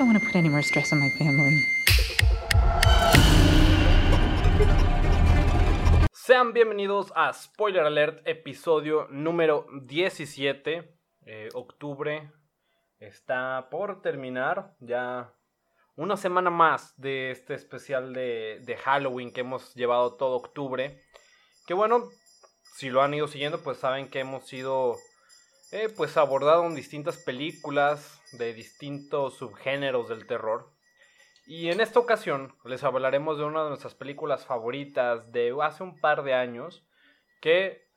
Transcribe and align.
Don't 0.00 0.08
want 0.08 0.18
to 0.18 0.26
put 0.26 0.34
any 0.36 0.48
more 0.48 0.62
stress 0.62 0.94
on 0.94 1.00
my 1.00 1.10
family. 1.10 1.62
Sean 6.14 6.54
bienvenidos 6.54 7.12
a 7.14 7.34
Spoiler 7.34 7.82
Alert, 7.82 8.26
episodio 8.26 9.08
número 9.10 9.66
17. 9.82 10.90
Eh, 11.26 11.48
octubre 11.52 12.32
está 12.98 13.68
por 13.70 14.00
terminar. 14.00 14.74
Ya 14.80 15.34
una 15.96 16.16
semana 16.16 16.48
más 16.48 16.94
de 16.96 17.32
este 17.32 17.52
especial 17.52 18.14
de, 18.14 18.62
de 18.64 18.78
Halloween 18.78 19.30
que 19.30 19.42
hemos 19.42 19.74
llevado 19.74 20.14
todo 20.14 20.36
octubre. 20.36 21.04
Que 21.66 21.74
bueno, 21.74 22.08
si 22.62 22.88
lo 22.88 23.02
han 23.02 23.12
ido 23.12 23.28
siguiendo, 23.28 23.62
pues 23.62 23.76
saben 23.76 24.08
que 24.08 24.20
hemos 24.20 24.46
sido 24.46 24.96
eh, 25.72 25.90
pues 25.94 26.16
abordado 26.16 26.64
en 26.64 26.74
distintas 26.74 27.18
películas 27.18 28.19
de 28.32 28.52
distintos 28.54 29.34
subgéneros 29.34 30.08
del 30.08 30.26
terror. 30.26 30.72
Y 31.46 31.70
en 31.70 31.80
esta 31.80 31.98
ocasión 31.98 32.54
les 32.64 32.84
hablaremos 32.84 33.38
de 33.38 33.44
una 33.44 33.62
de 33.62 33.70
nuestras 33.70 33.94
películas 33.94 34.46
favoritas 34.46 35.32
de 35.32 35.56
hace 35.62 35.82
un 35.82 36.00
par 36.00 36.22
de 36.22 36.34
años, 36.34 36.86
que 37.40 37.88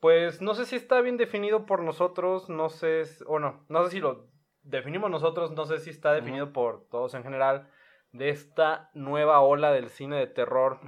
pues 0.00 0.42
no 0.42 0.54
sé 0.54 0.66
si 0.66 0.76
está 0.76 1.00
bien 1.00 1.16
definido 1.16 1.64
por 1.64 1.82
nosotros, 1.82 2.50
no 2.50 2.68
sé, 2.68 3.04
o 3.26 3.38
no, 3.38 3.64
no 3.70 3.84
sé 3.84 3.90
si 3.90 4.00
lo 4.00 4.28
definimos 4.62 5.10
nosotros, 5.10 5.52
no 5.52 5.64
sé 5.64 5.78
si 5.78 5.90
está 5.90 6.12
definido 6.12 6.52
por 6.52 6.86
todos 6.88 7.14
en 7.14 7.22
general, 7.22 7.70
de 8.12 8.28
esta 8.28 8.90
nueva 8.92 9.40
ola 9.40 9.72
del 9.72 9.88
cine 9.88 10.16
de 10.16 10.26
terror, 10.26 10.78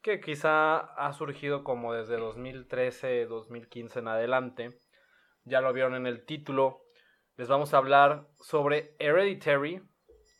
que 0.00 0.20
quizá 0.20 0.76
ha 0.76 1.12
surgido 1.12 1.64
como 1.64 1.92
desde 1.92 2.16
2013, 2.16 3.26
2015 3.26 3.98
en 3.98 4.08
adelante. 4.08 4.80
Ya 5.44 5.60
lo 5.60 5.72
vieron 5.72 5.94
en 5.94 6.06
el 6.06 6.24
título. 6.24 6.83
Les 7.36 7.48
vamos 7.48 7.74
a 7.74 7.78
hablar 7.78 8.28
sobre 8.36 8.94
Hereditary, 9.00 9.82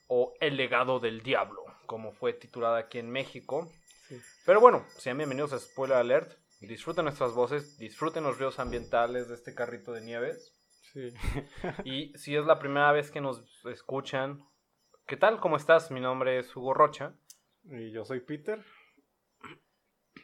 o 0.07 0.33
El 0.41 0.57
legado 0.57 1.01
del 1.01 1.25
diablo, 1.25 1.65
como 1.87 2.13
fue 2.13 2.33
titulada 2.33 2.79
aquí 2.79 3.01
en 3.01 3.11
México. 3.11 3.69
Pero 4.47 4.61
bueno, 4.61 4.87
sean 4.91 5.17
bienvenidos 5.17 5.53
a 5.53 5.59
Spoiler 5.59 5.97
Alert. 5.97 6.39
Disfruten 6.61 7.07
nuestras 7.07 7.33
voces, 7.33 7.79
disfruten 7.79 8.23
los 8.23 8.39
ríos 8.39 8.61
ambientales 8.61 9.29
de 9.29 9.35
este 9.35 9.57
carrito 9.57 9.91
de 9.91 10.03
nieves. 10.03 10.55
Sí. 10.93 11.13
y 11.85 12.17
si 12.17 12.37
es 12.37 12.47
la 12.47 12.61
primera 12.61 12.93
vez 12.93 13.11
que 13.11 13.21
nos 13.21 13.43
escuchan, 13.65 14.45
¿qué 15.09 15.17
tal? 15.17 15.41
¿Cómo 15.41 15.57
estás? 15.57 15.91
Mi 15.91 15.99
nombre 15.99 16.39
es 16.39 16.55
Hugo 16.55 16.75
Rocha. 16.75 17.17
Y 17.65 17.91
yo 17.91 18.05
soy 18.05 18.21
Peter. 18.21 18.65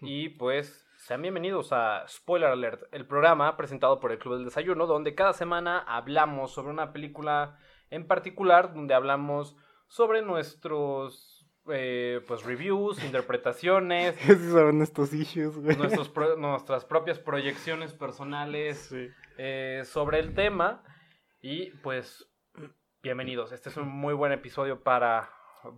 Y 0.02 0.28
pues 0.28 0.86
sean 1.00 1.22
bienvenidos 1.22 1.72
a 1.72 2.06
Spoiler 2.06 2.50
Alert, 2.50 2.82
el 2.92 3.06
programa 3.06 3.56
presentado 3.56 4.00
por 4.00 4.12
el 4.12 4.18
Club 4.18 4.34
del 4.34 4.44
Desayuno, 4.44 4.86
donde 4.86 5.14
cada 5.14 5.32
semana 5.32 5.78
hablamos 5.78 6.52
sobre 6.52 6.68
una 6.68 6.92
película 6.92 7.58
en 7.88 8.06
particular, 8.06 8.74
donde 8.74 8.92
hablamos 8.92 9.56
sobre 9.88 10.20
nuestros 10.20 11.48
eh, 11.70 12.20
pues 12.28 12.44
reviews, 12.44 13.02
interpretaciones. 13.04 14.14
¿Qué 14.18 14.36
saben 14.36 14.82
estos 14.82 15.14
issues, 15.14 15.56
güey? 15.56 15.74
nuestras 16.36 16.84
propias 16.84 17.18
proyecciones 17.18 17.94
personales 17.94 18.94
eh, 19.38 19.82
sobre 19.86 20.18
el 20.18 20.34
tema. 20.34 20.84
Y 21.40 21.70
pues, 21.78 22.30
bienvenidos. 23.02 23.52
Este 23.52 23.70
es 23.70 23.76
un 23.78 23.88
muy 23.88 24.12
buen 24.12 24.32
episodio 24.32 24.82
para, 24.82 25.30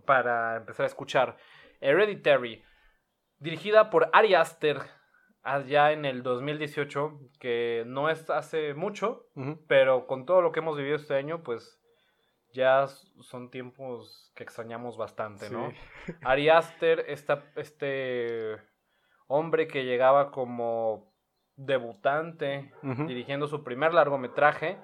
para 0.05 0.57
empezar 0.57 0.83
a 0.83 0.87
escuchar. 0.87 1.37
Hereditary, 1.79 2.61
dirigida 3.39 3.89
por 3.89 4.09
Ari 4.11 4.35
Aster 4.35 4.81
allá 5.43 5.91
en 5.91 6.05
el 6.05 6.23
2018, 6.23 7.19
que 7.39 7.83
no 7.85 8.09
es 8.09 8.29
hace 8.29 8.73
mucho, 8.73 9.27
pero 9.67 10.07
con 10.07 10.25
todo 10.25 10.41
lo 10.41 10.51
que 10.51 10.61
hemos 10.61 10.77
vivido 10.77 10.95
este 10.95 11.15
año, 11.15 11.43
pues 11.43 11.79
ya 12.53 12.87
son 13.21 13.49
tiempos 13.49 14.31
que 14.35 14.43
extrañamos 14.43 14.97
bastante, 14.97 15.49
¿no? 15.49 15.71
Ari 16.23 16.49
Aster, 16.49 17.05
este 17.07 18.57
hombre 19.27 19.67
que 19.67 19.85
llegaba 19.85 20.31
como 20.31 21.13
debutante, 21.55 22.71
dirigiendo 22.81 23.47
su 23.47 23.63
primer 23.63 23.93
largometraje, 23.93 24.79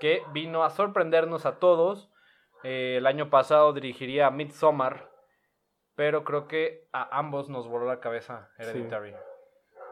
que 0.00 0.22
vino 0.32 0.64
a 0.64 0.70
sorprendernos 0.70 1.46
a 1.46 1.58
todos. 1.58 2.10
Eh, 2.62 2.96
el 2.98 3.06
año 3.06 3.30
pasado 3.30 3.72
dirigiría 3.72 4.30
Midsommar, 4.30 5.10
pero 5.94 6.24
creo 6.24 6.46
que 6.48 6.88
a 6.92 7.18
ambos 7.18 7.48
nos 7.48 7.68
voló 7.68 7.86
la 7.86 8.00
cabeza 8.00 8.50
Hereditary. 8.58 9.14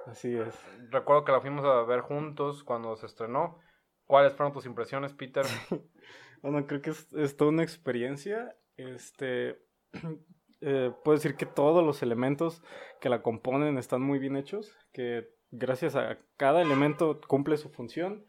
Así 0.08 0.34
es. 0.34 0.54
Recuerdo 0.90 1.24
que 1.24 1.32
la 1.32 1.40
fuimos 1.40 1.64
a 1.64 1.82
ver 1.82 2.00
juntos 2.00 2.64
cuando 2.64 2.96
se 2.96 3.06
estrenó. 3.06 3.58
¿Cuáles 4.06 4.32
fueron 4.32 4.52
tus 4.52 4.66
impresiones, 4.66 5.12
Peter? 5.14 5.44
Bueno, 6.40 6.64
creo 6.68 6.80
que 6.80 6.90
es, 6.90 7.36
toda 7.36 7.50
una 7.50 7.64
experiencia. 7.64 8.54
Este, 8.76 9.58
eh, 10.60 10.92
puedo 11.02 11.18
decir 11.18 11.34
que 11.34 11.46
todos 11.46 11.84
los 11.84 12.00
elementos 12.00 12.62
que 13.00 13.08
la 13.08 13.22
componen 13.22 13.76
están 13.76 14.02
muy 14.02 14.20
bien 14.20 14.36
hechos, 14.36 14.72
que 14.92 15.28
gracias 15.50 15.96
a 15.96 16.16
cada 16.36 16.62
elemento 16.62 17.20
cumple 17.26 17.56
su 17.56 17.70
función, 17.70 18.24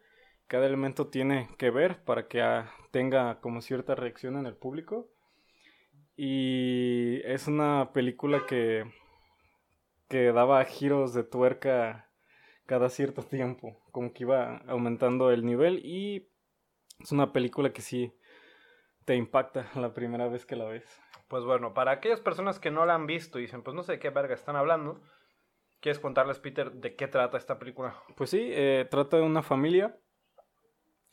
cada 0.48 0.66
elemento 0.66 1.10
tiene 1.10 1.50
que 1.60 1.70
ver 1.70 2.04
para 2.04 2.28
que 2.28 2.42
ah, 2.42 2.72
tenga 2.90 3.40
como 3.42 3.62
cierta 3.62 3.94
reacción 3.94 4.38
en 4.38 4.48
el 4.48 4.56
público. 4.56 5.12
Y 6.16 7.22
es 7.26 7.48
una 7.48 7.92
película 7.94 8.48
que, 8.48 8.86
que 10.10 10.34
daba 10.34 10.66
giros 10.66 11.14
de 11.14 11.24
tuerca 11.24 12.10
cada 12.66 12.90
cierto 12.90 13.24
tiempo, 13.24 13.80
como 13.92 14.12
que 14.12 14.24
iba 14.24 14.58
aumentando 14.68 15.32
el 15.32 15.46
nivel 15.46 15.86
y 15.86 16.30
es 17.00 17.12
una 17.12 17.32
película 17.32 17.72
que 17.72 17.82
sí 17.82 18.14
te 19.06 19.16
impacta 19.16 19.70
la 19.76 19.94
primera 19.94 20.28
vez 20.28 20.46
que 20.46 20.56
la 20.56 20.66
ves. 20.66 21.02
Pues 21.28 21.46
bueno, 21.46 21.74
para 21.74 21.92
aquellas 21.92 22.20
personas 22.20 22.60
que 22.60 22.72
no 22.72 22.86
la 22.86 22.96
han 22.96 23.08
visto 23.08 23.40
y 23.40 23.44
dicen, 23.44 23.64
pues 23.64 23.76
no 23.76 23.84
sé 23.84 23.94
de 23.94 24.00
qué 24.00 24.10
verga 24.10 24.34
están 24.34 24.56
hablando, 24.56 25.02
¿quieres 25.80 26.00
contarles, 26.00 26.40
Peter, 26.40 26.72
de 26.72 26.96
qué 26.96 27.08
trata 27.08 27.38
esta 27.38 27.60
película? 27.60 27.96
Pues 28.16 28.32
sí, 28.32 28.50
eh, 28.52 28.88
trata 28.90 29.18
de 29.18 29.24
una 29.24 29.44
familia, 29.44 29.98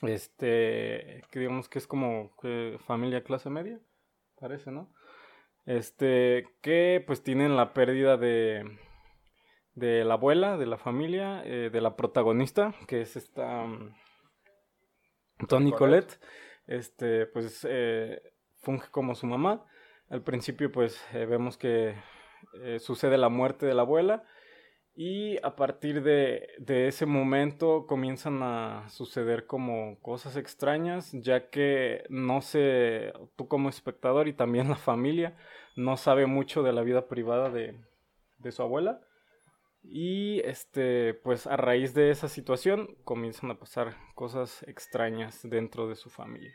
este, 0.02 1.22
que 1.30 1.40
digamos 1.40 1.68
que 1.68 1.78
es 1.78 1.86
como 1.86 2.34
familia 2.86 3.22
clase 3.22 3.50
media, 3.50 3.78
parece, 4.38 4.70
¿no? 4.70 4.90
Este, 5.66 6.48
que 6.60 7.02
pues 7.06 7.22
tienen 7.22 7.56
la 7.56 7.72
pérdida 7.72 8.16
de, 8.16 8.78
de 9.76 10.04
la 10.04 10.14
abuela, 10.14 10.56
de 10.56 10.66
la 10.66 10.78
familia, 10.78 11.42
eh, 11.44 11.70
de 11.70 11.80
la 11.80 11.94
protagonista, 11.96 12.74
que 12.88 13.02
es 13.02 13.14
esta... 13.14 13.64
Mm, 13.64 13.94
Tony 15.48 15.70
Colette, 15.70 16.18
este, 16.66 17.26
pues 17.26 17.64
eh, 17.68 18.22
funge 18.62 18.90
como 18.90 19.14
su 19.14 19.26
mamá. 19.26 19.66
Al 20.08 20.22
principio, 20.22 20.72
pues 20.72 20.98
eh, 21.12 21.26
vemos 21.26 21.56
que 21.56 21.94
sucede 22.78 23.18
la 23.18 23.28
muerte 23.28 23.66
de 23.66 23.74
la 23.74 23.82
abuela 23.82 24.24
y 24.94 25.36
a 25.44 25.56
partir 25.56 26.02
de, 26.02 26.48
de, 26.58 26.88
ese 26.88 27.04
momento 27.04 27.86
comienzan 27.86 28.42
a 28.42 28.88
suceder 28.88 29.46
como 29.46 30.00
cosas 30.00 30.36
extrañas, 30.36 31.12
ya 31.12 31.50
que 31.50 32.04
no 32.08 32.40
sé, 32.40 33.12
tú 33.36 33.46
como 33.46 33.68
espectador 33.68 34.26
y 34.26 34.32
también 34.32 34.70
la 34.70 34.76
familia 34.76 35.36
no 35.76 35.98
sabe 35.98 36.24
mucho 36.24 36.62
de 36.62 36.72
la 36.72 36.82
vida 36.82 37.08
privada 37.08 37.50
de, 37.50 37.78
de 38.38 38.52
su 38.52 38.62
abuela. 38.62 39.02
Y 39.88 40.40
este, 40.40 41.14
pues 41.14 41.46
a 41.46 41.56
raíz 41.56 41.94
de 41.94 42.10
esa 42.10 42.28
situación 42.28 42.96
comienzan 43.04 43.50
a 43.50 43.58
pasar 43.58 43.94
cosas 44.14 44.62
extrañas 44.64 45.40
dentro 45.48 45.88
de 45.88 45.94
su 45.94 46.10
familia. 46.10 46.52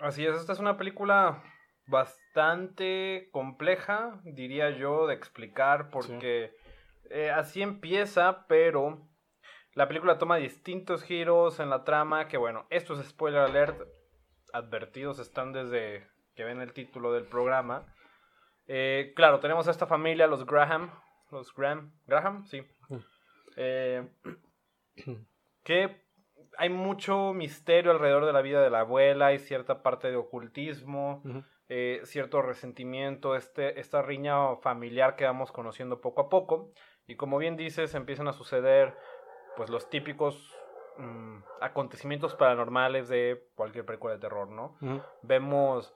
Así 0.00 0.26
es, 0.26 0.36
esta 0.36 0.52
es 0.52 0.58
una 0.58 0.76
película 0.76 1.42
bastante 1.86 3.28
compleja, 3.32 4.20
diría 4.24 4.70
yo, 4.70 5.06
de 5.06 5.14
explicar, 5.14 5.90
porque 5.90 6.52
eh, 7.10 7.30
así 7.30 7.62
empieza, 7.62 8.46
pero 8.48 9.08
la 9.74 9.86
película 9.86 10.18
toma 10.18 10.36
distintos 10.36 11.04
giros 11.04 11.60
en 11.60 11.70
la 11.70 11.84
trama, 11.84 12.28
que 12.28 12.36
bueno, 12.36 12.66
esto 12.70 12.98
es 12.98 13.06
spoiler 13.06 13.42
alert, 13.42 13.80
advertidos 14.52 15.18
están 15.18 15.52
desde 15.52 16.08
que 16.34 16.44
ven 16.44 16.60
el 16.60 16.72
título 16.72 17.12
del 17.12 17.26
programa. 17.26 17.86
Eh, 18.66 19.12
claro, 19.14 19.38
tenemos 19.38 19.68
a 19.68 19.70
esta 19.70 19.86
familia, 19.86 20.26
los 20.26 20.44
Graham, 20.44 20.90
los 21.30 21.54
Graham, 21.54 21.92
Graham, 22.06 22.44
sí. 22.46 22.62
Eh, 23.56 24.06
que 25.64 26.06
hay 26.58 26.68
mucho 26.68 27.32
misterio 27.32 27.90
alrededor 27.90 28.24
de 28.24 28.32
la 28.32 28.42
vida 28.42 28.62
de 28.62 28.70
la 28.70 28.80
abuela, 28.80 29.26
hay 29.26 29.38
cierta 29.38 29.82
parte 29.82 30.10
de 30.10 30.16
ocultismo, 30.16 31.22
eh, 31.68 32.00
cierto 32.04 32.42
resentimiento, 32.42 33.36
este, 33.36 33.80
esta 33.80 34.02
riña 34.02 34.56
familiar 34.56 35.16
que 35.16 35.24
vamos 35.24 35.52
conociendo 35.52 36.00
poco 36.00 36.22
a 36.22 36.28
poco. 36.28 36.70
Y 37.06 37.16
como 37.16 37.38
bien 37.38 37.56
dices, 37.56 37.94
empiezan 37.94 38.28
a 38.28 38.32
suceder 38.32 38.94
pues 39.56 39.70
los 39.70 39.88
típicos 39.90 40.54
mm, 40.98 41.38
acontecimientos 41.60 42.34
paranormales 42.34 43.08
de 43.08 43.48
cualquier 43.54 43.84
película 43.84 44.14
de 44.14 44.20
terror, 44.20 44.48
¿no? 44.48 44.76
Vemos 45.22 45.94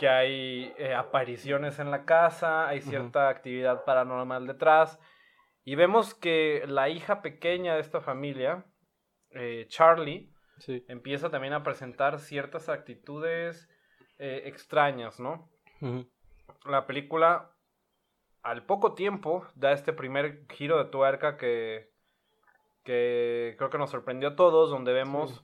que 0.00 0.08
hay 0.08 0.72
eh, 0.78 0.94
apariciones 0.94 1.78
en 1.78 1.90
la 1.90 2.06
casa, 2.06 2.66
hay 2.66 2.80
cierta 2.80 3.28
actividad 3.28 3.84
paranormal 3.84 4.46
detrás. 4.46 4.98
Y 5.62 5.74
vemos 5.74 6.14
que 6.14 6.64
la 6.66 6.88
hija 6.88 7.20
pequeña 7.20 7.74
de 7.74 7.82
esta 7.82 8.00
familia, 8.00 8.64
eh, 9.32 9.66
Charlie, 9.68 10.32
Sí. 10.56 10.82
empieza 10.88 11.28
también 11.28 11.52
a 11.52 11.62
presentar 11.62 12.18
ciertas 12.18 12.70
actitudes 12.70 13.68
eh, 14.18 14.42
extrañas, 14.46 15.20
¿no? 15.20 15.50
La 16.64 16.86
película, 16.86 17.50
al 18.42 18.64
poco 18.64 18.94
tiempo, 18.94 19.46
da 19.54 19.72
este 19.72 19.92
primer 19.92 20.46
giro 20.48 20.78
de 20.82 20.90
tuerca 20.90 21.36
que, 21.36 21.90
que 22.84 23.54
creo 23.58 23.68
que 23.68 23.76
nos 23.78 23.90
sorprendió 23.90 24.30
a 24.30 24.36
todos, 24.36 24.70
donde 24.70 24.92
vemos, 24.94 25.30
Sí. 25.30 25.40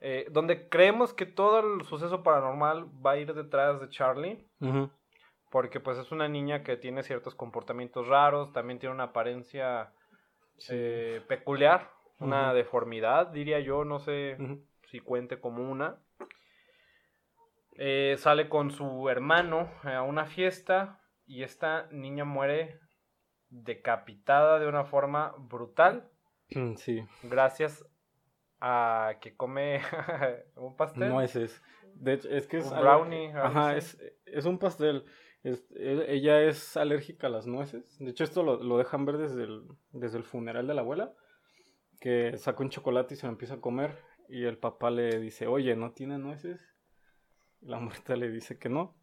Eh, 0.00 0.26
donde 0.30 0.68
creemos 0.68 1.12
que 1.12 1.26
todo 1.26 1.60
el 1.60 1.84
suceso 1.84 2.22
paranormal 2.22 2.84
va 3.04 3.12
a 3.12 3.16
ir 3.18 3.32
detrás 3.34 3.80
de 3.80 3.88
Charlie. 3.88 4.46
Porque 5.50 5.80
pues 5.80 5.96
es 5.98 6.12
una 6.12 6.28
niña 6.28 6.62
que 6.62 6.76
tiene 6.76 7.02
ciertos 7.02 7.34
comportamientos 7.34 8.06
raros, 8.06 8.52
también 8.52 8.78
tiene 8.78 8.94
una 8.94 9.04
apariencia 9.04 9.92
Sí. 10.58 10.72
eh, 10.74 11.22
peculiar, 11.28 11.88
una 12.18 12.52
deformidad, 12.52 13.28
diría 13.28 13.60
yo, 13.60 13.84
no 13.84 14.00
sé 14.00 14.36
si 14.86 14.98
cuente 15.00 15.40
como 15.40 15.70
una. 15.70 15.96
Eh, 17.80 18.16
sale 18.18 18.48
con 18.48 18.72
su 18.72 19.08
hermano 19.08 19.70
a 19.84 20.02
una 20.02 20.26
fiesta 20.26 21.00
y 21.26 21.44
esta 21.44 21.86
niña 21.92 22.24
muere 22.24 22.80
decapitada 23.50 24.58
de 24.58 24.66
una 24.66 24.84
forma 24.84 25.32
brutal 25.38 26.08
Mm, 26.50 26.74
Sí. 26.76 27.04
gracias 27.24 27.84
a 28.60 29.14
que 29.20 29.36
come 29.36 29.80
un 30.56 30.76
pastel. 30.76 31.08
Nueces. 31.10 31.62
De 31.94 32.14
hecho, 32.14 32.28
es 32.28 32.46
que 32.46 32.58
es. 32.58 32.70
Un 32.70 32.78
brownie, 32.80 33.32
algo 33.32 33.46
Ajá, 33.46 33.76
es, 33.76 33.98
es 34.26 34.44
un 34.44 34.58
pastel. 34.58 35.04
Es- 35.42 35.64
e- 35.76 36.06
ella 36.08 36.42
es 36.42 36.76
alérgica 36.76 37.28
a 37.28 37.30
las 37.30 37.46
nueces. 37.46 37.98
De 37.98 38.10
hecho, 38.10 38.24
esto 38.24 38.42
lo, 38.42 38.62
lo 38.62 38.78
dejan 38.78 39.04
ver 39.04 39.18
desde 39.18 39.44
el, 39.44 39.64
desde 39.92 40.18
el 40.18 40.24
funeral 40.24 40.66
de 40.66 40.74
la 40.74 40.80
abuela. 40.82 41.12
Que 42.00 42.36
saca 42.38 42.62
un 42.62 42.70
chocolate 42.70 43.14
y 43.14 43.16
se 43.16 43.26
lo 43.26 43.32
empieza 43.32 43.54
a 43.54 43.60
comer. 43.60 43.98
Y 44.28 44.44
el 44.44 44.58
papá 44.58 44.90
le 44.90 45.18
dice, 45.18 45.46
oye, 45.46 45.74
¿no 45.74 45.92
tiene 45.92 46.18
nueces? 46.18 46.60
La 47.60 47.80
muerta 47.80 48.14
le 48.14 48.30
dice 48.30 48.58
que 48.58 48.68
no. 48.68 48.96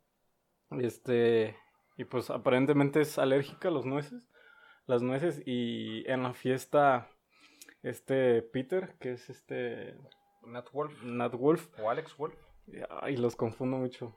Este. 0.79 1.57
Y 1.97 2.05
pues 2.05 2.29
aparentemente 2.29 3.01
es 3.01 3.17
alérgica 3.17 3.67
a 3.69 3.71
las 3.71 3.85
nueces. 3.85 4.21
Las 4.85 5.01
nueces. 5.01 5.41
Y 5.45 6.09
en 6.09 6.23
la 6.23 6.33
fiesta. 6.33 7.09
Este 7.85 8.41
Peter, 8.41 8.95
que 8.99 9.11
es 9.11 9.29
este. 9.29 9.95
Nat 10.43 10.71
Wolf 10.71 11.03
Nat 11.03 11.33
Wolf. 11.35 11.67
o 11.79 11.89
Alex 11.89 12.17
Wolf. 12.17 12.35
Ay, 12.89 13.15
los 13.17 13.35
confundo 13.35 13.77
mucho. 13.77 14.15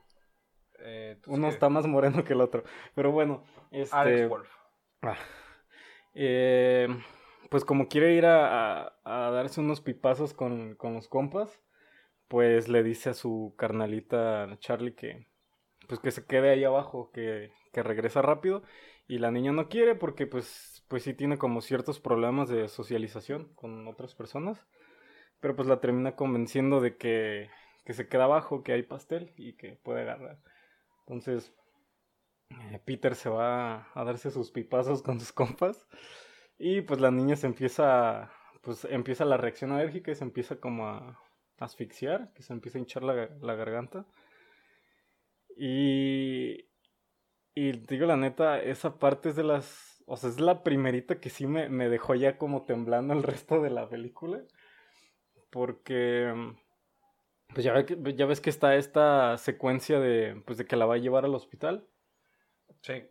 Eh, 0.79 1.19
Uno 1.27 1.49
está 1.49 1.69
más 1.69 1.85
moreno 1.85 2.23
que 2.23 2.33
el 2.33 2.41
otro. 2.41 2.63
Pero 2.95 3.11
bueno, 3.11 3.43
este. 3.71 3.95
Alex 3.95 4.27
Wolf. 4.29 4.49
ah, 5.03 5.17
eh, 6.13 6.87
pues 7.49 7.63
como 7.65 7.87
quiere 7.87 8.13
ir 8.13 8.25
a, 8.25 8.85
a- 8.87 9.27
a 9.27 9.31
darse 9.31 9.59
unos 9.61 9.81
pipazos 9.81 10.33
con, 10.33 10.75
con 10.75 10.93
los 10.93 11.07
compas, 11.07 11.61
pues 12.27 12.67
le 12.69 12.83
dice 12.83 13.09
a 13.11 13.13
su 13.13 13.53
carnalita 13.57 14.57
Charlie 14.59 14.95
que 14.95 15.27
pues 15.87 15.99
que 15.99 16.11
se 16.11 16.25
quede 16.25 16.49
ahí 16.51 16.63
abajo, 16.63 17.11
que, 17.11 17.51
que 17.73 17.81
regresa 17.83 18.21
rápido. 18.21 18.61
Y 19.07 19.17
la 19.17 19.31
niña 19.31 19.51
no 19.51 19.69
quiere 19.69 19.95
porque 19.95 20.27
pues, 20.27 20.78
pues 20.89 21.03
sí 21.03 21.13
tiene 21.13 21.37
como 21.37 21.61
ciertos 21.61 21.99
problemas 21.99 22.49
de 22.49 22.67
socialización 22.67 23.53
con 23.55 23.87
otras 23.87 24.15
personas. 24.15 24.67
Pero 25.39 25.55
pues 25.55 25.67
la 25.67 25.79
termina 25.79 26.15
convenciendo 26.17 26.81
de 26.81 26.97
que, 26.97 27.49
que 27.85 27.93
se 27.93 28.09
queda 28.09 28.25
abajo, 28.25 28.63
que 28.63 28.73
hay 28.73 28.83
pastel 28.83 29.31
y 29.37 29.53
que 29.53 29.79
puede 29.83 30.01
agarrar. 30.01 30.39
Entonces, 31.01 31.53
eh, 32.49 32.81
Peter 32.83 33.15
se 33.15 33.29
va 33.29 33.87
a 33.93 34.03
darse 34.03 34.31
sus 34.31 34.51
pipazos 34.51 35.01
con 35.01 35.19
sus 35.19 35.31
compas. 35.31 35.87
Y 36.57 36.81
pues 36.81 36.99
la 36.99 37.11
niña 37.11 37.35
se 37.37 37.47
empieza, 37.47 38.31
pues 38.61 38.85
empieza 38.85 39.23
la 39.25 39.37
reacción 39.37 39.71
alérgica 39.71 40.11
y 40.11 40.15
se 40.15 40.25
empieza 40.25 40.59
como 40.59 40.87
a 40.87 41.19
asfixiar, 41.57 42.33
que 42.33 42.43
se 42.43 42.51
empieza 42.51 42.77
a 42.77 42.81
hinchar 42.81 43.03
la, 43.03 43.29
la 43.41 43.55
garganta. 43.55 44.05
Y, 45.55 46.65
y 47.53 47.71
digo 47.73 48.05
la 48.07 48.17
neta, 48.17 48.61
esa 48.61 48.97
parte 48.97 49.29
es 49.29 49.35
de 49.35 49.43
las, 49.43 49.98
o 50.09 50.17
sea, 50.17 50.29
es 50.29 50.39
la 50.39 50.63
primerita 50.63 51.19
que 51.19 51.29
sí 51.29 51.45
me, 51.47 51.69
me 51.69 51.87
dejó 51.87 52.15
ya 52.15 52.37
como 52.37 52.63
temblando 52.63 53.13
el 53.13 53.23
resto 53.23 53.61
de 53.61 53.69
la 53.69 53.87
película. 53.87 54.41
Porque, 55.51 56.33
pues 57.53 57.63
ya, 57.63 57.73
ve 57.73 57.85
que- 57.85 58.15
ya 58.15 58.25
ves 58.25 58.41
que 58.41 58.49
está 58.49 58.75
esta 58.75 59.37
secuencia 59.37 59.99
de, 59.99 60.41
pues 60.45 60.57
de 60.57 60.65
que 60.65 60.75
la 60.75 60.85
va 60.85 60.95
a 60.95 60.99
llevar 60.99 61.25
al 61.25 61.35
hospital. 61.35 61.87
Sí. 62.81 63.03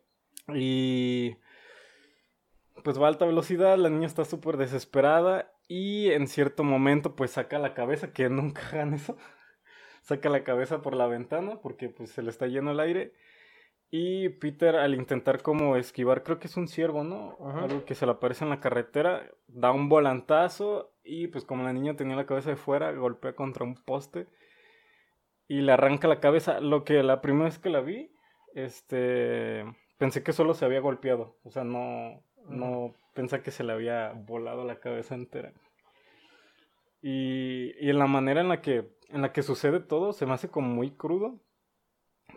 Y 0.55 1.37
pues 2.85 3.01
va 3.01 3.07
a 3.07 3.09
alta 3.09 3.27
velocidad, 3.27 3.77
la 3.77 3.91
niña 3.91 4.07
está 4.07 4.25
súper 4.25 4.57
desesperada 4.57 5.53
y 5.67 6.11
en 6.11 6.27
cierto 6.29 6.65
momento 6.65 7.17
pues 7.17 7.33
saca 7.33 7.59
la 7.59 7.75
cabeza, 7.75 8.13
que 8.13 8.29
nunca 8.29 8.63
hagan 8.69 8.95
eso, 8.95 9.17
saca 10.03 10.29
la 10.29 10.45
cabeza 10.45 10.81
por 10.83 10.95
la 10.95 11.07
ventana 11.07 11.61
porque 11.61 11.89
pues 11.89 12.11
se 12.11 12.23
le 12.23 12.31
está 12.31 12.47
lleno 12.47 12.71
el 12.71 12.81
aire 12.81 13.13
y 13.91 14.29
Peter 14.29 14.77
al 14.77 14.95
intentar 14.95 15.43
como 15.43 15.77
esquivar, 15.77 16.23
creo 16.23 16.39
que 16.39 16.47
es 16.47 16.57
un 16.57 16.69
ciervo, 16.69 17.05
¿no? 17.05 17.37
Ajá. 17.41 17.65
Algo 17.65 17.85
que 17.85 17.95
se 17.95 18.05
le 18.05 18.13
aparece 18.13 18.45
en 18.45 18.51
la 18.51 18.61
carretera, 18.61 19.31
da 19.47 19.73
un 19.73 19.89
volantazo 19.89 20.93
y 21.03 21.29
pues 21.29 21.45
como 21.45 21.63
la 21.63 21.73
niña 21.73 21.97
tenía 21.97 22.17
la 22.17 22.27
cabeza 22.27 22.51
de 22.51 22.57
fuera, 22.57 22.93
golpea 22.93 23.35
contra 23.35 23.65
un 23.65 23.77
poste 23.77 24.27
y 25.47 25.63
le 25.63 25.73
arranca 25.73 26.07
la 26.09 26.21
cabeza, 26.21 26.61
lo 26.61 26.85
que 26.85 27.03
la 27.03 27.23
primera 27.23 27.47
vez 27.47 27.59
que 27.59 27.71
la 27.71 27.81
vi, 27.81 28.13
este, 28.55 29.65
pensé 29.97 30.23
que 30.23 30.35
solo 30.35 30.53
se 30.53 30.67
había 30.67 30.81
golpeado, 30.81 31.39
o 31.43 31.51
sea, 31.51 31.65
no, 31.65 32.23
no 32.47 32.95
pensé 33.15 33.41
que 33.41 33.51
se 33.51 33.65
le 33.65 33.73
había 33.73 34.13
volado 34.13 34.65
la 34.65 34.81
cabeza 34.81 35.15
entera. 35.15 35.53
Y, 37.01 37.73
y 37.81 37.89
en 37.89 37.99
la 37.99 38.07
manera 38.07 38.43
en 38.43 38.49
la 38.49 38.61
que 38.61 38.99
en 39.09 39.23
la 39.23 39.33
que 39.33 39.43
sucede 39.43 39.81
todo 39.81 40.13
se 40.13 40.27
me 40.27 40.35
hace 40.35 40.51
como 40.51 40.69
muy 40.69 40.91
crudo 40.91 41.41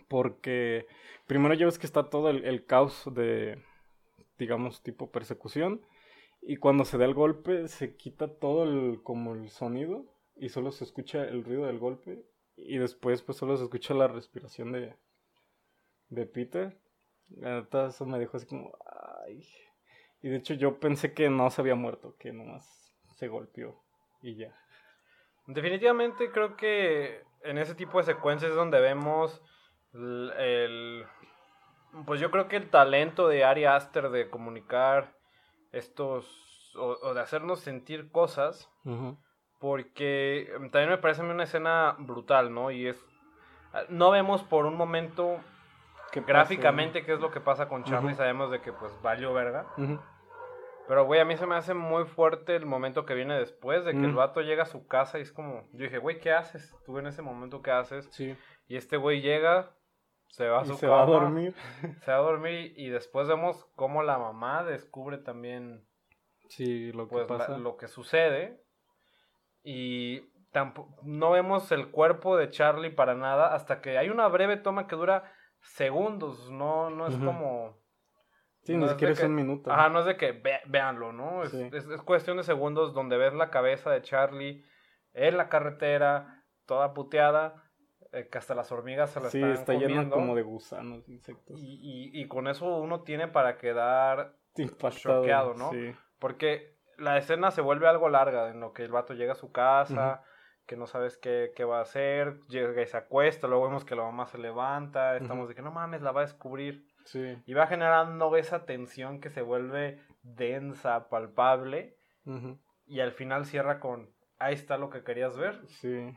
porque 0.08 0.88
primero 1.28 1.54
ya 1.54 1.66
ves 1.66 1.80
que 1.80 1.86
está 1.86 2.10
todo 2.10 2.30
el, 2.30 2.66
caos 2.66 3.04
de 3.14 3.62
digamos 4.38 4.82
tipo 4.84 5.12
persecución 5.12 5.82
y 6.42 6.58
cuando 6.58 6.86
se 6.86 6.98
da 6.98 7.06
el 7.06 7.14
golpe 7.14 7.68
se 7.68 7.96
quita 7.96 8.28
todo 8.28 8.64
el 8.64 9.02
como 9.04 9.36
el 9.36 9.50
sonido 9.50 10.06
y 10.36 10.50
solo 10.50 10.72
se 10.72 10.84
escucha 10.84 11.24
el 11.24 11.44
ruido 11.44 11.66
del 11.66 11.80
golpe 11.80 12.26
y 12.56 12.78
después 12.78 13.22
pues 13.22 13.38
solo 13.38 13.58
se 13.58 13.64
escucha 13.64 13.94
la 13.94 14.08
respiración 14.08 14.72
de 14.72 14.96
de 16.12 16.26
Peter. 16.28 16.78
La 17.30 17.62
neta, 17.62 17.88
eso 17.88 18.06
me 18.06 18.20
dejó 18.20 18.38
así 18.38 18.46
como 18.46 18.78
ay. 19.26 19.44
Y 20.22 20.30
de 20.30 20.38
hecho 20.38 20.54
yo 20.54 20.80
pensé 20.80 21.14
que 21.14 21.30
no 21.30 21.50
se 21.50 21.62
había 21.62 21.76
muerto, 21.76 22.16
que 22.20 22.32
nomás 22.32 22.96
se 23.16 23.28
golpeó 23.28 23.82
y 24.22 24.36
ya. 24.36 24.56
Definitivamente 25.48 26.32
creo 26.32 26.56
que 26.56 27.24
en 27.44 27.58
ese 27.58 27.74
tipo 27.74 27.98
de 27.98 28.04
secuencias 28.04 28.52
es 28.52 28.56
donde 28.56 28.80
vemos 28.80 29.42
el, 29.94 30.32
el- 30.38 31.06
pues 32.06 32.20
yo 32.22 32.32
creo 32.32 32.48
que 32.48 32.56
el 32.56 32.70
talento 32.70 33.28
de 33.28 33.44
Ari 33.44 33.66
Aster 33.66 34.10
de 34.10 34.30
comunicar 34.30 35.14
estos 35.72 36.74
o, 36.78 36.98
o 37.02 37.14
de 37.14 37.20
hacernos 37.22 37.60
sentir 37.60 38.12
cosas 38.12 38.70
porque 39.60 40.50
también 40.72 40.90
me 40.90 40.98
parece 40.98 41.22
a 41.22 41.24
mí 41.26 41.32
una 41.32 41.44
escena 41.44 41.96
brutal, 42.00 42.54
¿no? 42.54 42.72
Y 42.72 42.88
es 42.88 43.06
no 43.90 44.12
vemos 44.12 44.44
por 44.44 44.66
un 44.66 44.76
momento 44.76 45.40
gráficamente 46.34 47.06
qué 47.06 47.14
es 47.14 47.20
lo 47.20 47.32
que 47.32 47.40
pasa 47.40 47.68
con 47.70 47.84
Charlie, 47.84 48.10
sabemos 48.16 48.52
de 48.52 48.62
que 48.62 48.74
pues 48.74 48.92
valió 49.02 49.34
verga. 49.34 49.66
Pero, 50.88 51.06
güey, 51.06 51.22
a 51.22 51.26
mí 51.26 51.38
se 51.38 51.46
me 51.46 51.56
hace 51.56 51.74
muy 51.74 52.04
fuerte 52.06 52.56
el 52.56 52.66
momento 52.66 53.06
que 53.06 53.14
viene 53.14 53.38
después, 53.38 53.86
de 53.86 53.92
que 53.94 54.00
el 54.00 54.14
vato 54.16 54.42
llega 54.42 54.64
a 54.64 54.66
su 54.66 54.88
casa 54.88 55.20
y 55.20 55.22
es 55.22 55.32
como, 55.32 55.70
yo 55.72 55.84
dije, 55.86 56.00
güey, 56.00 56.20
¿qué 56.20 56.34
haces? 56.34 56.76
Tú 56.86 56.98
en 56.98 57.08
ese 57.08 57.22
momento, 57.22 57.62
¿qué 57.62 57.72
haces? 57.72 58.10
Sí. 58.12 58.36
Y 58.68 58.76
este 58.76 58.98
güey 58.98 59.22
llega, 59.22 59.72
se 60.32 60.48
va 60.50 60.62
a 60.62 60.64
Y 60.64 60.68
su 60.68 60.76
se 60.76 60.88
va 60.88 61.04
a 61.04 61.06
cama, 61.06 61.20
dormir. 61.20 61.54
Se 62.06 62.12
va 62.12 62.18
a 62.18 62.22
dormir 62.22 62.74
y 62.76 62.90
después 62.90 63.28
vemos 63.28 63.66
cómo 63.76 64.02
la 64.04 64.18
mamá 64.18 64.64
descubre 64.64 65.18
también 65.18 65.86
Sí, 66.50 66.92
lo 66.92 67.08
que 67.08 67.12
pues, 67.16 67.30
la- 67.30 67.38
pasa. 67.38 67.58
lo 67.58 67.78
que 67.78 67.88
sucede. 67.88 68.62
Y 69.64 70.22
tampoco, 70.52 70.98
no 71.04 71.32
vemos 71.32 71.72
el 71.72 71.92
cuerpo 71.92 72.36
de 72.38 72.50
Charlie 72.50 72.90
para 72.90 73.14
nada 73.16 73.54
hasta 73.54 73.82
que 73.82 73.98
hay 73.98 74.10
una 74.10 74.28
breve 74.28 74.58
toma 74.58 74.88
que 74.88 74.96
dura 74.96 75.32
segundos, 75.62 76.50
no, 76.50 76.90
no 76.90 77.08
es 77.08 77.16
como... 77.18 77.78
Sí, 78.64 78.74
no 78.76 78.86
ni 78.86 78.90
siquiera 78.90 79.14
es 79.14 79.20
que- 79.20 79.26
un 79.28 79.36
minuto. 79.36 79.72
Ajá, 79.72 79.90
no 79.90 80.00
es 80.00 80.06
de 80.06 80.18
que 80.18 80.32
ve- 80.34 80.62
véanlo, 80.68 81.12
¿no? 81.14 81.44
Es- 81.44 81.54
es 81.54 82.02
cuestión 82.04 82.38
de 82.38 82.44
segundos 82.44 82.94
donde 82.94 83.18
ves 83.18 83.34
la 83.34 83.50
cabeza 83.50 83.90
de 83.92 84.02
Charlie 84.02 84.64
en 85.14 85.38
la 85.38 85.50
carretera, 85.50 86.44
toda 86.66 86.94
puteada, 86.94 87.64
eh, 88.12 88.28
que 88.30 88.38
hasta 88.38 88.56
las 88.56 88.72
hormigas 88.72 89.12
se 89.12 89.20
la 89.22 89.30
sí, 89.30 89.38
están 89.38 89.52
está 89.54 89.74
lleno 89.74 89.88
comiendo. 89.88 90.16
como 90.16 90.36
de 90.36 90.42
gusanos, 90.42 91.08
insectos. 91.10 91.60
y, 91.60 91.80
y- 92.12 92.22
y 92.22 92.28
con 92.28 92.48
eso 92.48 92.78
uno 92.78 93.02
tiene 93.04 93.28
para 93.28 93.58
quedar... 93.58 94.36
Impactado. 94.58 95.22
choqueado, 95.22 95.54
¿no? 95.54 95.72
Sí. 95.72 95.96
Porque 96.20 96.76
la 96.98 97.18
escena 97.18 97.52
se 97.52 97.62
vuelve 97.62 97.88
algo 97.88 98.10
larga, 98.10 98.50
en 98.50 98.60
lo 98.60 98.74
que 98.74 98.84
el 98.84 98.92
vato 98.92 99.14
llega 99.14 99.32
a 99.32 99.36
su 99.36 99.52
casa, 99.52 100.24
que 100.66 100.76
no 100.76 100.88
sabes 100.88 101.18
qué, 101.18 101.52
qué 101.56 101.64
va 101.64 101.80
a 101.80 101.84
hacer, 101.84 102.40
llega 102.50 102.82
y 102.82 102.86
se 102.86 102.98
acuesta, 102.98 103.48
luego 103.48 103.64
vemos 103.66 103.86
que 103.86 103.96
la 103.96 104.04
mamá 104.04 104.28
se 104.28 104.38
levanta, 104.38 105.16
estamos 105.18 105.48
de 105.50 105.56
que 105.56 105.62
no 105.62 105.72
mames, 105.72 106.02
la 106.02 106.12
va 106.12 106.22
a 106.22 106.26
descubrir. 106.26 106.86
Sí. 107.06 107.38
Y 107.46 107.54
va 107.54 107.66
generando 107.68 108.36
esa 108.36 108.66
tensión 108.66 109.20
que 109.22 109.30
se 109.30 109.42
vuelve 109.42 110.00
densa, 110.22 111.10
palpable, 111.10 111.96
y 112.86 113.00
al 113.00 113.12
final 113.14 113.46
cierra 113.46 113.80
con 113.80 114.14
ahí 114.38 114.54
está 114.54 114.78
lo 114.78 114.90
que 114.90 115.04
querías 115.04 115.38
ver. 115.38 115.60
Sí. 115.68 116.12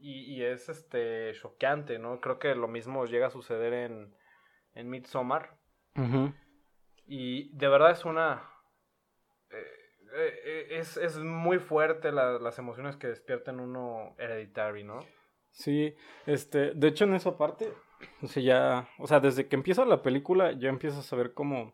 Y, 0.00 0.34
y 0.34 0.42
es 0.44 0.68
este 0.68 1.32
choqueante, 1.34 1.98
¿no? 1.98 2.20
Creo 2.20 2.38
que 2.38 2.54
lo 2.54 2.68
mismo 2.68 3.06
llega 3.06 3.28
a 3.28 3.30
suceder 3.30 3.72
en, 3.72 4.14
en 4.74 4.90
Midsommar. 4.90 5.56
Y 7.06 7.56
de 7.56 7.68
verdad 7.68 7.90
es 7.90 8.04
una... 8.04 8.42
eh, 9.50 10.40
eh, 10.44 10.66
es, 10.70 10.96
es 10.96 11.18
muy 11.18 11.58
fuerte 11.58 12.12
la- 12.12 12.38
las 12.38 12.58
emociones 12.58 12.96
que 12.96 13.08
despierta 13.08 13.50
en 13.50 13.60
uno 13.60 14.14
Hereditary, 14.18 14.84
¿no? 14.84 15.00
Sí, 15.50 15.94
este, 16.26 16.72
de 16.74 16.88
hecho 16.88 17.04
en 17.04 17.14
esa 17.14 17.36
parte, 17.38 17.72
o 18.22 18.26
sea, 18.26 18.42
ya, 18.42 18.88
o 18.98 19.06
sea, 19.06 19.20
desde 19.20 19.48
que 19.48 19.54
empieza 19.56 19.84
la 19.84 20.02
película 20.02 20.52
ya 20.52 20.68
empiezas 20.68 21.12
a 21.12 21.16
ver 21.16 21.32
como 21.32 21.72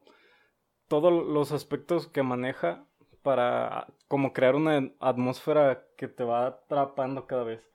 todos 0.89 1.13
los 1.27 1.53
aspectos 1.53 2.07
que 2.07 2.23
maneja 2.23 2.85
para 3.23 3.87
como 4.09 4.33
crear 4.33 4.55
una 4.55 4.91
atmósfera 5.01 5.87
que 5.97 6.09
te 6.09 6.25
va 6.25 6.47
atrapando 6.47 7.27
cada 7.27 7.45
vez. 7.45 7.70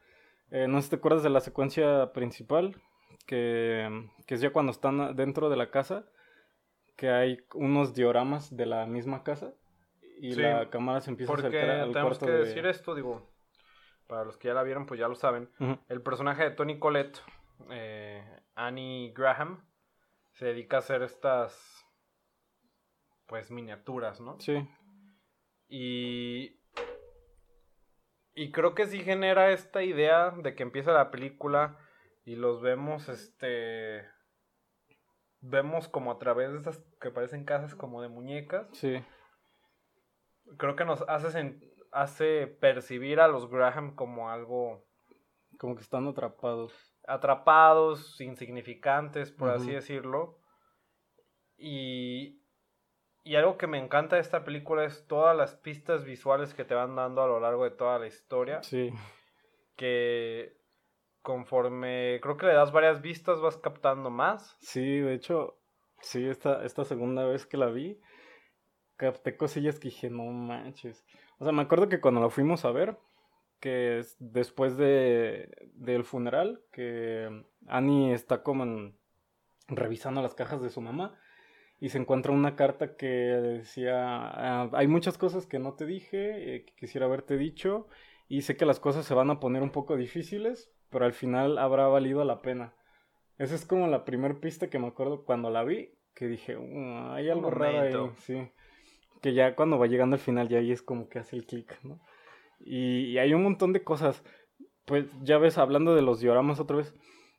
Eh, 0.56 0.70
no 0.70 0.78
sé 0.78 0.84
si 0.84 0.90
te 0.92 0.96
acuerdas 0.96 1.22
de 1.22 1.30
la 1.30 1.42
secuencia 1.42 2.14
principal, 2.14 2.82
que, 3.28 4.08
que 4.26 4.36
es 4.36 4.40
ya 4.40 4.54
cuando 4.54 4.72
están 4.72 5.14
dentro 5.14 5.50
de 5.50 5.58
la 5.58 5.70
casa, 5.70 6.06
que 6.96 7.10
hay 7.10 7.40
unos 7.54 7.94
dioramas 7.94 8.56
de 8.56 8.66
la 8.66 8.86
misma 8.86 9.22
casa 9.24 9.54
y 10.18 10.34
Sí, 10.34 10.42
la 10.42 10.70
cámara 10.70 11.02
se 11.02 11.10
empieza 11.10 11.34
a 11.34 11.36
acercar 11.36 11.70
al 11.72 11.92
tenemos 11.92 12.18
cuarto 12.18 12.26
que 12.28 12.32
de... 12.32 12.46
decir 12.46 12.66
esto, 12.68 12.96
digo, 12.96 13.30
para 14.08 14.24
los 14.24 14.38
que 14.38 14.48
ya 14.48 14.54
la 14.54 14.64
vieron, 14.64 14.86
pues 14.86 14.98
ya 14.98 15.10
lo 15.10 15.16
saben. 15.16 15.50
El 15.90 16.02
personaje 16.02 16.44
de 16.44 16.52
Tony 16.52 16.80
Collette, 16.80 17.20
eh, 17.70 18.24
Annie 18.56 19.12
Graham, 19.14 19.62
se 20.32 20.46
dedica 20.46 20.78
a 20.78 20.80
hacer 20.80 21.02
estas, 21.02 21.86
pues, 23.26 23.52
miniaturas, 23.52 24.22
¿no? 24.22 24.40
Sí, 24.40 24.66
Y, 25.68 26.62
y 28.36 28.52
creo 28.52 28.76
que 28.76 28.86
sí 28.86 29.00
genera 29.00 29.52
esta 29.52 29.82
idea 29.82 30.32
de 30.32 30.56
que 30.56 30.64
empieza 30.64 30.92
la 30.92 31.10
película 31.10 31.80
y 32.26 32.36
los 32.36 32.62
vemos, 32.62 33.08
este, 33.08 34.06
vemos 35.40 35.88
como 35.88 36.12
a 36.12 36.20
través 36.20 36.52
de 36.52 36.58
estas 36.58 36.84
que 37.00 37.12
parecen 37.12 37.46
casas 37.46 37.76
como 37.76 38.02
de 38.02 38.10
muñecas. 38.10 38.68
sí. 38.74 39.04
Creo 40.60 40.76
que 40.76 40.86
nos 40.86 41.02
hace, 41.08 41.60
hace 41.92 42.46
percibir 42.46 43.20
a 43.20 43.28
los 43.28 43.50
Graham 43.50 43.96
como 43.96 44.30
algo 44.30 44.86
Como 45.58 45.76
que 45.76 45.82
están 45.82 46.08
atrapados. 46.08 46.72
atrapados, 47.08 48.22
insignificantes, 48.22 49.32
por 49.32 49.50
así 49.50 49.72
decirlo. 49.72 50.38
Y, 51.58 52.45
y 53.26 53.36
algo 53.36 53.58
que 53.58 53.68
me 53.68 53.78
encanta 53.80 54.16
de 54.16 54.22
esta 54.22 54.46
película 54.46 54.86
es 54.86 55.06
todas 55.08 55.36
las 55.36 55.56
pistas 55.56 56.06
visuales 56.06 56.54
que 56.54 56.64
te 56.64 56.76
van 56.76 56.96
dando 56.96 57.22
a 57.24 57.28
lo 57.28 57.40
largo 57.42 57.64
de 57.66 57.72
toda 57.72 58.00
la 58.00 58.08
historia. 58.08 58.64
Sí. 58.64 58.94
Que 59.76 60.56
conforme 61.22 62.20
creo 62.22 62.38
que 62.38 62.46
le 62.46 62.54
das 62.54 62.72
varias 62.72 63.02
vistas 63.02 63.42
vas 63.42 63.58
captando 63.58 64.10
más. 64.10 64.56
Sí, 64.60 65.00
de 65.00 65.16
hecho, 65.16 65.58
sí, 66.02 66.26
esta, 66.28 66.64
esta 66.64 66.86
segunda 66.86 67.26
vez 67.26 67.46
que 67.48 67.58
la 67.58 67.68
vi, 67.68 68.00
capté 68.96 69.36
cosillas 69.36 69.80
que 69.80 69.90
dije, 69.90 70.10
no 70.10 70.24
manches. 70.26 71.04
O 71.40 71.44
sea, 71.44 71.52
me 71.52 71.64
acuerdo 71.64 71.90
que 71.90 72.00
cuando 72.00 72.22
la 72.22 72.30
fuimos 72.30 72.64
a 72.64 72.72
ver, 72.72 72.98
que 73.60 73.98
es 74.00 74.16
después 74.20 74.78
de, 74.78 75.50
del 75.74 76.04
funeral, 76.04 76.62
que 76.72 77.44
Annie 77.68 78.14
está 78.14 78.44
como 78.44 78.64
en- 78.64 79.00
revisando 79.68 80.22
las 80.22 80.36
cajas 80.36 80.62
de 80.62 80.70
su 80.70 80.80
mamá 80.80 81.20
y 81.80 81.90
se 81.90 81.98
encuentra 81.98 82.32
una 82.32 82.56
carta 82.56 82.96
que 82.96 83.08
decía, 83.08 83.96
"Ah, 83.98 84.70
hay 84.74 84.88
muchas 84.88 85.18
cosas 85.18 85.46
que 85.46 85.60
no 85.60 85.74
te 85.74 85.86
dije, 85.86 86.56
eh, 86.56 86.66
que 86.66 86.74
quisiera 86.76 87.06
haberte 87.06 87.38
dicho, 87.38 87.88
y 88.28 88.42
sé 88.42 88.56
que 88.58 88.66
las 88.66 88.80
cosas 88.80 89.06
se 89.06 89.14
van 89.14 89.30
a 89.30 89.40
poner 89.40 89.62
un 89.62 89.72
poco 89.72 89.98
difíciles, 89.98 90.72
pero 90.90 91.06
al 91.06 91.14
final 91.14 91.58
habrá 91.58 91.88
valido 91.88 92.24
la 92.24 92.42
pena. 92.42 92.74
Esa 93.38 93.56
es 93.56 93.66
como 93.66 93.88
la 93.88 94.06
primer 94.06 94.40
pista 94.40 94.70
que 94.70 94.80
me 94.80 94.88
acuerdo 94.88 95.26
cuando 95.26 95.50
la 95.50 95.64
vi, 95.64 95.92
que 96.14 96.28
dije, 96.28 96.56
"Uh, 96.58 97.12
hay 97.12 97.30
algo 97.30 97.50
raro 97.52 97.80
ahí, 97.82 97.92
sí. 98.20 98.50
Que 99.22 99.34
ya 99.34 99.56
cuando 99.56 99.78
va 99.78 99.88
llegando 99.88 100.16
al 100.16 100.22
final 100.22 100.48
ya 100.48 100.60
ahí 100.60 100.72
es 100.72 100.82
como 100.82 101.10
que 101.10 101.20
hace 101.20 101.36
el 101.36 101.46
clic, 101.46 101.78
¿no? 101.84 102.00
Y, 102.60 103.08
y 103.08 103.18
hay 103.18 103.34
un 103.34 103.44
montón 103.44 103.74
de 103.74 103.84
cosas. 103.84 104.24
Pues 104.86 105.06
ya 105.24 105.38
ves, 105.38 105.58
hablando 105.58 105.96
de 105.96 106.02
los 106.04 106.20
dioramas 106.22 106.60
otra 106.60 106.78
vez, 106.78 106.94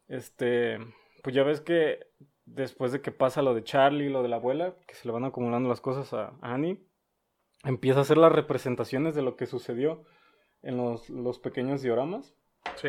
este, 0.08 0.78
pues 1.22 1.34
ya 1.34 1.42
ves 1.42 1.60
que 1.60 2.00
después 2.46 2.92
de 2.92 3.02
que 3.02 3.12
pasa 3.12 3.42
lo 3.42 3.54
de 3.54 3.64
Charlie, 3.64 4.08
lo 4.08 4.22
de 4.22 4.28
la 4.28 4.36
abuela, 4.36 4.74
que 4.86 4.94
se 4.94 5.06
le 5.06 5.12
van 5.12 5.24
acumulando 5.24 5.68
las 5.68 5.80
cosas 5.80 6.12
a 6.14 6.32
Annie, 6.40 6.80
empieza 7.64 7.98
a 7.98 8.02
hacer 8.02 8.16
las 8.16 8.32
representaciones 8.32 9.14
de 9.14 9.22
lo 9.22 9.36
que 9.36 9.46
sucedió 9.46 10.04
en 10.62 10.76
los, 10.76 11.10
los 11.10 11.38
pequeños 11.38 11.82
dioramas. 11.82 12.34
Sí, 12.76 12.88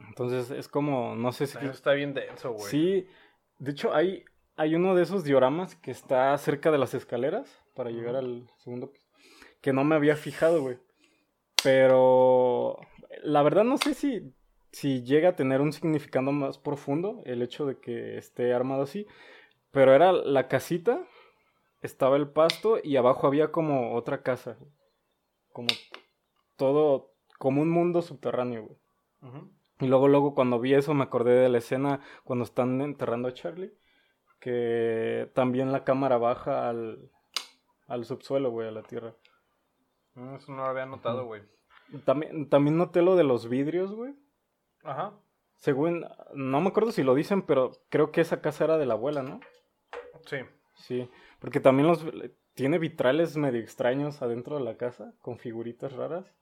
Entonces 0.00 0.50
es 0.50 0.68
como, 0.68 1.16
no 1.16 1.32
sé 1.32 1.46
si... 1.46 1.58
eso 1.58 1.70
está 1.70 1.92
bien 1.92 2.12
denso, 2.12 2.52
güey. 2.52 2.70
Sí, 2.70 3.08
de 3.58 3.70
hecho 3.70 3.94
hay, 3.94 4.24
hay 4.56 4.74
uno 4.74 4.94
de 4.94 5.04
esos 5.04 5.24
dioramas 5.24 5.76
que 5.76 5.90
está 5.90 6.36
cerca 6.38 6.70
de 6.70 6.78
las 6.78 6.94
escaleras 6.94 7.64
para 7.74 7.90
llegar 7.90 8.16
al 8.16 8.50
segundo 8.58 8.92
piso, 8.92 9.06
que 9.60 9.72
no 9.72 9.84
me 9.84 9.94
había 9.94 10.16
fijado, 10.16 10.60
güey. 10.60 10.78
Pero 11.62 12.78
la 13.22 13.42
verdad 13.42 13.64
no 13.64 13.78
sé 13.78 13.94
si, 13.94 14.34
si 14.72 15.02
llega 15.02 15.30
a 15.30 15.36
tener 15.36 15.60
un 15.60 15.72
significado 15.72 16.32
más 16.32 16.58
profundo 16.58 17.22
el 17.24 17.42
hecho 17.42 17.66
de 17.66 17.78
que 17.78 18.18
esté 18.18 18.52
armado 18.52 18.82
así, 18.82 19.06
pero 19.70 19.94
era 19.94 20.12
la 20.12 20.48
casita, 20.48 21.06
estaba 21.82 22.16
el 22.16 22.28
pasto 22.28 22.78
y 22.82 22.96
abajo 22.96 23.26
había 23.26 23.52
como 23.52 23.94
otra 23.94 24.22
casa, 24.22 24.56
como 25.52 25.68
todo, 26.56 27.12
como 27.38 27.62
un 27.62 27.70
mundo 27.70 28.02
subterráneo, 28.02 28.64
güey. 28.64 28.78
Y 29.80 29.86
luego, 29.86 30.08
luego 30.08 30.34
cuando 30.34 30.60
vi 30.60 30.74
eso 30.74 30.92
me 30.94 31.04
acordé 31.04 31.32
de 31.32 31.48
la 31.48 31.58
escena 31.58 32.00
cuando 32.24 32.44
están 32.44 32.80
enterrando 32.80 33.28
a 33.28 33.34
Charlie. 33.34 33.72
Que 34.40 35.30
también 35.34 35.70
la 35.70 35.84
cámara 35.84 36.16
baja 36.16 36.68
al, 36.70 37.10
al 37.88 38.04
subsuelo, 38.06 38.50
güey, 38.50 38.68
a 38.68 38.72
la 38.72 38.82
tierra. 38.82 39.14
Mm, 40.14 40.34
Eso 40.36 40.52
no 40.52 40.58
lo 40.58 40.68
había 40.68 40.86
notado, 40.86 41.26
güey. 41.26 41.42
También, 42.04 42.48
también 42.48 42.78
noté 42.78 43.02
lo 43.02 43.16
de 43.16 43.24
los 43.24 43.48
vidrios, 43.48 43.92
güey. 43.92 44.14
Ajá. 44.82 45.12
Según, 45.56 46.06
no 46.34 46.60
me 46.60 46.68
acuerdo 46.68 46.90
si 46.92 47.02
lo 47.02 47.14
dicen, 47.14 47.42
pero 47.42 47.72
creo 47.90 48.12
que 48.12 48.22
esa 48.22 48.40
casa 48.40 48.64
era 48.64 48.78
de 48.78 48.86
la 48.86 48.94
abuela, 48.94 49.22
¿no? 49.22 49.40
Sí. 50.26 50.38
Sí, 50.74 51.10
porque 51.38 51.60
también 51.60 51.88
los 51.88 52.04
tiene 52.54 52.78
vitrales 52.78 53.36
medio 53.36 53.60
extraños 53.60 54.22
adentro 54.22 54.56
de 54.56 54.64
la 54.64 54.76
casa, 54.76 55.12
con 55.20 55.38
figuritas 55.38 55.92
raras. 55.92 56.34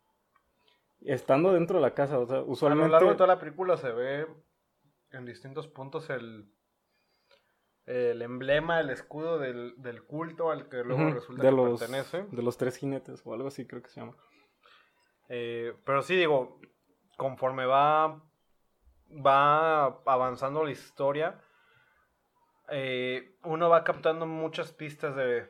Estando 1.01 1.53
dentro 1.53 1.79
de 1.79 1.83
la 1.83 1.95
casa, 1.95 2.19
o 2.19 2.27
sea, 2.27 2.39
A 2.39 2.41
lo 2.41 2.47
usualmente... 2.47 2.91
largo 2.93 3.11
de 3.11 3.17
toda 3.17 3.27
la 3.27 3.41
película 3.41 3.77
se 3.77 3.91
ve 3.93 4.27
en 5.11 5.25
distintos 5.25 5.67
puntos 5.69 6.11
el, 6.11 6.53
el 7.87 8.23
emblema, 8.23 8.81
el 8.81 8.91
escudo 8.91 9.39
del, 9.39 9.75
del 9.79 10.05
culto 10.05 10.51
al 10.51 10.69
que 10.69 10.85
luego 10.85 11.11
resulta 11.11 11.43
de 11.43 11.49
que 11.51 11.57
los, 11.57 11.81
pertenece. 11.81 12.25
de 12.31 12.43
los 12.43 12.57
tres 12.57 12.77
jinetes 12.77 13.23
o 13.25 13.35
algo 13.35 13.49
así 13.49 13.67
creo 13.67 13.83
que 13.83 13.91
se 13.91 14.01
llama. 14.01 14.17
Eh, 15.29 15.75
pero 15.85 16.03
sí, 16.03 16.17
digo, 16.17 16.61
conforme 17.17 17.67
va, 17.67 18.23
va 19.11 20.01
avanzando 20.07 20.65
la 20.65 20.71
historia, 20.71 21.41
eh, 22.71 23.37
uno 23.45 23.69
va 23.69 23.85
captando 23.85 24.27
muchas 24.27 24.73
pistas 24.73 25.17
de, 25.17 25.49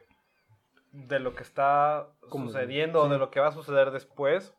de 0.92 1.18
lo 1.18 1.34
que 1.34 1.42
está 1.42 2.08
sucediendo 2.30 3.02
o 3.02 3.08
de 3.08 3.18
lo 3.18 3.30
que 3.30 3.40
va 3.40 3.48
a 3.48 3.52
suceder 3.52 3.90
después. 3.90 4.54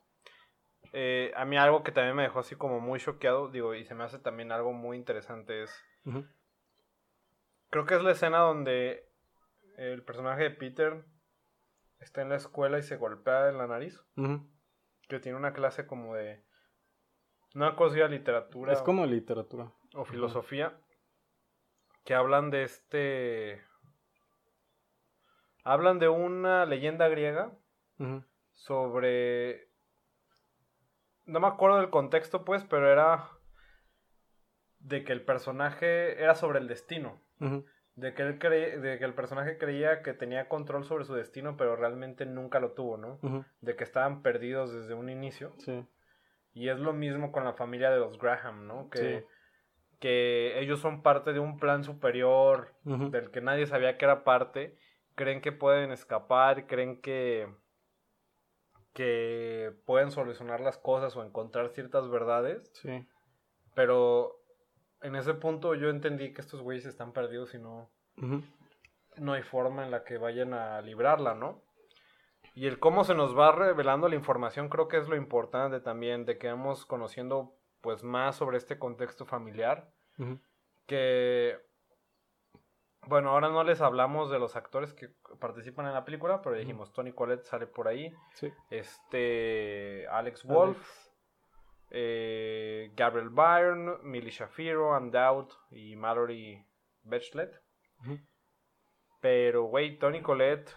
Eh, 0.91 1.31
a 1.35 1.45
mí 1.45 1.57
algo 1.57 1.83
que 1.83 1.91
también 1.91 2.15
me 2.15 2.23
dejó 2.23 2.39
así 2.39 2.55
como 2.55 2.79
muy 2.79 2.99
choqueado, 2.99 3.49
digo, 3.49 3.75
y 3.75 3.85
se 3.85 3.95
me 3.95 4.03
hace 4.03 4.19
también 4.19 4.51
algo 4.51 4.73
muy 4.73 4.97
interesante 4.97 5.63
es, 5.63 5.85
creo 7.69 7.85
que 7.85 7.95
es 7.95 8.01
la 8.01 8.11
escena 8.11 8.39
donde 8.39 9.07
el 9.77 10.03
personaje 10.03 10.43
de 10.43 10.51
Peter 10.51 11.05
está 11.99 12.21
en 12.21 12.29
la 12.29 12.35
escuela 12.35 12.79
y 12.79 12.83
se 12.83 12.97
golpea 12.97 13.49
en 13.49 13.57
la 13.57 13.67
nariz. 13.67 14.03
Que 15.07 15.19
tiene 15.19 15.37
una 15.37 15.53
clase 15.53 15.87
como 15.87 16.15
de 16.15 16.43
no 17.53 17.75
cosa 17.75 18.07
literatura 18.07 18.73
Es 18.73 18.81
como 18.81 19.05
literatura. 19.05 19.71
o 19.95 20.05
filosofía 20.05 20.77
que 22.05 22.13
hablan 22.13 22.49
de 22.51 22.63
este 22.63 23.61
hablan 25.63 25.99
de 25.99 26.09
una 26.09 26.65
leyenda 26.65 27.07
griega 27.07 27.51
sobre 28.53 29.69
no 31.25 31.39
me 31.39 31.47
acuerdo 31.47 31.77
del 31.77 31.89
contexto 31.89 32.45
pues 32.45 32.63
pero 32.63 32.91
era 32.91 33.29
de 34.79 35.03
que 35.03 35.11
el 35.11 35.23
personaje 35.25 36.21
era 36.21 36.35
sobre 36.35 36.59
el 36.59 36.67
destino. 36.67 37.21
De 37.95 38.13
que 38.13 38.21
él 38.21 38.39
cre- 38.39 38.79
de 38.79 38.97
que 38.97 39.03
el 39.03 39.13
personaje 39.13 39.57
creía 39.57 40.01
que 40.01 40.13
tenía 40.13 40.47
control 40.47 40.85
sobre 40.85 41.03
su 41.03 41.13
destino 41.13 41.57
pero 41.57 41.75
realmente 41.75 42.25
nunca 42.25 42.59
lo 42.61 42.71
tuvo 42.71 42.95
no 42.97 43.19
de 43.61 43.75
que 43.75 43.83
estaban 43.83 44.21
perdidos 44.21 44.71
desde 44.73 44.93
un 44.93 45.09
inicio. 45.09 45.53
Sí. 45.57 45.85
Y 46.53 46.69
es 46.69 46.77
lo 46.79 46.93
mismo 46.93 47.31
con 47.31 47.43
la 47.43 47.53
familia 47.53 47.89
de 47.91 47.99
los 47.99 48.17
Graham, 48.17 48.67
¿no? 48.67 48.89
Que, 48.89 49.19
Sí. 49.19 49.25
que 49.99 50.59
ellos 50.59 50.79
son 50.79 51.01
parte 51.01 51.33
de 51.33 51.39
un 51.39 51.59
plan 51.59 51.83
superior 51.83 52.73
del 53.11 53.31
que 53.31 53.41
nadie 53.41 53.65
sabía 53.67 53.97
que 53.97 54.05
era 54.05 54.23
parte. 54.23 54.77
Creen 55.15 55.41
que 55.41 55.51
pueden 55.51 55.91
escapar, 55.91 56.65
creen 56.67 57.01
que, 57.01 57.47
que 58.93 59.71
pueden 59.85 60.11
solucionar 60.11 60.61
las 60.61 60.77
cosas 60.77 61.15
o 61.15 61.23
encontrar 61.23 61.69
ciertas 61.69 62.09
verdades. 62.09 62.71
Sí. 62.75 63.05
Pero 63.75 64.35
en 65.01 65.15
ese 65.15 65.33
punto 65.33 65.75
yo 65.75 65.89
entendí 65.89 66.33
que 66.33 66.41
estos 66.41 66.61
güeyes 66.61 66.85
están 66.85 67.13
perdidos 67.13 67.53
y 67.53 67.59
no, 67.59 67.89
no 69.17 69.33
hay 69.33 69.43
forma 69.43 69.83
en 69.85 69.91
la 69.91 70.03
que 70.03 70.17
vayan 70.17 70.53
a 70.53 70.81
librarla, 70.81 71.35
¿no? 71.35 71.61
Y 72.59 72.67
el 72.67 72.77
cómo 72.79 73.05
se 73.05 73.15
nos 73.15 73.37
va 73.37 73.53
revelando 73.53 74.09
la 74.09 74.15
información 74.15 74.67
creo 74.67 74.89
que 74.89 74.97
es 74.97 75.07
lo 75.07 75.15
importante 75.15 75.79
también, 75.79 76.25
de 76.25 76.37
que 76.37 76.49
vamos 76.49 76.85
conociendo 76.85 77.55
pues 77.79 78.03
más 78.03 78.35
sobre 78.35 78.57
este 78.57 78.77
contexto 78.77 79.25
familiar, 79.25 79.89
que 80.85 81.57
bueno, 83.07 83.29
ahora 83.29 83.47
no 83.47 83.63
les 83.63 83.79
hablamos 83.79 84.29
de 84.29 84.39
los 84.39 84.57
actores 84.57 84.93
que 84.93 85.07
participan 85.39 85.87
en 85.87 85.93
la 85.93 86.03
película, 86.03 86.41
pero 86.41 86.57
dijimos, 86.57 86.91
Tony 86.91 87.13
Collette 87.13 87.45
sale 87.45 87.65
por 87.65 87.87
ahí, 87.87 88.13
Sí. 88.33 88.51
este 88.69 90.05
Alex 90.11 90.43
Wolf, 90.43 90.75
Alex. 90.77 91.11
eh, 91.91 92.91
Gabriel 92.93 93.29
Byrne, 93.29 93.93
Millie 94.03 94.31
Shafiro, 94.31 94.93
Ann 94.93 95.11
Dowd 95.11 95.47
y 95.71 95.95
Mallory 95.95 96.61
Bechlet. 97.03 97.53
Pero, 99.21 99.63
güey, 99.63 99.97
Tony 99.97 100.21
Collette, 100.21 100.75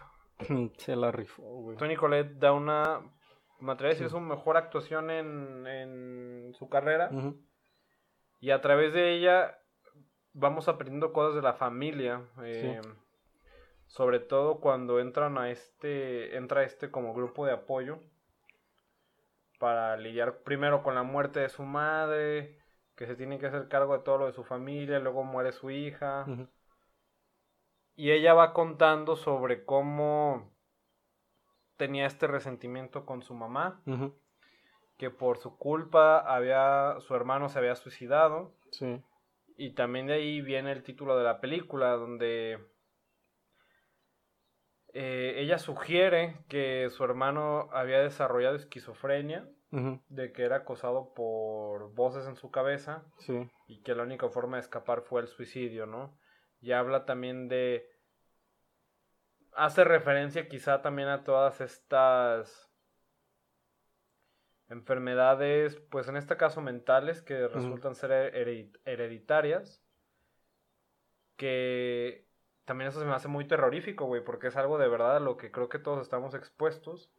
Se 0.78 0.96
la 0.96 1.10
rifó, 1.10 1.42
güey. 1.42 1.76
Tony 1.76 1.96
Collette 1.96 2.38
da 2.38 2.52
una, 2.52 3.00
me 3.60 3.72
atrevo 3.72 3.90
a 3.90 3.94
decir, 3.94 4.08
su 4.10 4.20
mejor 4.20 4.56
actuación 4.56 5.10
en, 5.10 5.66
en 5.66 6.54
su 6.54 6.68
carrera. 6.68 7.10
Y 8.40 8.50
a 8.50 8.60
través 8.60 8.92
de 8.92 9.12
ella 9.12 9.58
vamos 10.32 10.68
aprendiendo 10.68 11.12
cosas 11.12 11.34
de 11.36 11.42
la 11.42 11.54
familia. 11.54 12.22
eh, 12.42 12.80
Sobre 13.86 14.20
todo 14.20 14.58
cuando 14.60 15.00
entran 15.00 15.36
a 15.38 15.50
este, 15.50 16.36
entra 16.36 16.62
este 16.64 16.90
como 16.90 17.12
grupo 17.14 17.44
de 17.44 17.52
apoyo 17.52 18.00
para 19.58 19.96
lidiar 19.96 20.38
primero 20.42 20.82
con 20.82 20.94
la 20.94 21.02
muerte 21.02 21.40
de 21.40 21.48
su 21.48 21.62
madre, 21.62 22.58
que 22.96 23.06
se 23.06 23.14
tiene 23.14 23.38
que 23.38 23.46
hacer 23.46 23.68
cargo 23.68 23.96
de 23.96 24.02
todo 24.02 24.18
lo 24.18 24.26
de 24.26 24.32
su 24.32 24.44
familia, 24.44 24.98
luego 24.98 25.22
muere 25.24 25.52
su 25.52 25.70
hija. 25.70 26.24
Y 27.94 28.10
ella 28.10 28.34
va 28.34 28.52
contando 28.52 29.16
sobre 29.16 29.64
cómo 29.64 30.50
tenía 31.76 32.06
este 32.06 32.26
resentimiento 32.26 33.04
con 33.04 33.22
su 33.22 33.34
mamá, 33.34 33.82
que 34.96 35.10
por 35.10 35.38
su 35.38 35.56
culpa 35.58 36.18
había 36.18 36.96
su 37.00 37.14
hermano 37.14 37.48
se 37.48 37.58
había 37.58 37.74
suicidado. 37.74 38.54
Sí. 38.70 39.02
Y 39.56 39.74
también 39.74 40.06
de 40.06 40.14
ahí 40.14 40.40
viene 40.40 40.72
el 40.72 40.82
título 40.82 41.16
de 41.16 41.24
la 41.24 41.40
película, 41.40 41.90
donde 41.96 42.58
eh, 44.94 45.34
ella 45.38 45.58
sugiere 45.58 46.38
que 46.48 46.88
su 46.90 47.04
hermano 47.04 47.68
había 47.72 48.00
desarrollado 48.00 48.56
esquizofrenia, 48.56 49.48
de 50.10 50.32
que 50.32 50.42
era 50.42 50.56
acosado 50.56 51.14
por 51.14 51.94
voces 51.94 52.26
en 52.26 52.36
su 52.36 52.50
cabeza 52.50 53.06
Sí. 53.20 53.50
y 53.68 53.80
que 53.82 53.94
la 53.94 54.02
única 54.02 54.28
forma 54.28 54.58
de 54.58 54.60
escapar 54.60 55.00
fue 55.00 55.22
el 55.22 55.28
suicidio, 55.28 55.86
¿no? 55.86 56.14
Y 56.62 56.72
habla 56.72 57.04
también 57.04 57.48
de... 57.48 57.90
Hace 59.54 59.84
referencia 59.84 60.48
quizá 60.48 60.80
también 60.80 61.08
a 61.08 61.24
todas 61.24 61.60
estas 61.60 62.70
enfermedades, 64.70 65.76
pues 65.90 66.08
en 66.08 66.16
este 66.16 66.38
caso 66.38 66.62
mentales, 66.62 67.20
que 67.20 67.46
resultan 67.48 67.94
ser 67.94 68.10
hered- 68.34 68.78
hereditarias, 68.86 69.84
que 71.36 72.26
también 72.64 72.88
eso 72.88 73.00
se 73.00 73.04
me 73.04 73.12
hace 73.12 73.28
muy 73.28 73.46
terrorífico, 73.46 74.06
güey, 74.06 74.24
porque 74.24 74.46
es 74.46 74.56
algo 74.56 74.78
de 74.78 74.88
verdad 74.88 75.16
a 75.16 75.20
lo 75.20 75.36
que 75.36 75.50
creo 75.50 75.68
que 75.68 75.78
todos 75.78 76.00
estamos 76.00 76.34
expuestos. 76.34 77.12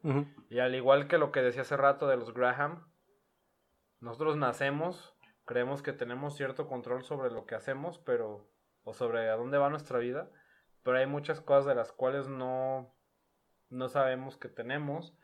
Y 0.49 0.57
al 0.59 0.73
igual 0.73 1.07
que 1.07 1.19
lo 1.19 1.31
que 1.31 1.41
decía 1.43 1.61
hace 1.61 1.77
rato 1.77 2.07
de 2.07 2.17
los 2.17 2.33
Graham, 2.33 2.87
nosotros 3.99 4.35
nacemos, 4.37 5.15
creemos 5.45 5.83
que 5.83 5.93
tenemos 5.93 6.35
cierto 6.35 6.67
control 6.67 7.03
sobre 7.03 7.29
lo 7.29 7.45
que 7.45 7.53
hacemos, 7.53 7.99
pero 7.99 8.49
o 8.83 8.93
sobre 8.93 9.29
a 9.29 9.35
dónde 9.35 9.57
va 9.57 9.69
nuestra 9.69 9.99
vida, 9.99 10.29
pero 10.83 10.97
hay 10.97 11.05
muchas 11.07 11.41
cosas 11.41 11.65
de 11.65 11.75
las 11.75 11.91
cuales 11.91 12.27
no 12.27 12.93
no 13.69 13.89
sabemos 13.89 14.37
que 14.37 14.49
tenemos, 14.49 15.17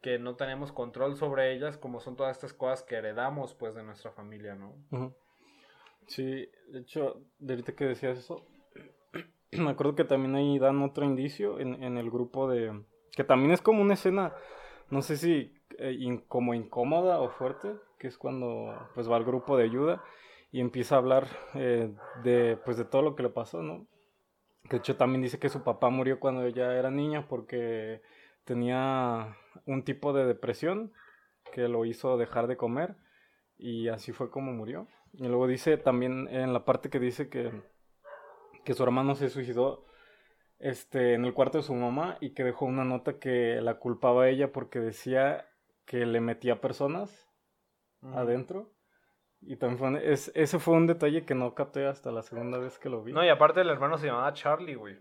que 0.00 0.18
no 0.18 0.36
tenemos 0.36 0.72
control 0.72 1.16
sobre 1.16 1.52
ellas, 1.52 1.76
como 1.76 2.00
son 2.00 2.16
todas 2.16 2.34
estas 2.36 2.54
cosas 2.54 2.82
que 2.82 2.94
heredamos 2.94 3.54
pues 3.54 3.74
de 3.74 3.82
nuestra 3.82 4.10
familia, 4.12 4.54
¿no? 4.54 4.74
Ujú. 4.90 5.14
Sí, 6.06 6.50
de 6.68 6.80
hecho, 6.80 7.20
de 7.38 7.54
ahorita 7.54 7.74
que 7.74 7.84
decías 7.84 8.18
eso, 8.18 8.46
me 9.52 9.70
acuerdo 9.70 9.94
que 9.94 10.04
también 10.04 10.34
ahí 10.34 10.58
dan 10.58 10.82
otro 10.82 11.04
indicio 11.04 11.58
en, 11.60 11.82
en 11.82 11.98
el 11.98 12.10
grupo 12.10 12.48
de... 12.48 12.84
que 13.14 13.24
también 13.24 13.52
es 13.52 13.60
como 13.60 13.82
una 13.82 13.94
escena, 13.94 14.32
no 14.90 15.02
sé 15.02 15.16
si 15.18 15.52
eh, 15.78 15.92
in- 15.98 16.20
como 16.26 16.54
incómoda 16.54 17.20
o 17.20 17.28
fuerte, 17.30 17.74
que 17.98 18.06
es 18.06 18.16
cuando 18.16 18.88
pues 18.94 19.10
va 19.10 19.16
al 19.16 19.24
grupo 19.24 19.56
de 19.58 19.64
ayuda 19.64 20.02
y 20.54 20.60
empieza 20.60 20.94
a 20.94 20.98
hablar 20.98 21.26
eh, 21.54 21.92
de 22.22 22.56
pues 22.64 22.76
de 22.76 22.84
todo 22.84 23.02
lo 23.02 23.16
que 23.16 23.24
le 23.24 23.28
pasó, 23.28 23.60
¿no? 23.60 23.88
De 24.70 24.76
hecho 24.76 24.96
también 24.96 25.20
dice 25.20 25.40
que 25.40 25.48
su 25.48 25.64
papá 25.64 25.90
murió 25.90 26.20
cuando 26.20 26.44
ella 26.44 26.78
era 26.78 26.92
niña 26.92 27.26
porque 27.26 28.02
tenía 28.44 29.36
un 29.66 29.82
tipo 29.82 30.12
de 30.12 30.24
depresión 30.26 30.92
que 31.52 31.66
lo 31.66 31.84
hizo 31.84 32.16
dejar 32.18 32.46
de 32.46 32.56
comer 32.56 32.94
y 33.56 33.88
así 33.88 34.12
fue 34.12 34.30
como 34.30 34.52
murió. 34.52 34.86
Y 35.12 35.26
luego 35.26 35.48
dice 35.48 35.76
también 35.76 36.28
en 36.28 36.52
la 36.52 36.64
parte 36.64 36.88
que 36.88 37.00
dice 37.00 37.28
que, 37.28 37.50
que 38.64 38.74
su 38.74 38.84
hermano 38.84 39.16
se 39.16 39.30
suicidó 39.30 39.84
este, 40.60 41.14
en 41.14 41.24
el 41.24 41.34
cuarto 41.34 41.58
de 41.58 41.64
su 41.64 41.74
mamá 41.74 42.16
y 42.20 42.32
que 42.32 42.44
dejó 42.44 42.66
una 42.66 42.84
nota 42.84 43.18
que 43.18 43.60
la 43.60 43.80
culpaba 43.80 44.22
a 44.22 44.28
ella 44.28 44.52
porque 44.52 44.78
decía 44.78 45.48
que 45.84 46.06
le 46.06 46.20
metía 46.20 46.60
personas 46.60 47.28
adentro. 48.02 48.73
Y 49.46 49.56
también 49.56 49.96
es, 49.96 50.32
ese 50.34 50.58
fue 50.58 50.74
un 50.74 50.86
detalle 50.86 51.24
que 51.26 51.34
no 51.34 51.54
capté 51.54 51.86
hasta 51.86 52.10
la 52.10 52.22
segunda 52.22 52.58
vez 52.58 52.78
que 52.78 52.88
lo 52.88 53.02
vi. 53.02 53.12
No, 53.12 53.22
y 53.24 53.28
aparte 53.28 53.60
el 53.60 53.68
hermano 53.70 53.98
se 53.98 54.06
llamaba 54.06 54.32
Charlie, 54.32 54.74
güey, 54.74 54.98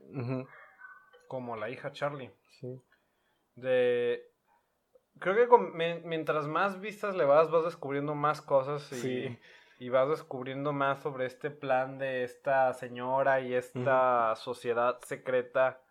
como 1.27 1.56
la 1.56 1.69
hija 1.69 1.91
Charlie. 1.91 2.32
sí. 2.60 2.82
De 3.56 4.21
creo 5.19 5.36
que 5.36 5.47
con- 5.47 5.75
mientras 5.77 6.47
más 6.47 6.79
vistas 6.82 7.15
le 7.15 7.23
vas 7.23 7.51
vas 7.51 7.63
descubriendo 7.65 8.15
más 8.15 8.41
cosas 8.41 8.91
y 8.91 8.95
Sí. 8.95 9.39
y 9.79 9.89
vas 9.89 10.10
descubriendo 10.10 10.73
más 10.73 11.01
sobre 11.03 11.27
este 11.27 11.51
plan 11.51 11.99
de 11.99 12.23
esta 12.23 12.73
señora 12.73 13.41
y 13.41 13.53
esta 13.53 14.36
sociedad 14.36 14.97
secreta, 15.03 15.82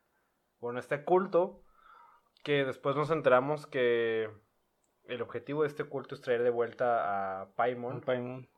bueno, 0.58 0.80
este 0.80 1.04
culto, 1.04 1.60
que 2.42 2.64
después 2.64 2.96
nos 2.96 3.10
enteramos 3.12 3.66
que 3.68 4.28
el 5.04 5.22
objetivo 5.22 5.62
de 5.62 5.68
este 5.68 5.84
culto 5.84 6.14
es 6.14 6.20
traer 6.20 6.42
de 6.42 6.50
vuelta 6.50 7.42
a 7.42 7.50
Paimon, 7.54 8.00
Paimon. 8.00 8.48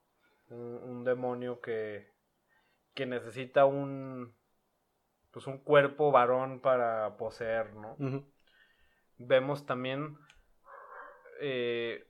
un, 0.49 0.59
un 0.83 1.05
demonio 1.05 1.61
que, 1.61 2.09
que 2.95 3.07
necesita 3.07 3.65
un 3.65 4.35
pues 5.31 5.49
un 5.49 5.59
cuerpo 5.59 6.13
varón 6.13 6.61
para 6.61 7.17
poseer, 7.17 7.75
¿no? 7.75 7.97
Vemos 9.19 9.67
también 9.67 10.17
eh, 11.41 12.07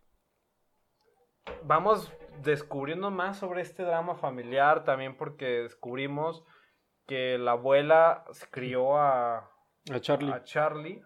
vamos 1.62 2.12
descubriendo 2.42 3.11
más 3.11 3.38
sobre 3.38 3.62
este 3.62 3.83
drama 3.83 4.14
familiar 4.16 4.85
también 4.85 5.16
porque 5.16 5.62
descubrimos 5.62 6.44
que 7.07 7.38
la 7.38 7.53
abuela 7.53 8.25
se 8.33 8.47
crió 8.51 8.99
a, 8.99 9.51
A 9.90 10.01
Charlie. 10.01 10.33
a 10.33 10.42
Charlie. 10.44 11.03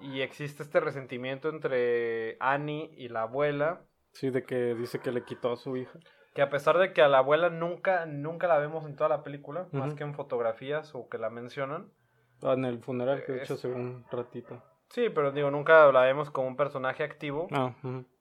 Y 0.00 0.20
existe 0.20 0.62
este 0.62 0.80
resentimiento 0.80 1.48
entre 1.48 2.36
Annie 2.40 2.90
y 2.96 3.08
la 3.08 3.22
abuela 3.22 3.80
Sí, 4.12 4.30
de 4.30 4.44
que 4.44 4.74
dice 4.74 4.98
que 5.00 5.12
le 5.12 5.24
quitó 5.24 5.52
a 5.52 5.56
su 5.56 5.76
hija. 5.76 5.98
que 6.34 6.42
a 6.42 6.50
pesar 6.50 6.76
de 6.78 6.92
que 6.92 7.02
a 7.02 7.08
la 7.08 7.18
abuela 7.18 7.48
nunca 7.50 8.04
nunca 8.06 8.46
la 8.46 8.58
vemos 8.58 8.84
en 8.86 8.94
toda 8.96 9.08
la 9.08 9.22
película 9.22 9.68
más 9.72 9.94
que 9.94 10.04
en 10.04 10.14
fotografías 10.14 10.94
o 10.94 11.08
que 11.08 11.18
la 11.18 11.30
mencionan 11.30 11.90
Ah, 12.42 12.52
en 12.52 12.64
el 12.66 12.78
funeral 12.80 13.24
que 13.24 13.32
de 13.32 13.42
hecho 13.42 13.54
hace 13.54 13.68
un 13.68 14.04
ratito. 14.10 14.62
sí 14.90 15.08
pero 15.10 15.32
digo 15.32 15.50
nunca 15.50 15.90
la 15.92 16.02
vemos 16.02 16.30
como 16.30 16.48
un 16.48 16.56
personaje 16.56 17.02
activo 17.04 17.48
Ah. 17.52 17.74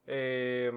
Eh, 0.07 0.71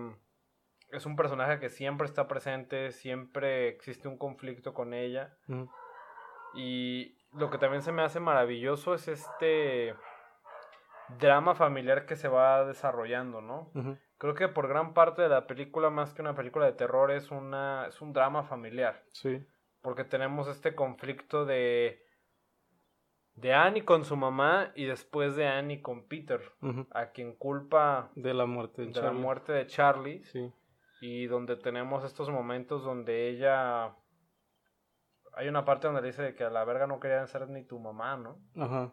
es 0.91 1.05
un 1.07 1.17
personaje 1.17 1.61
que 1.61 1.69
siempre 1.69 2.07
está 2.07 2.27
presente, 2.29 2.93
siempre 2.93 3.69
existe 3.69 4.09
un 4.09 4.17
conflicto 4.17 4.73
con 4.73 4.95
ella. 4.95 5.37
Ujú. 5.47 5.69
Y 6.55 7.15
lo 7.35 7.51
que 7.51 7.59
también 7.59 7.83
se 7.83 7.93
me 7.93 8.01
hace 8.03 8.21
maravilloso 8.21 8.95
es 8.95 9.07
este 9.07 9.95
drama 11.19 11.55
familiar 11.55 12.07
que 12.07 12.17
se 12.17 12.29
va 12.29 12.65
desarrollando, 12.65 13.41
¿no? 13.41 13.71
Creo 14.19 14.35
que 14.35 14.49
por 14.49 14.69
gran 14.69 14.95
parte 14.95 15.23
de 15.23 15.29
la 15.29 15.47
película, 15.47 15.91
más 15.91 16.13
que 16.13 16.23
una 16.23 16.35
película 16.35 16.67
de 16.67 16.73
terror, 16.73 17.11
es, 17.11 17.31
una, 17.31 17.87
es 17.87 18.01
un 18.01 18.13
drama 18.13 18.43
familiar. 18.43 19.03
Sí. 19.13 19.47
Porque 19.81 20.05
tenemos 20.05 20.49
este 20.49 20.75
conflicto 20.75 21.45
de, 21.47 22.03
de 23.35 23.55
Annie 23.55 23.85
con 23.85 24.05
su 24.05 24.17
mamá 24.17 24.73
y 24.75 24.87
después 24.87 25.37
de 25.37 25.47
Annie 25.47 25.81
con 25.81 26.09
Peter, 26.09 26.41
a 26.91 27.11
quien 27.11 27.37
culpa 27.37 28.11
De 28.17 28.35
la 28.35 28.47
muerte 28.47 28.83
de 28.83 28.89
de 28.89 28.95
la 28.95 29.01
Charlie. 29.03 29.21
muerte 29.21 29.53
de 29.53 29.67
Charlie. 29.67 30.25
Sí. 30.25 30.53
y 31.01 31.27
donde 31.29 31.55
tenemos 31.57 32.03
estos 32.05 32.29
momentos 32.29 32.83
donde 32.83 33.29
ella 33.29 33.95
hay 35.35 35.47
una 35.49 35.65
parte 35.65 35.87
donde 35.87 36.03
dice 36.03 36.35
que 36.35 36.43
a 36.43 36.51
la 36.51 36.65
verga 36.65 36.89
no 36.89 36.99
querían 36.99 37.29
ser 37.29 37.49
ni 37.49 37.63
tu 37.65 37.79
mamá, 37.79 38.17
¿no? 38.17 38.41
Ajá. 38.61 38.93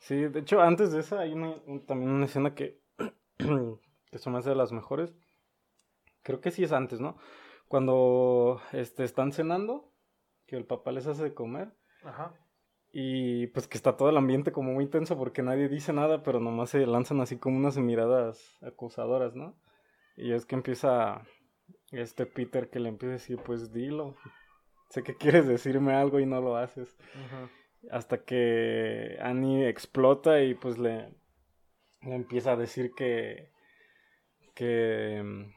Sí, 0.00 0.16
de 0.16 0.40
hecho, 0.40 0.60
antes 0.60 0.92
de 0.92 1.00
esa 1.00 1.20
hay 1.20 1.32
una, 1.32 1.50
un- 1.66 1.84
también 1.86 2.10
una 2.10 2.24
escena 2.26 2.54
que, 2.54 2.80
que 3.38 4.30
me 4.30 4.38
hace 4.38 4.50
de 4.50 4.56
las 4.56 4.72
mejores. 4.72 5.14
Creo 6.22 6.40
que 6.40 6.50
sí 6.50 6.64
es 6.64 6.72
antes, 6.72 7.00
¿no? 7.00 7.16
Cuando 7.68 8.60
este, 8.72 9.04
están 9.04 9.32
cenando, 9.32 9.92
que 10.46 10.56
el 10.56 10.64
papá 10.66 10.92
les 10.92 11.06
hace 11.06 11.22
de 11.22 11.34
comer. 11.34 11.72
Ajá. 12.02 12.34
Y 12.92 13.46
pues 13.48 13.68
que 13.68 13.76
está 13.76 13.96
todo 13.96 14.08
el 14.10 14.16
ambiente 14.16 14.50
como 14.52 14.72
muy 14.72 14.86
tenso 14.88 15.16
porque 15.16 15.42
nadie 15.42 15.68
dice 15.68 15.92
nada, 15.92 16.22
pero 16.24 16.40
nomás 16.40 16.70
se 16.70 16.84
lanzan 16.86 17.20
así 17.20 17.38
como 17.38 17.56
unas 17.56 17.78
miradas 17.78 18.58
acusadoras, 18.62 19.36
¿no? 19.36 19.54
Y 20.16 20.32
es 20.32 20.44
que 20.44 20.56
empieza 20.56 21.22
este 21.92 22.26
Peter 22.26 22.68
que 22.68 22.80
le 22.80 22.88
empieza 22.88 23.10
a 23.10 23.18
decir, 23.18 23.38
pues 23.44 23.72
dilo. 23.72 24.16
Sé 24.88 25.04
que 25.04 25.14
quieres 25.14 25.46
decirme 25.46 25.94
algo 25.94 26.18
y 26.18 26.26
no 26.26 26.40
lo 26.40 26.56
haces. 26.56 26.96
Ujú. 27.14 27.48
Hasta 27.90 28.24
que 28.24 29.16
Annie 29.20 29.68
explota 29.68 30.42
y 30.42 30.54
pues 30.54 30.78
le, 30.78 31.14
le 32.02 32.14
empieza 32.14 32.52
a 32.52 32.56
decir 32.56 32.92
que, 32.94 33.50
que, 34.54 35.22
mm, 35.24 35.52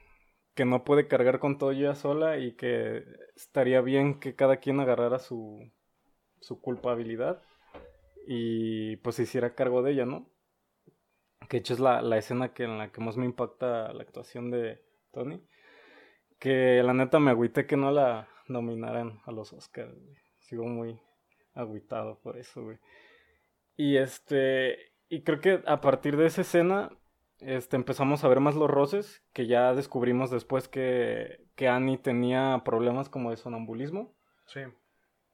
que 0.55 0.65
no 0.65 0.83
puede 0.83 1.07
cargar 1.07 1.39
con 1.39 1.57
todo 1.57 1.71
ella 1.71 1.95
sola 1.95 2.38
y 2.38 2.55
que 2.55 3.03
estaría 3.36 3.81
bien 3.81 4.19
que 4.19 4.36
cada 4.36 4.57
quien 4.57 4.79
agarrara 4.79 5.19
su, 5.19 5.71
su 6.39 6.62
culpabilidad 6.62 7.41
y 8.27 8.97
pues 8.97 9.15
se 9.17 9.23
hiciera 9.23 9.55
cargo 9.55 9.81
de 9.81 9.91
ella, 9.91 10.05
¿no? 10.05 10.29
Que 11.49 11.57
hecho 11.57 11.73
es 11.73 11.79
la, 11.79 12.01
la 12.01 12.17
escena 12.17 12.53
que 12.53 12.63
en 12.63 12.77
la 12.77 12.91
que 12.91 13.01
más 13.01 13.17
me 13.17 13.25
impacta 13.25 13.93
la 13.93 14.03
actuación 14.03 14.49
de 14.49 14.81
Tony. 15.12 15.41
Que 16.39 16.81
la 16.83 16.93
neta 16.93 17.19
me 17.19 17.31
agüité 17.31 17.65
que 17.65 17.77
no 17.77 17.91
la 17.91 18.27
nominaran 18.47 19.21
a 19.25 19.31
los 19.31 19.53
Oscars. 19.53 19.93
Sigo 20.39 20.65
muy 20.65 20.99
agüitado 21.53 22.19
por 22.19 22.37
eso, 22.37 22.63
güey. 22.63 22.77
Y 23.75 23.97
este, 23.97 24.77
y 25.09 25.23
creo 25.23 25.39
que 25.39 25.61
a 25.65 25.81
partir 25.81 26.17
de 26.17 26.25
esa 26.27 26.41
escena, 26.41 26.91
este, 27.39 27.75
empezamos 27.75 28.23
a 28.23 28.27
ver 28.27 28.39
más 28.39 28.55
los 28.55 28.69
roces, 28.69 29.23
que 29.33 29.47
ya 29.47 29.73
descubrimos 29.73 30.29
después 30.31 30.67
que, 30.67 31.45
que 31.55 31.67
Annie 31.67 31.97
tenía 31.97 32.61
problemas 32.63 33.09
como 33.09 33.29
de 33.31 33.37
sonambulismo, 33.37 34.13
Sí. 34.45 34.61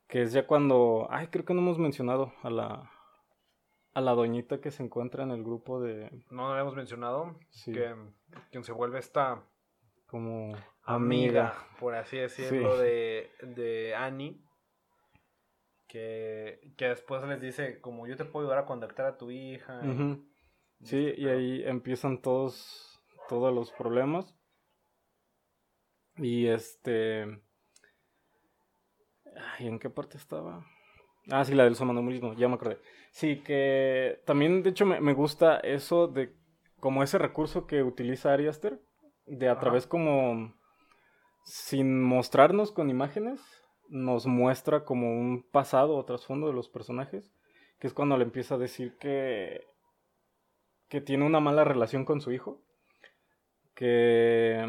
que 0.07 0.21
es 0.21 0.31
ya 0.33 0.47
cuando, 0.47 1.07
ay, 1.09 1.27
creo 1.27 1.45
que 1.45 1.53
no 1.53 1.61
hemos 1.61 1.79
mencionado 1.79 2.33
a 2.41 2.49
la, 2.49 2.91
a 3.93 4.01
la 4.01 4.11
doñita 4.13 4.61
que 4.61 4.71
se 4.71 4.83
encuentra 4.83 5.23
en 5.23 5.31
el 5.31 5.43
grupo 5.43 5.81
de, 5.81 6.09
No 6.29 6.43
lo 6.47 6.51
habíamos 6.53 6.75
mencionado. 6.75 7.35
Sí. 7.49 7.71
Que 7.73 7.93
quien 8.51 8.63
se 8.63 8.71
vuelve 8.71 8.99
esta 8.99 9.43
como, 10.07 10.55
amiga, 10.83 11.49
amiga. 11.49 11.53
por 11.79 11.95
así 11.95 12.17
decirlo, 12.17 12.75
Sí. 12.77 12.81
de, 12.83 13.29
de 13.41 13.95
Annie. 13.95 14.41
Que, 15.89 16.73
que 16.77 16.87
después 16.89 17.23
les 17.25 17.41
dice, 17.41 17.81
como 17.81 18.07
yo 18.07 18.15
te 18.17 18.25
puedo 18.25 18.45
ayudar 18.47 18.63
a 18.63 18.67
contactar 18.67 19.07
a 19.07 19.17
tu 19.17 19.31
hija. 19.31 19.87
y- 19.87 20.13
y 20.79 20.85
Sí, 20.85 20.97
este 20.97 21.13
y 21.17 21.25
pedo. 21.25 21.37
ahí 21.37 21.63
empiezan 21.65 22.21
todos, 22.21 23.01
todos 23.29 23.53
los 23.53 23.71
problemas. 23.73 24.35
Y 26.17 26.47
este... 26.47 27.41
Ay, 29.57 29.67
¿en 29.67 29.79
qué 29.79 29.89
parte 29.89 30.17
estaba? 30.17 30.65
Ah, 31.31 31.45
sí, 31.45 31.53
la 31.53 31.63
del 31.65 31.75
somnambulismo, 31.75 32.33
ya 32.33 32.47
me 32.47 32.55
acordé. 32.55 32.79
Sí, 33.11 33.41
que 33.43 34.21
también, 34.25 34.63
de 34.63 34.71
hecho, 34.71 34.85
me, 34.85 34.99
me 35.01 35.13
gusta 35.13 35.59
eso 35.59 36.07
de 36.07 36.35
como 36.79 37.03
ese 37.03 37.17
recurso 37.17 37.67
que 37.67 37.83
utiliza 37.83 38.33
Ari 38.33 38.47
Aster, 38.47 38.81
de 39.25 39.49
a 39.49 39.51
Ajá. 39.53 39.61
través 39.61 39.85
como, 39.87 40.53
sin 41.45 42.01
mostrarnos 42.03 42.71
con 42.71 42.89
imágenes, 42.89 43.41
nos 43.89 44.27
muestra 44.27 44.85
como 44.85 45.11
un 45.11 45.43
pasado 45.43 45.95
o 45.95 46.05
trasfondo 46.05 46.47
de 46.47 46.53
los 46.53 46.69
personajes, 46.69 47.31
que 47.79 47.87
es 47.87 47.93
cuando 47.93 48.17
le 48.17 48.23
empieza 48.23 48.55
a 48.55 48.59
decir 48.59 48.97
que, 48.97 49.65
que 50.87 51.01
tiene 51.01 51.25
una 51.25 51.39
mala 51.39 51.63
relación 51.63 52.05
con 52.05 52.21
su 52.21 52.31
hijo, 52.31 52.61
que... 53.73 54.65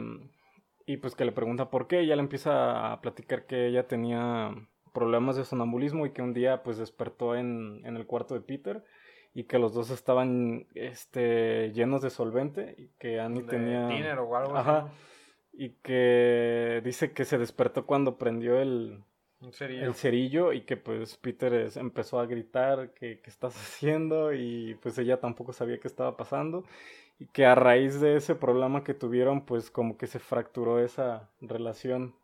Y 0.87 0.96
pues 0.96 1.14
que 1.14 1.24
le 1.24 1.30
pregunta 1.30 1.70
por 1.70 1.87
qué, 1.87 2.00
ella 2.00 2.16
le 2.16 2.22
empieza 2.22 2.92
a 2.92 3.00
platicar 3.00 3.46
que 3.46 3.68
ella 3.68 3.87
tenía 3.87 4.52
problemas 4.92 5.37
de 5.37 5.44
sonambulismo 5.44 6.04
y 6.04 6.11
que 6.11 6.22
un 6.22 6.35
día 6.35 6.64
pues 6.64 6.78
despertó 6.78 7.37
en, 7.37 7.80
en 7.85 7.96
el 7.96 8.06
cuarto 8.06 8.35
de 8.35 8.40
Peter 8.40 8.85
y 9.33 9.44
que 9.44 9.59
los 9.59 9.72
dos 9.72 9.90
estaban 9.90 10.66
este, 10.74 11.72
llenos 11.72 12.02
de 12.02 12.11
solvente 12.11 12.74
y 12.76 12.88
que 12.98 13.20
Annie 13.20 13.42
de 13.42 13.48
tenía... 13.48 13.88
tiner 13.88 14.18
o 14.18 14.37
algo 14.37 14.56
así, 14.56 14.68
Ajá. 14.68 14.92
Y 15.52 15.70
que 15.83 16.80
dice 16.85 17.12
que 17.12 17.24
se 17.24 17.38
despertó 17.38 17.87
cuando 17.87 18.18
prendió 18.18 18.61
el, 18.61 19.04
cerillo. 19.53 19.87
el 19.87 19.94
cerillo 19.94 20.53
y 20.53 20.62
que 20.62 20.76
pues 20.76 21.16
Peter 21.16 21.70
empezó 21.76 22.20
a 22.20 22.26
gritar 22.26 22.92
que 22.92 23.20
qué 23.20 23.31
estás 23.31 23.55
haciendo 23.61 24.33
y 24.35 24.76
pues 24.83 24.98
ella 24.98 25.18
tampoco 25.20 25.53
sabía 25.53 25.81
qué 25.81 25.88
estaba 25.88 26.16
pasando 26.16 26.64
y 27.18 27.26
que 27.26 27.46
a 27.46 27.55
raíz 27.55 28.00
de 28.00 28.16
ese 28.16 28.35
problema 28.35 28.85
que 28.85 28.94
tuvieron 28.94 29.46
pues 29.46 29.70
como 29.70 29.96
que 29.96 30.07
se 30.07 30.18
fracturó 30.18 30.81
esa 30.81 31.31
relación 31.40 32.14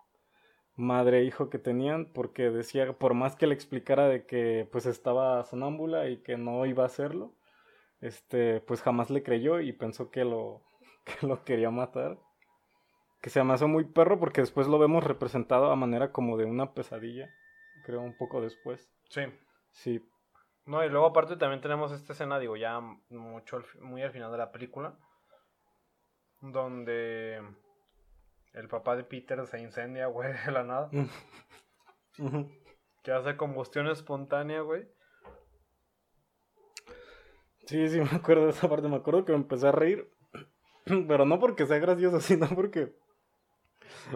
madre-hijo 0.77 1.49
que 1.49 1.59
tenían 1.59 2.07
porque 2.13 2.51
decía 2.51 2.93
por 2.93 3.15
más 3.15 3.35
que 3.37 3.47
le 3.47 3.55
explicara 3.55 4.09
de 4.09 4.27
que 4.27 4.69
pues 4.71 4.85
estaba 4.87 5.43
sonámbula 5.45 6.09
y 6.09 6.19
que 6.19 6.37
no 6.37 6.67
iba 6.67 6.83
a 6.83 6.87
hacerlo 6.87 7.35
este 8.01 8.61
pues 8.61 8.83
jamás 8.83 9.11
le 9.11 9.23
creyó 9.23 9.61
y 9.61 9.73
pensó 9.73 10.11
que 10.11 10.25
lo 10.25 10.63
que 11.05 11.27
lo 11.27 11.45
quería 11.45 11.71
matar 11.71 12.19
que 13.27 13.31
se 13.31 13.43
me 13.43 13.55
hace 13.55 13.67
muy 13.67 13.83
perro 13.83 14.21
porque 14.21 14.41
después 14.41 14.69
lo 14.69 14.79
vemos 14.79 15.03
representado 15.03 15.73
a 15.73 15.75
manera 15.75 16.13
como 16.13 16.37
de 16.37 16.45
una 16.45 16.75
pesadilla, 16.75 17.29
creo 17.83 18.01
un 18.01 18.17
poco 18.17 18.41
después. 18.41 18.89
Sí. 19.09 19.23
Sí, 19.73 20.01
No, 20.65 20.85
y 20.85 20.89
luego 20.89 21.07
aparte 21.07 21.35
también 21.35 21.61
tenemos 21.61 21.91
esta 21.91 22.13
escena, 22.13 22.39
digo, 22.39 22.57
ya 22.57 22.81
mucho 23.11 23.65
muy 23.81 24.03
al 24.03 24.13
final 24.13 24.31
de 24.31 24.39
la 24.39 24.53
película, 24.53 24.97
donde 26.41 27.43
el 28.53 28.69
papá 28.69 28.95
de 28.95 29.03
Peter 29.03 29.45
se 29.49 29.59
incendia, 29.59 30.07
güey, 30.07 30.33
de 30.33 30.53
la 30.53 30.63
nada, 30.63 30.91
Ujú. 32.21 32.49
que 33.03 33.11
hace 33.11 33.37
combustión 33.37 33.89
espontánea, 33.89 34.61
güey. 34.61 34.87
sí, 37.67 37.89
sí, 37.89 37.99
me 38.09 38.17
acuerdo 38.17 38.45
de 38.45 38.51
esa 38.51 38.69
parte, 38.69 38.87
me 38.87 38.95
acuerdo 38.95 39.25
que 39.25 39.33
me 39.33 39.39
empecé 39.39 39.67
a 39.67 39.73
reír, 39.73 40.09
pero 41.09 41.25
no 41.25 41.41
porque 41.41 41.67
sea 41.67 41.79
gracioso, 41.81 42.21
sino 42.21 42.47
porque, 42.51 42.95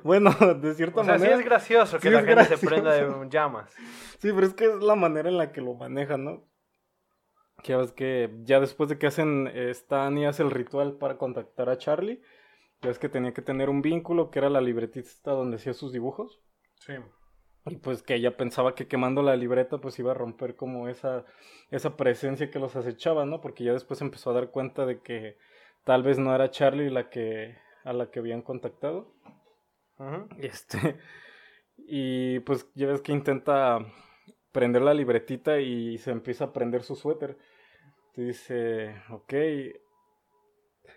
bueno, 0.03 0.31
de 0.61 0.74
cierta 0.74 1.00
O 1.00 1.05
sea, 1.05 1.14
sí 1.16 1.20
manera... 1.20 1.38
es 1.38 1.44
gracioso 1.44 1.98
que 1.98 2.09
sí 2.09 2.14
la 2.14 2.22
gente 2.22 2.44
se 2.57 2.66
prenda 2.66 2.92
de 2.92 3.29
llamas. 3.29 3.72
Sí, 4.18 4.31
pero 4.33 4.46
es 4.46 4.55
que 4.55 4.66
es 4.66 4.83
la 4.83 4.94
manera 4.94 5.29
en 5.29 5.38
la 5.38 5.53
que 5.53 5.61
lo 5.61 5.74
manejan, 5.74 6.24
¿no? 6.24 6.44
Que 7.62 7.76
ves 7.76 7.92
que 7.92 8.31
ya 8.42 8.61
después 8.61 8.88
de 8.88 8.98
que 8.98 9.07
hacen, 9.07 9.46
esta 9.48 10.07
Annie 10.07 10.26
hace 10.26 10.42
el 10.42 10.50
ritual 10.50 10.96
para 10.96 11.18
contactar 11.18 11.68
a 11.68 11.79
Charlie, 11.79 12.22
ya 12.81 12.88
ves 12.88 12.98
que 12.98 13.09
tenía 13.09 13.35
que 13.35 13.42
tener 13.42 13.68
un 13.68 13.83
vínculo, 13.83 14.31
que 14.31 14.38
era 14.38 14.48
la 14.48 14.61
libretista 14.61 15.33
donde 15.33 15.57
hacía 15.57 15.74
sus 15.74 15.92
dibujos. 15.92 16.40
Sí. 16.76 16.94
Y 17.66 17.76
pues 17.76 18.03
que 18.03 18.14
ella 18.14 18.37
pensaba 18.37 18.74
que 18.74 18.88
quemando 18.88 19.22
la 19.22 19.37
libreta 19.37 19.79
pues 19.79 19.98
iba 19.98 20.12
a 20.12 20.14
romper 20.14 20.57
como 20.57 20.88
esa, 20.88 21.26
esa 21.70 21.96
presencia 21.96 22.50
que 22.50 22.59
los 22.59 22.74
acechaba, 22.74 23.26
¿no? 23.26 23.42
Porque 23.42 23.64
ya 23.64 23.72
después 23.72 24.00
empezó 24.00 24.31
a 24.31 24.35
dar 24.35 24.50
cuenta 24.50 24.87
de 24.87 25.00
que 25.00 25.37
tal 25.85 26.03
vez 26.03 26.18
no 26.18 26.35
era 26.35 26.50
Charlie 26.50 26.88
la 26.88 27.11
que, 27.11 27.59
a 27.85 27.92
la 27.92 28.11
que 28.11 28.20
habían 28.20 28.40
contactado. 28.40 29.12
Este, 30.38 30.98
y 31.76 32.40
pues 32.40 32.66
ya 32.74 32.86
ves 32.88 33.02
que 33.02 33.12
intenta 33.12 33.78
prender 34.52 34.82
la 34.82 34.94
libretita 34.94 35.60
y 35.60 35.98
se 35.98 36.10
empieza 36.10 36.44
a 36.46 36.52
prender 36.52 36.82
su 36.82 36.96
suéter. 36.96 37.38
Te 38.14 38.22
dice, 38.22 39.02
ok, 39.10 39.34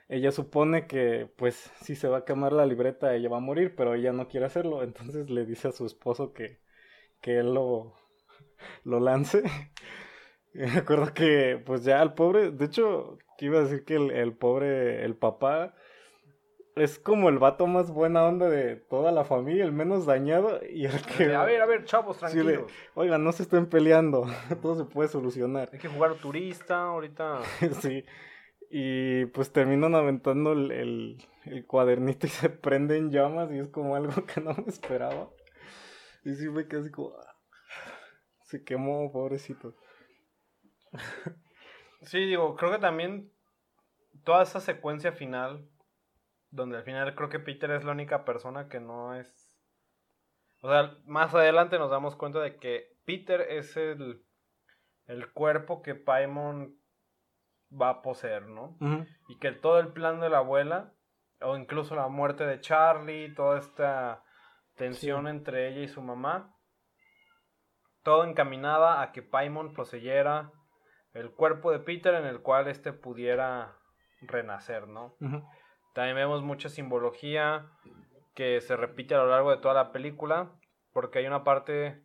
ella 0.09 0.31
supone 0.31 0.87
que 0.87 1.29
pues 1.37 1.71
si 1.81 1.95
se 1.95 2.07
va 2.07 2.19
a 2.19 2.25
quemar 2.25 2.53
la 2.53 2.65
libreta 2.65 3.15
ella 3.15 3.29
va 3.29 3.37
a 3.37 3.39
morir, 3.39 3.75
pero 3.75 3.93
ella 3.95 4.11
no 4.13 4.27
quiere 4.27 4.45
hacerlo, 4.45 4.83
entonces 4.83 5.29
le 5.29 5.45
dice 5.45 5.69
a 5.69 5.71
su 5.71 5.85
esposo 5.85 6.33
que, 6.33 6.59
que 7.21 7.39
él 7.39 7.53
lo, 7.53 7.93
lo 8.85 8.99
lance. 8.99 9.43
Me 10.53 10.71
acuerdo 10.77 11.13
que 11.13 11.61
pues 11.65 11.83
ya 11.83 12.01
el 12.01 12.13
pobre, 12.13 12.51
de 12.51 12.65
hecho, 12.65 13.17
que 13.37 13.45
iba 13.47 13.59
a 13.59 13.63
decir 13.63 13.85
que 13.85 13.95
el, 13.95 14.11
el 14.11 14.33
pobre, 14.35 15.03
el 15.03 15.15
papá, 15.15 15.73
es 16.75 16.97
como 16.99 17.29
el 17.29 17.37
vato 17.37 17.67
más 17.67 17.91
buena 17.91 18.23
onda 18.25 18.49
de 18.49 18.75
toda 18.75 19.11
la 19.11 19.25
familia, 19.25 19.63
el 19.63 19.71
menos 19.71 20.05
dañado 20.05 20.59
y 20.67 20.85
el 20.85 21.01
que... 21.05 21.33
A 21.35 21.45
ver, 21.45 21.61
a 21.61 21.65
ver, 21.65 21.85
chavos, 21.85 22.17
Sí, 22.17 22.21
tranquilos. 22.21 22.71
Oigan, 22.95 23.23
no 23.23 23.31
se 23.31 23.43
estén 23.43 23.67
peleando, 23.67 24.25
todo 24.61 24.75
se 24.75 24.85
puede 24.85 25.09
solucionar. 25.09 25.69
Hay 25.71 25.79
que 25.79 25.87
jugar 25.87 26.15
turista 26.15 26.83
ahorita. 26.83 27.41
sí. 27.81 28.03
Y 28.69 29.25
pues 29.27 29.51
terminan 29.51 29.93
aventando 29.93 30.53
el, 30.53 30.71
el, 30.71 31.27
el 31.45 31.65
cuadernito 31.67 32.25
y 32.25 32.29
se 32.29 32.49
prende 32.49 32.97
en 32.97 33.11
llamas 33.11 33.51
y 33.51 33.59
es 33.59 33.67
como 33.69 33.95
algo 33.95 34.25
que 34.25 34.41
no 34.41 34.53
me 34.55 34.65
esperaba. 34.67 35.29
Y 36.25 36.33
sí 36.35 36.49
me 36.49 36.67
quedé 36.67 36.81
así 36.81 36.91
como... 36.91 37.13
ah, 37.15 37.35
Se 38.41 38.63
quemó, 38.63 39.11
pobrecito. 39.11 39.75
Sí, 42.01 42.19
digo, 42.19 42.55
creo 42.55 42.71
que 42.71 42.79
también 42.79 43.31
toda 44.23 44.43
esa 44.43 44.59
secuencia 44.59 45.11
final, 45.11 45.67
donde 46.53 46.77
al 46.77 46.83
final 46.83 47.15
creo 47.15 47.29
que 47.29 47.39
Peter 47.39 47.71
es 47.71 47.83
la 47.83 47.91
única 47.91 48.25
persona 48.25 48.67
que 48.69 48.79
no 48.79 49.15
es... 49.15 49.59
O 50.61 50.69
sea, 50.69 50.95
más 51.05 51.33
adelante 51.33 51.79
nos 51.79 51.89
damos 51.89 52.15
cuenta 52.15 52.39
de 52.39 52.57
que 52.57 52.95
Peter 53.05 53.41
es 53.41 53.75
el, 53.75 54.23
el 55.07 55.33
cuerpo 55.33 55.81
que 55.81 55.95
Paimon 55.95 56.77
va 57.69 57.89
a 57.89 58.01
poseer, 58.01 58.45
¿no? 58.47 58.77
Y 59.27 59.39
que 59.39 59.51
todo 59.51 59.79
el 59.79 59.89
plan 59.89 60.21
de 60.21 60.29
la 60.29 60.37
abuela, 60.37 60.93
o 61.41 61.57
incluso 61.57 61.95
la 61.95 62.07
muerte 62.07 62.45
de 62.45 62.61
Charlie, 62.61 63.33
toda 63.33 63.57
esta 63.57 64.23
tensión 64.75 65.25
Sí. 65.25 65.31
entre 65.31 65.67
ella 65.69 65.81
y 65.81 65.87
su 65.87 66.01
mamá, 66.01 66.55
todo 68.03 68.23
encaminaba 68.25 69.01
a 69.01 69.11
que 69.11 69.23
Paimon 69.23 69.73
poseyera 69.73 70.51
el 71.13 71.31
cuerpo 71.31 71.71
de 71.71 71.79
Peter 71.79 72.13
en 72.13 72.25
el 72.25 72.41
cual 72.41 72.67
éste 72.67 72.93
pudiera 72.93 73.75
renacer, 74.21 74.87
¿no? 74.87 75.15
También 75.93 76.15
vemos 76.15 76.41
mucha 76.41 76.69
simbología 76.69 77.67
que 78.35 78.59
se 78.61 78.75
repite 78.75 79.13
a 79.15 79.19
lo 79.19 79.27
largo 79.29 79.51
de 79.51 79.57
toda 79.57 79.75
la 79.75 79.91
película, 79.91 80.51
porque 80.91 81.19
hay 81.19 81.27
una 81.27 81.43
parte 81.43 82.01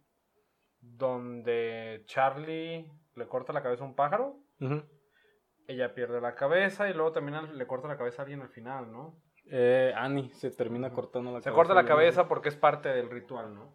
donde 0.80 2.02
Charlie 2.06 2.90
le 3.14 3.26
corta 3.26 3.52
la 3.52 3.62
cabeza 3.62 3.84
a 3.84 3.86
un 3.86 3.94
pájaro, 3.94 4.36
ella 5.66 5.94
pierde 5.94 6.20
la 6.20 6.34
cabeza 6.34 6.88
y 6.88 6.94
luego 6.94 7.12
también 7.12 7.56
le 7.56 7.66
corta 7.66 7.88
la 7.88 7.98
cabeza 7.98 8.22
a 8.22 8.24
alguien 8.24 8.42
al 8.42 8.48
final, 8.50 8.92
¿no? 8.92 9.16
Eh, 9.50 9.92
Annie 9.96 10.30
se 10.34 10.50
termina 10.50 10.90
cortando 10.92 11.32
la 11.32 11.38
Se 11.40 11.44
cabeza. 11.44 11.56
corta 11.56 11.74
la 11.74 11.84
cabeza 11.86 12.28
porque 12.28 12.48
es 12.50 12.56
parte 12.56 12.90
del 12.90 13.10
ritual, 13.10 13.54
¿no? 13.54 13.74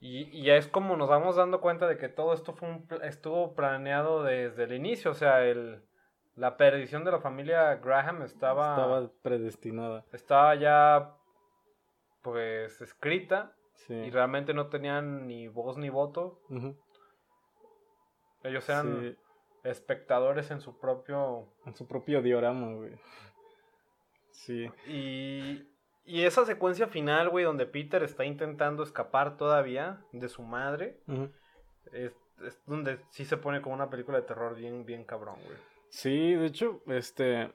Y, 0.00 0.28
y 0.38 0.42
ya 0.44 0.56
es 0.56 0.68
como 0.68 0.96
nos 0.96 1.08
vamos 1.08 1.36
dando 1.36 1.60
cuenta 1.60 1.88
de 1.88 1.96
que 1.98 2.08
todo 2.08 2.32
esto 2.32 2.52
fue 2.52 2.68
un 2.68 2.86
estuvo 3.02 3.54
planeado 3.54 4.22
desde 4.22 4.64
el 4.64 4.72
inicio, 4.74 5.10
o 5.10 5.14
sea, 5.14 5.44
el, 5.44 5.82
la 6.38 6.56
perdición 6.56 7.04
de 7.04 7.12
la 7.12 7.20
familia 7.20 7.74
Graham 7.76 8.22
estaba, 8.22 8.70
Estaba 8.70 9.10
predestinada. 9.22 10.04
estaba 10.12 10.54
ya 10.54 11.14
pues 12.22 12.80
escrita 12.80 13.54
Sí. 13.86 13.94
y 13.94 14.10
realmente 14.10 14.52
no 14.54 14.66
tenían 14.68 15.26
ni 15.28 15.46
voz 15.48 15.76
ni 15.78 15.88
voto. 15.88 16.40
Ujú. 16.50 16.76
Ellos 18.42 18.68
eran 18.68 19.00
Sí, 19.00 19.16
espectadores 19.64 20.50
en 20.50 20.60
su 20.60 20.78
propio... 20.78 21.48
En 21.64 21.74
su 21.76 21.86
propio 21.86 22.20
diorama, 22.22 22.72
güey. 22.74 22.92
Sí. 24.32 24.68
Y, 24.86 25.68
y 26.04 26.24
esa 26.24 26.44
secuencia 26.44 26.88
final, 26.88 27.28
güey, 27.30 27.44
donde 27.44 27.66
Peter 27.66 28.02
está 28.02 28.24
intentando 28.24 28.82
escapar 28.82 29.36
todavía 29.36 30.00
de 30.12 30.28
su 30.28 30.42
madre, 30.42 31.00
es, 31.92 32.12
es 32.44 32.60
donde 32.66 33.00
sí 33.10 33.24
se 33.24 33.36
pone 33.36 33.62
como 33.62 33.74
una 33.74 33.90
película 33.90 34.18
de 34.20 34.26
terror 34.26 34.54
bien, 34.56 34.84
bien 34.84 35.04
cabrón, 35.04 35.36
güey. 35.44 35.56
Sí, 35.90 36.34
de 36.34 36.46
hecho, 36.46 36.82
este. 36.86 37.50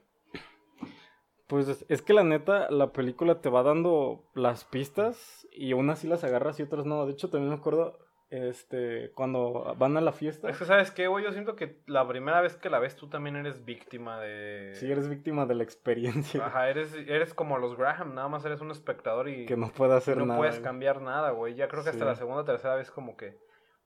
Pues 1.48 1.86
es, 1.88 2.02
que 2.02 2.13
la 2.13 2.24
neta, 2.24 2.72
la 2.72 2.93
película 2.93 3.41
te 3.41 3.50
va 3.50 3.63
dando 3.63 4.24
las 4.34 4.63
pistas 4.65 5.48
y 5.52 5.74
unas 5.74 6.00
sí 6.00 6.08
las 6.08 6.24
agarras 6.24 6.60
y 6.60 6.63
otras 6.63 6.86
no. 6.86 7.06
De 7.06 7.12
hecho, 7.12 7.30
también 7.30 7.50
me 7.50 7.56
acuerdo, 7.58 8.00
este, 8.32 9.12
cuando 9.12 9.76
van 9.78 9.96
a 9.96 10.02
la 10.02 10.13
fiesta. 10.13 10.50
Es 10.50 10.58
que, 10.58 10.65
¿sabes 10.65 10.89
qué, 10.89 11.08
güey? 11.08 11.24
Yo 11.24 11.32
siento 11.32 11.56
que 11.56 11.82
la 11.86 12.08
primera 12.08 12.41
vez 12.41 12.56
que 12.56 12.72
la 12.72 12.80
ves 12.80 12.96
tú 12.96 13.08
también 13.08 13.36
eres 13.36 13.65
víctima 13.65 14.19
de... 14.19 14.72
Sí, 14.74 14.91
eres 14.91 15.08
víctima 15.10 15.46
de 15.46 15.54
la 15.54 15.63
experiencia. 15.63 16.43
Ajá, 16.43 16.69
eres, 16.69 16.93
eres 16.96 17.36
como 17.36 17.60
los 17.60 17.78
Graham, 17.78 18.15
nada 18.15 18.30
más 18.30 18.43
eres 18.46 18.62
un 18.62 18.72
espectador 18.72 19.30
y 19.30 19.46
Que 19.46 19.58
no 19.58 19.67
puede 19.67 19.93
hacer 19.93 20.17
no 20.17 20.26
nada. 20.26 20.39
puedes 20.39 20.56
güey. 20.56 20.63
cambiar 20.63 21.02
nada, 21.02 21.32
güey. 21.32 21.54
Ya 21.54 21.67
creo 21.67 21.84
que 21.84 21.89
hasta 21.91 22.06
la 22.06 22.15
segunda 22.15 22.41
o 22.41 22.46
tercera 22.46 22.74
vez 22.76 22.89
como 22.89 23.15
que... 23.15 23.38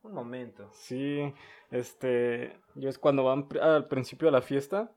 Un 0.08 0.14
momento. 0.14 0.70
Sí, 0.72 1.34
este. 1.72 2.58
Yo 2.76 2.90
es 2.90 2.98
cuando 2.98 3.24
van 3.24 3.48
al 3.62 3.88
principio 3.88 4.28
de 4.28 4.32
la 4.32 4.42
fiesta. 4.42 4.92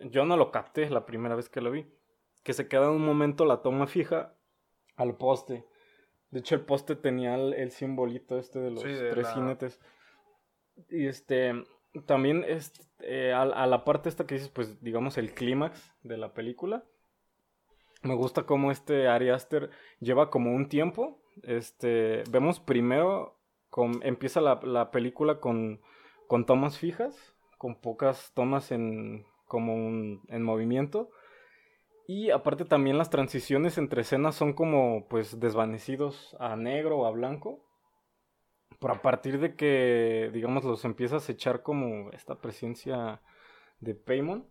Yo 0.00 0.24
no 0.24 0.36
lo 0.36 0.50
capté 0.50 0.88
la 0.88 1.04
primera 1.04 1.34
vez 1.34 1.48
que 1.48 1.60
lo 1.60 1.70
vi. 1.70 1.86
Que 2.42 2.52
se 2.52 2.68
queda 2.68 2.90
un 2.90 3.04
momento 3.04 3.44
la 3.44 3.60
toma 3.62 3.86
fija 3.86 4.34
al 4.96 5.16
poste. 5.16 5.66
De 6.30 6.40
hecho, 6.40 6.54
el 6.54 6.62
poste 6.62 6.94
tenía 6.96 7.34
el, 7.34 7.54
el 7.54 7.70
simbolito 7.70 8.38
este 8.38 8.60
de 8.60 8.70
los 8.70 8.82
Sí, 8.82 8.88
de 8.88 9.10
tres 9.10 9.26
la- 9.26 9.34
jinetes. 9.34 9.80
Y 10.88 11.06
este. 11.06 11.64
También 12.06 12.44
es, 12.46 12.72
eh, 13.00 13.32
a, 13.32 13.42
a 13.42 13.66
la 13.66 13.84
parte 13.84 14.08
esta 14.08 14.24
que 14.24 14.36
dices, 14.36 14.48
pues 14.48 14.80
digamos 14.80 15.18
el 15.18 15.34
clímax 15.34 15.92
de 16.04 16.16
la 16.16 16.32
película. 16.32 16.84
Me 18.02 18.14
gusta 18.14 18.44
cómo 18.44 18.70
este 18.70 19.08
Ari 19.08 19.28
Aster 19.30 19.70
lleva 19.98 20.30
como 20.30 20.54
un 20.54 20.68
tiempo. 20.68 21.20
Este, 21.42 22.22
vemos 22.30 22.60
primero, 22.60 23.39
con, 23.70 24.00
empieza 24.04 24.40
la, 24.40 24.60
la 24.62 24.90
película 24.90 25.40
con, 25.40 25.80
con 26.28 26.46
tomas 26.46 26.78
fijas, 26.78 27.34
con 27.58 27.76
pocas 27.80 28.32
tomas 28.34 28.72
en, 28.72 29.26
como 29.46 29.74
un- 29.74 30.22
en 30.28 30.42
movimiento. 30.42 31.10
Y 32.06 32.30
aparte 32.30 32.66
también 32.66 32.98
las 32.98 33.08
transiciones 33.10 33.78
entre 33.78 34.02
escenas 34.02 34.34
son 34.34 34.52
como 34.52 35.06
pues 35.08 35.40
desvanecidos 35.40 36.36
a 36.38 36.56
negro 36.56 36.98
o 36.98 37.06
a 37.06 37.10
blanco. 37.10 37.64
Pero 38.80 38.94
a 38.94 39.02
partir 39.02 39.38
de 39.40 39.54
que, 39.56 40.30
digamos, 40.32 40.64
los 40.64 40.84
empiezas 40.84 41.28
a 41.28 41.32
echar 41.32 41.62
como 41.62 42.10
esta 42.12 42.40
presencia 42.40 43.20
de 43.80 43.94
Paymon, 43.94 44.48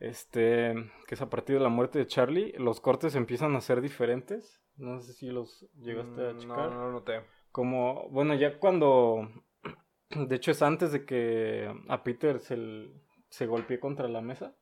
este, 0.00 0.74
que 1.06 1.14
es 1.14 1.22
a 1.22 1.30
partir 1.30 1.56
de 1.56 1.62
la 1.62 1.68
muerte 1.70 1.98
de 2.00 2.06
Charlie, 2.06 2.52
los 2.58 2.80
cortes 2.80 3.14
empiezan 3.16 3.56
a 3.56 3.60
ser 3.62 3.80
diferentes. 3.80 4.62
No 4.76 5.00
sé 5.00 5.12
si 5.14 5.28
los 5.28 5.66
llegaste 5.80 6.22
a 6.28 6.36
Mm, 6.36 6.38
checar. 6.38 6.70
No, 6.70 6.70
no 6.70 6.86
lo 6.86 6.92
noté. 6.92 7.20
Como, 7.52 8.08
bueno, 8.08 8.34
ya 8.34 8.58
cuando, 8.58 9.28
de 10.10 10.36
hecho 10.36 10.50
es 10.50 10.62
antes 10.62 10.92
de 10.92 11.04
que 11.04 11.72
a 11.88 12.02
Peter 12.02 12.40
se, 12.40 12.90
se 13.28 13.46
golpee 13.46 13.78
contra 13.78 14.08
la 14.08 14.20
mesa. 14.20 14.54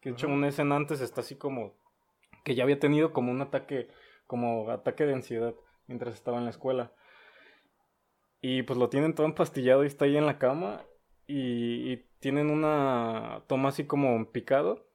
Que 0.00 0.10
de 0.10 0.14
hecho 0.14 0.26
una 0.26 0.48
escena 0.48 0.76
antes 0.76 1.00
está 1.00 1.20
así 1.20 1.36
como, 1.36 1.74
que 2.44 2.54
ya 2.54 2.64
había 2.64 2.80
tenido 2.80 3.12
como 3.12 3.30
un 3.30 3.40
ataque, 3.40 3.88
como 4.26 4.68
ataque 4.70 5.06
de 5.06 5.14
ansiedad 5.14 5.54
mientras 5.86 6.14
estaba 6.14 6.38
en 6.38 6.44
la 6.44 6.50
escuela. 6.50 6.92
Y 8.40 8.64
pues 8.64 8.78
lo 8.78 8.88
tienen 8.88 9.14
todo 9.14 9.26
empastillado 9.26 9.84
y 9.84 9.86
está 9.86 10.04
ahí 10.04 10.16
en 10.16 10.26
la 10.26 10.38
cama. 10.38 10.82
Y, 11.28 11.92
y 11.92 11.96
tienen 12.18 12.50
una 12.50 13.44
toma 13.46 13.68
así 13.68 13.86
como 13.86 14.32
picado. 14.32 14.88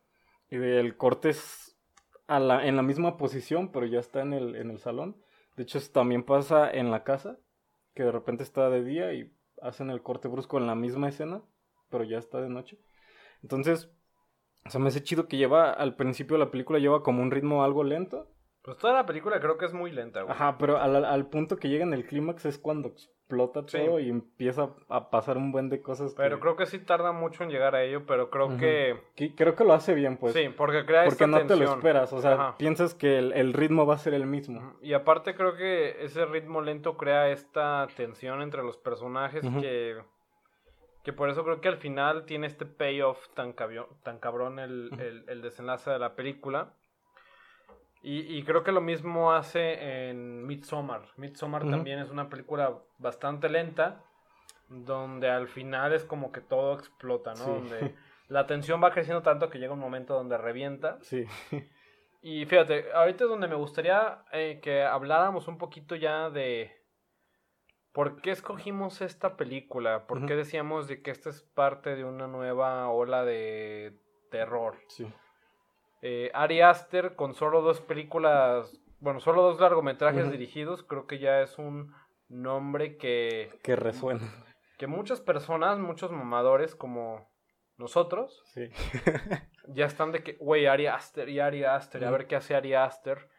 Y 0.50 0.58
el 0.58 0.98
corte 0.98 1.30
es 1.30 1.78
a 2.28 2.40
la, 2.40 2.66
en 2.68 2.76
la 2.76 2.84
misma 2.84 3.18
posición, 3.18 3.72
pero 3.72 3.86
ya 3.86 4.00
está 4.00 4.22
en 4.22 4.34
el, 4.34 4.56
en 4.56 4.70
el 4.70 4.80
salón. 4.80 5.16
De 5.58 5.64
hecho, 5.64 5.80
también 5.92 6.24
pasa 6.24 6.70
en 6.70 6.92
la 6.92 7.04
casa, 7.04 7.40
que 7.96 8.04
de 8.04 8.12
repente 8.12 8.44
está 8.44 8.70
de 8.70 8.84
día 8.84 9.12
y 9.14 9.34
hacen 9.62 9.90
el 9.90 10.04
corte 10.04 10.28
brusco 10.28 10.60
en 10.60 10.68
la 10.68 10.76
misma 10.76 11.10
escena, 11.10 11.42
pero 11.90 12.04
ya 12.04 12.20
está 12.20 12.40
de 12.40 12.48
noche. 12.48 12.80
Entonces, 13.42 13.92
o 14.66 14.70
sea, 14.70 14.80
me 14.80 14.90
hace 14.90 15.02
chido 15.02 15.28
que 15.28 15.38
lleva, 15.38 15.72
al 15.72 15.96
principio 15.96 16.38
de 16.38 16.46
la 16.46 16.52
película 16.52 16.78
lleva 16.78 17.02
como 17.02 17.24
un 17.24 17.32
ritmo 17.32 17.64
algo 17.64 17.84
lento. 17.84 18.32
Pues 18.62 18.78
toda 18.78 18.94
la 18.94 19.06
película 19.08 19.40
creo 19.40 19.58
que 19.58 19.66
es 19.66 19.74
muy 19.74 19.92
lenta, 19.92 20.22
güey. 20.22 20.32
Ajá, 20.32 20.58
pero 20.60 20.78
al, 20.78 21.04
al 21.04 21.28
punto 21.28 21.58
que 21.58 21.70
llega 21.70 21.84
en 21.84 21.94
el 21.94 22.06
clímax 22.06 22.46
es 22.46 22.60
cuando 22.60 22.94
explota 23.28 23.62
Sí. 23.68 23.78
todo 23.86 24.00
y 24.00 24.10
empieza 24.10 24.70
a 24.88 25.10
pasar 25.10 25.38
un 25.38 25.52
buen 25.52 25.68
de 25.70 25.82
cosas. 25.82 26.14
que- 26.14 26.18
Pero 26.22 26.40
creo 26.40 26.56
que 26.56 26.66
sí 26.66 26.80
tarda 26.80 27.12
mucho 27.12 27.44
en 27.44 27.50
llegar 27.50 27.76
a 27.76 27.84
ello, 27.84 28.06
pero 28.06 28.30
creo 28.30 28.58
que... 28.58 28.98
que- 29.16 29.36
creo 29.36 29.54
que 29.56 29.66
lo 29.66 29.74
hace 29.74 29.94
bien, 29.94 30.16
pues. 30.18 30.34
sí, 30.34 30.48
porque 30.56 30.86
crea 30.86 31.04
porque 31.04 31.26
esta 31.26 31.28
no 31.28 31.46
te 31.46 31.58
lo 31.58 31.66
esperas, 31.66 32.14
o 32.14 32.22
sea, 32.22 32.34
Ajá. 32.34 32.58
piensas 32.58 32.94
que 32.94 33.18
el, 33.20 33.34
el 33.34 33.52
ritmo 33.54 33.86
va 33.86 33.96
a 33.96 33.98
ser 33.98 34.14
el 34.14 34.26
mismo. 34.26 34.76
Y 34.82 34.94
aparte 34.94 35.36
creo 35.36 35.56
que 35.58 36.04
ese 36.06 36.26
ritmo 36.26 36.62
lento 36.62 36.96
crea 36.96 37.30
esta 37.30 37.88
tensión 37.98 38.42
entre 38.42 38.64
los 38.64 38.78
personajes 38.78 39.44
que... 39.62 39.98
Que 41.04 41.14
por 41.14 41.30
eso 41.30 41.44
creo 41.46 41.62
que 41.62 41.70
al 41.70 41.78
final 41.78 42.26
tiene 42.26 42.48
este 42.48 42.66
payoff 42.66 43.30
tan, 43.34 43.54
tan 44.04 44.20
cabrón 44.20 44.60
el- 44.60 45.24
el 45.28 45.42
desenlace 45.42 45.90
de 45.90 46.00
la 46.00 46.16
película. 46.16 46.74
Y, 48.02 48.38
y 48.38 48.44
creo 48.44 48.64
que 48.64 48.72
lo 48.72 48.82
mismo 48.82 49.34
hace 49.34 50.10
en 50.10 50.46
Midsommar. 50.46 51.02
Midsommar 51.18 51.68
también 51.70 52.00
es 52.00 52.10
una 52.10 52.30
película 52.30 52.78
bastante 53.00 53.50
lenta, 53.50 54.04
donde 54.70 55.30
al 55.30 55.48
final 55.48 55.94
es 55.94 56.04
como 56.06 56.32
que 56.32 56.42
todo 56.42 56.78
explota, 56.78 57.34
¿no? 57.34 57.46
Sí. 57.46 57.52
Donde 57.52 57.96
la 58.28 58.46
tensión 58.46 58.84
va 58.84 58.92
creciendo 58.92 59.24
tanto 59.24 59.50
que 59.50 59.60
llega 59.60 59.74
un 59.74 59.80
momento 59.80 60.14
donde 60.14 60.38
revienta. 60.38 61.00
Sí. 61.02 61.26
Y 62.22 62.46
fíjate, 62.46 62.92
ahorita 62.94 63.24
es 63.24 63.30
donde 63.30 63.48
me 63.48 63.56
gustaría 63.56 64.24
eh, 64.32 64.60
que 64.62 64.84
habláramos 64.84 65.48
un 65.48 65.58
poquito 65.58 65.96
ya 65.96 66.30
de 66.30 66.76
por 67.94 68.22
qué 68.22 68.32
escogimos 68.32 69.02
esta 69.02 69.38
película, 69.38 70.08
por 70.08 70.26
qué 70.26 70.36
decíamos 70.36 70.88
de 70.88 71.02
que 71.02 71.12
esta 71.12 71.30
es 71.30 71.42
parte 71.42 71.96
de 71.96 72.04
una 72.04 72.28
nueva 72.28 72.90
ola 72.90 73.24
de 73.24 73.98
terror. 74.30 74.78
sí. 74.88 75.08
Eh, 76.02 76.30
Ari 76.34 76.62
Aster 76.62 77.16
con 77.16 77.34
solo 77.34 77.62
dos 77.62 77.82
películas, 77.82 78.80
bueno, 79.00 79.20
solo 79.20 79.42
dos 79.42 79.60
largometrajes 79.60 80.30
dirigidos, 80.32 80.84
creo 80.84 81.08
que 81.08 81.20
ya 81.20 81.42
es 81.42 81.58
un 81.58 81.94
nombre 82.30 82.98
que, 82.98 83.50
Que 83.64 83.76
resuena. 83.76 84.22
que 84.78 84.88
muchas 84.88 85.22
personas, 85.22 85.80
muchos 85.80 86.12
mamadores 86.12 86.76
como 86.76 87.32
nosotros, 87.78 88.44
Sí. 88.54 88.70
ya 89.68 89.86
están 89.86 90.12
de 90.12 90.24
que, 90.24 90.34
güey, 90.34 90.66
Ari 90.68 90.88
Aster 90.88 91.30
y 91.30 91.40
Ari 91.40 91.64
Aster, 91.64 92.04
a 92.06 92.12
ver 92.12 92.28
qué 92.28 92.36
hace 92.36 92.56
Ari 92.56 92.74
Aster. 92.74 93.30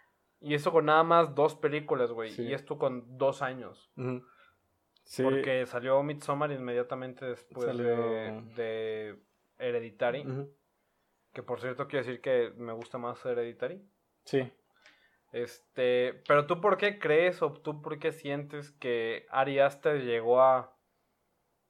Y 0.41 0.55
eso 0.55 0.71
con 0.71 0.85
nada 0.87 1.03
más 1.03 1.35
dos 1.35 1.57
películas, 1.57 2.13
güey. 2.13 2.31
Sí. 2.31 2.43
Y 2.45 2.53
esto 2.55 2.79
con 2.79 3.19
dos 3.19 3.43
años. 3.43 3.91
Sí. 5.05 5.25
Porque 5.25 5.67
salió 5.67 6.01
Midsommar 6.05 6.53
inmediatamente 6.53 7.27
después 7.27 7.67
Salió- 7.67 7.97
de, 7.97 8.43
de 8.55 9.19
Hereditary. 9.59 10.25
Que 11.33 11.43
por 11.43 11.61
cierto 11.61 11.87
quiero 11.89 12.05
decir 12.05 12.21
que 12.21 12.53
me 12.57 12.73
gusta 12.73 12.99
más 12.99 13.25
Hereditary. 13.25 13.83
Sí. 14.25 14.53
Este, 15.33 16.23
pero 16.27 16.47
tú 16.47 16.61
por 16.61 16.79
qué 16.79 16.99
crees 16.99 17.43
o 17.43 17.53
tú 17.53 17.83
por 17.83 17.99
qué 17.99 18.13
sientes 18.13 18.73
que 18.73 19.27
Ari 19.31 19.59
Aster 19.59 20.03
llegó 20.03 20.41
a 20.41 20.75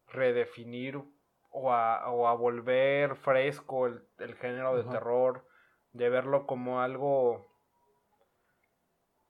redefinir 0.06 1.02
o 1.50 1.72
a, 1.72 2.08
o 2.10 2.28
a 2.28 2.34
volver 2.34 3.16
fresco 3.16 3.86
el, 3.86 4.02
el 4.18 4.36
género 4.36 4.76
de 4.76 4.84
terror, 4.84 5.44
de 5.92 6.08
verlo 6.08 6.46
como 6.46 6.80
algo... 6.80 7.52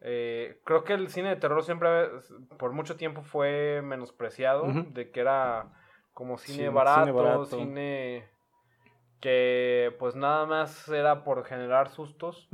eh, 0.01 0.61
creo 0.65 0.85
que 0.85 0.93
el 0.93 1.09
cine 1.09 1.31
de 1.31 1.37
terror 1.37 1.63
siempre, 1.65 2.09
por 2.59 2.73
mucho 2.73 2.97
tiempo, 2.97 3.23
fue 3.23 3.81
menospreciado, 3.83 4.65
de 4.91 5.11
que 5.11 5.21
era 5.21 5.73
como 6.13 6.37
cine, 6.37 6.57
Sí, 6.57 6.59
cine 6.65 6.71
barato, 6.71 7.15
barato. 7.15 7.47
cine 7.47 8.29
que 9.21 9.95
pues 9.99 10.15
nada 10.15 10.47
más 10.47 10.89
era 10.89 11.25
por 11.25 11.45
generar 11.45 11.91
sustos. 11.91 12.49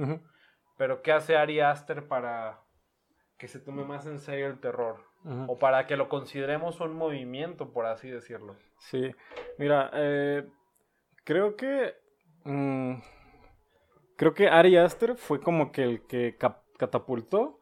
Pero 0.76 1.02
¿qué 1.02 1.12
hace 1.12 1.36
Ari 1.36 1.60
Aster 1.60 2.08
para 2.08 2.60
que 3.38 3.48
se 3.48 3.60
tome 3.60 3.84
más 3.84 4.06
en 4.06 4.18
serio 4.18 4.46
el 4.46 4.60
terror? 4.60 5.02
O 5.46 5.58
para 5.58 5.86
que 5.86 5.96
lo 5.96 6.10
consideremos 6.10 6.80
un 6.80 6.94
movimiento, 6.94 7.72
por 7.72 7.86
así 7.86 8.10
decirlo. 8.10 8.56
Sí, 8.78 9.10
mira, 9.56 9.90
eh, 9.94 10.46
creo 11.24 11.56
que 11.56 11.94
mm, 12.44 12.96
creo 14.16 14.34
que 14.34 14.48
Ari 14.48 14.76
Aster 14.76 15.16
fue 15.16 15.40
como 15.40 15.72
que 15.72 15.82
el 15.82 16.06
que 16.06 16.36
catapultó, 16.76 17.58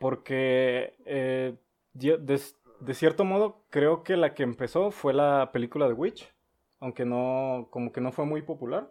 porque 0.00 0.96
eh, 1.06 1.56
de, 1.92 2.18
de 2.80 2.94
cierto 2.94 3.24
modo 3.24 3.64
creo 3.70 4.02
que 4.02 4.16
la 4.16 4.34
que 4.34 4.42
empezó 4.42 4.90
fue 4.90 5.14
la 5.14 5.50
película 5.52 5.86
de 5.86 5.94
Witch, 5.94 6.33
aunque 6.84 7.06
no, 7.06 7.68
como 7.70 7.92
que 7.92 8.02
no 8.02 8.12
fue 8.12 8.26
muy 8.26 8.42
popular, 8.42 8.90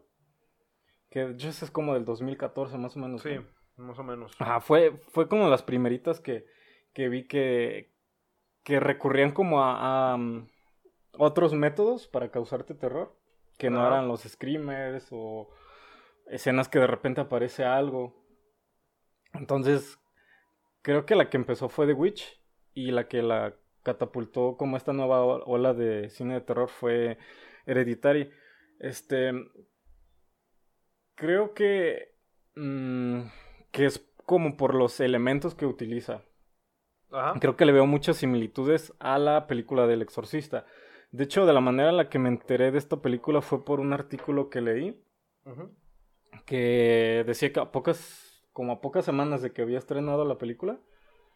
que 1.11 1.35
esa 1.37 1.63
es 1.63 1.69
como 1.69 1.93
del 1.93 2.05
2014 2.05 2.75
más 2.79 2.97
o 2.97 2.99
menos. 2.99 3.21
Sí, 3.21 3.35
¿no? 3.77 3.85
más 3.85 3.99
o 3.99 4.03
menos. 4.03 4.35
Ajá, 4.39 4.61
fue, 4.61 4.97
fue 5.09 5.29
como 5.29 5.47
las 5.47 5.61
primeritas 5.61 6.19
que, 6.19 6.47
que 6.91 7.07
vi 7.07 7.27
que, 7.27 7.93
que 8.63 8.79
recurrían 8.79 9.31
como 9.31 9.63
a, 9.63 10.13
a, 10.13 10.17
mm, 10.17 10.49
otros 11.19 11.53
métodos 11.53 12.07
para 12.07 12.31
causarte 12.31 12.73
terror, 12.73 13.15
que 13.59 13.69
no 13.69 13.85
eran 13.85 14.07
los 14.07 14.21
screamers 14.21 15.09
o 15.11 15.51
escenas 16.25 16.69
que 16.69 16.79
de 16.79 16.87
repente 16.87 17.21
aparece 17.21 17.63
algo. 17.63 18.25
Entonces, 19.33 19.99
creo 20.81 21.05
que 21.05 21.13
la 21.13 21.29
que 21.29 21.37
empezó 21.37 21.69
fue 21.69 21.85
The 21.85 21.93
Witch 21.93 22.41
y 22.73 22.89
la 22.89 23.07
que 23.07 23.21
la 23.21 23.53
catapultó 23.83 24.57
como 24.57 24.77
esta 24.77 24.93
nueva 24.93 25.23
ola 25.23 25.75
de 25.75 26.09
cine 26.09 26.33
de 26.33 26.41
terror 26.41 26.69
fue 26.69 27.19
Hereditary. 27.65 28.29
Este, 28.79 29.31
creo 31.15 31.53
que 31.53 32.15
mm, 32.55 33.21
que 33.71 33.85
es 33.85 34.05
como 34.25 34.57
por 34.57 34.75
los 34.75 34.99
elementos 34.99 35.55
que 35.55 35.65
utiliza. 35.65 36.23
Ajá. 37.11 37.39
Creo 37.39 37.55
que 37.55 37.65
le 37.65 37.71
veo 37.71 37.85
muchas 37.85 38.17
similitudes 38.17 38.93
a 38.99 39.17
la 39.19 39.47
película 39.47 39.85
del 39.85 40.01
exorcista. 40.01 40.65
De 41.11 41.25
hecho, 41.25 41.45
de 41.45 41.53
la 41.53 41.61
manera 41.61 41.89
en 41.89 41.97
la 41.97 42.09
que 42.09 42.17
me 42.17 42.29
enteré 42.29 42.71
de 42.71 42.79
esta 42.79 43.01
película 43.01 43.41
fue 43.41 43.63
por 43.63 43.79
un 43.79 43.93
artículo 43.93 44.49
que 44.49 44.61
leí 44.61 44.99
que 46.45 47.23
decía 47.25 47.53
que 47.53 47.59
a 47.59 47.71
pocas, 47.71 48.43
como 48.51 48.73
a 48.73 48.81
pocas 48.81 49.05
semanas 49.05 49.41
de 49.41 49.51
que 49.51 49.61
había 49.61 49.77
estrenado 49.77 50.25
la 50.25 50.37
película, 50.37 50.79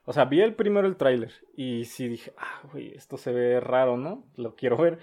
o 0.05 0.13
sea, 0.13 0.25
vi 0.25 0.41
el 0.41 0.55
primero 0.55 0.87
el 0.87 0.95
tráiler 0.95 1.31
y 1.55 1.85
sí 1.85 2.07
dije, 2.07 2.33
ah, 2.37 2.61
güey, 2.71 2.93
esto 2.95 3.17
se 3.17 3.31
ve 3.31 3.59
raro, 3.59 3.97
¿no? 3.97 4.25
Lo 4.35 4.55
quiero 4.55 4.77
ver. 4.77 4.99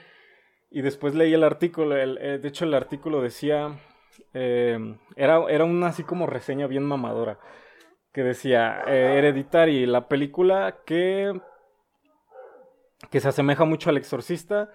Y 0.76 0.82
después 0.82 1.14
leí 1.14 1.32
el 1.32 1.44
artículo, 1.44 1.96
el- 1.96 2.18
eh, 2.20 2.38
de 2.38 2.48
hecho 2.48 2.64
el 2.64 2.74
artículo 2.74 3.22
decía, 3.22 3.78
eh, 4.32 4.96
era, 5.14 5.44
era 5.48 5.62
una 5.64 5.86
así 5.86 6.02
como 6.02 6.26
reseña 6.26 6.66
bien 6.66 6.82
mamadora, 6.82 7.38
que 8.12 8.24
decía, 8.24 8.82
eh, 8.88 9.14
Hereditary, 9.18 9.86
la 9.86 10.08
película 10.08 10.78
que, 10.84 11.40
que 13.08 13.20
se 13.20 13.28
asemeja 13.28 13.64
mucho 13.64 13.88
al 13.88 13.98
exorcista, 13.98 14.72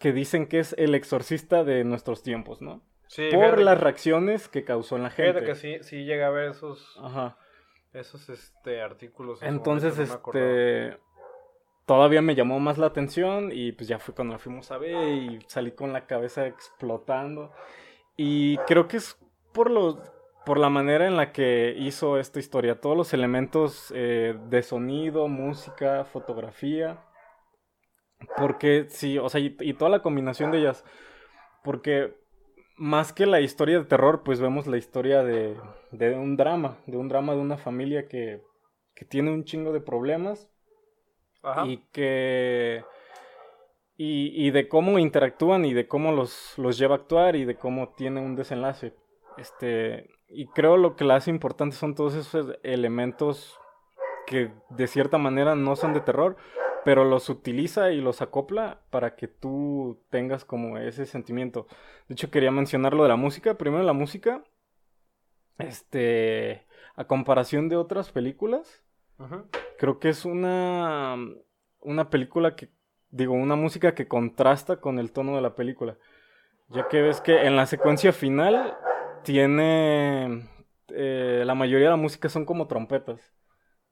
que 0.00 0.12
dicen 0.12 0.48
que 0.48 0.58
es 0.58 0.74
el 0.78 0.96
exorcista 0.96 1.62
de 1.62 1.84
nuestros 1.84 2.24
tiempos, 2.24 2.60
¿no? 2.60 2.82
Sí, 3.06 3.28
por 3.32 3.60
las 3.60 3.80
reacciones 3.80 4.48
que 4.48 4.64
causó 4.64 4.96
en 4.96 5.04
la 5.04 5.10
gente. 5.10 5.30
Fíjate 5.30 5.46
que 5.46 5.54
sí, 5.54 5.88
sí 5.88 6.04
llega 6.04 6.26
a 6.26 6.30
ver 6.30 6.50
esos, 6.50 6.98
Ajá. 7.00 7.38
esos 7.92 8.28
este, 8.30 8.82
artículos. 8.82 9.40
Entonces, 9.44 9.96
momento, 9.96 10.32
no 10.32 10.40
este. 10.40 11.03
Todavía 11.86 12.22
me 12.22 12.34
llamó 12.34 12.60
más 12.60 12.78
la 12.78 12.86
atención 12.86 13.50
y 13.52 13.72
pues 13.72 13.88
ya 13.88 13.98
fue 13.98 14.14
cuando 14.14 14.32
la 14.32 14.38
fuimos 14.38 14.70
a 14.70 14.78
ver 14.78 15.08
y 15.08 15.38
salí 15.48 15.72
con 15.72 15.92
la 15.92 16.06
cabeza 16.06 16.46
explotando. 16.46 17.52
Y 18.16 18.56
creo 18.58 18.88
que 18.88 18.98
es 18.98 19.18
por 19.52 19.70
los. 19.70 19.98
Por 20.46 20.58
la 20.58 20.68
manera 20.68 21.06
en 21.06 21.16
la 21.16 21.32
que 21.32 21.74
hizo 21.78 22.18
esta 22.18 22.38
historia. 22.38 22.78
Todos 22.78 22.96
los 22.96 23.14
elementos 23.14 23.90
eh, 23.96 24.38
de 24.50 24.62
sonido, 24.62 25.26
música, 25.26 26.04
fotografía. 26.04 27.02
Porque 28.36 28.86
sí, 28.90 29.18
o 29.18 29.28
sea, 29.30 29.40
y, 29.40 29.56
y 29.60 29.72
toda 29.72 29.90
la 29.90 30.02
combinación 30.02 30.50
de 30.50 30.58
ellas. 30.58 30.84
Porque 31.62 32.14
más 32.76 33.12
que 33.12 33.24
la 33.24 33.40
historia 33.40 33.78
de 33.78 33.84
terror, 33.86 34.22
pues 34.22 34.40
vemos 34.40 34.66
la 34.66 34.76
historia 34.76 35.22
de, 35.22 35.56
de 35.92 36.14
un 36.14 36.36
drama, 36.36 36.78
de 36.86 36.96
un 36.98 37.08
drama 37.08 37.34
de 37.34 37.40
una 37.40 37.56
familia 37.56 38.06
que, 38.06 38.42
que 38.94 39.04
tiene 39.04 39.32
un 39.32 39.44
chingo 39.44 39.72
de 39.72 39.80
problemas 39.80 40.50
Y 41.66 41.78
que... 41.92 42.84
Y, 43.96 44.46
y 44.46 44.50
de 44.50 44.68
cómo 44.68 44.98
interactúan 44.98 45.64
y 45.64 45.72
de 45.72 45.86
cómo 45.86 46.10
los, 46.10 46.58
los 46.58 46.76
lleva 46.78 46.96
a 46.96 46.98
actuar 46.98 47.36
y 47.36 47.44
de 47.44 47.56
cómo 47.56 47.90
tiene 47.90 48.20
un 48.20 48.34
desenlace. 48.34 48.92
Este, 49.38 50.10
y 50.28 50.46
creo 50.48 50.76
lo 50.76 50.96
que 50.96 51.04
la 51.04 51.16
hace 51.16 51.30
importante 51.30 51.76
son 51.76 51.94
todos 51.94 52.14
esos 52.14 52.58
elementos 52.64 53.58
que 54.26 54.50
de 54.70 54.86
cierta 54.88 55.18
manera 55.18 55.54
no 55.54 55.76
son 55.76 55.94
de 55.94 56.00
terror, 56.00 56.36
pero 56.84 57.04
los 57.04 57.28
utiliza 57.28 57.92
y 57.92 58.00
los 58.00 58.20
acopla 58.20 58.80
para 58.90 59.16
que 59.16 59.28
tú 59.28 60.02
tengas 60.10 60.44
como 60.44 60.76
ese 60.78 61.06
sentimiento. 61.06 61.66
De 62.08 62.14
hecho, 62.14 62.30
quería 62.30 62.50
mencionar 62.50 62.94
lo 62.94 63.04
de 63.04 63.08
la 63.08 63.16
música. 63.16 63.54
Primero 63.54 63.84
la 63.84 63.92
música. 63.92 64.44
Este, 65.58 66.66
a 66.96 67.04
comparación 67.06 67.68
de 67.68 67.76
otras 67.76 68.10
películas, 68.10 68.83
Ujú. 69.18 69.44
creo 69.78 69.98
que 69.98 70.08
es 70.08 70.24
una, 70.24 71.16
una 71.80 72.10
película 72.10 72.56
que, 72.56 72.68
digo, 73.10 73.34
una 73.34 73.56
música 73.56 73.94
que 73.94 74.08
contrasta 74.08 74.80
con 74.80 74.98
el 74.98 75.12
tono 75.12 75.36
de 75.36 75.42
la 75.42 75.54
película. 75.54 75.96
Ya 76.70 76.88
que 76.88 77.02
ves 77.02 77.20
que 77.20 77.44
en 77.46 77.56
la 77.56 77.66
secuencia 77.66 78.12
final 78.12 78.76
tiene, 79.22 80.48
eh, 80.88 81.42
la 81.44 81.54
mayoría 81.54 81.86
de 81.86 81.90
la 81.92 81.96
música 81.96 82.28
son 82.28 82.44
como 82.44 82.66
trompetas. 82.66 83.20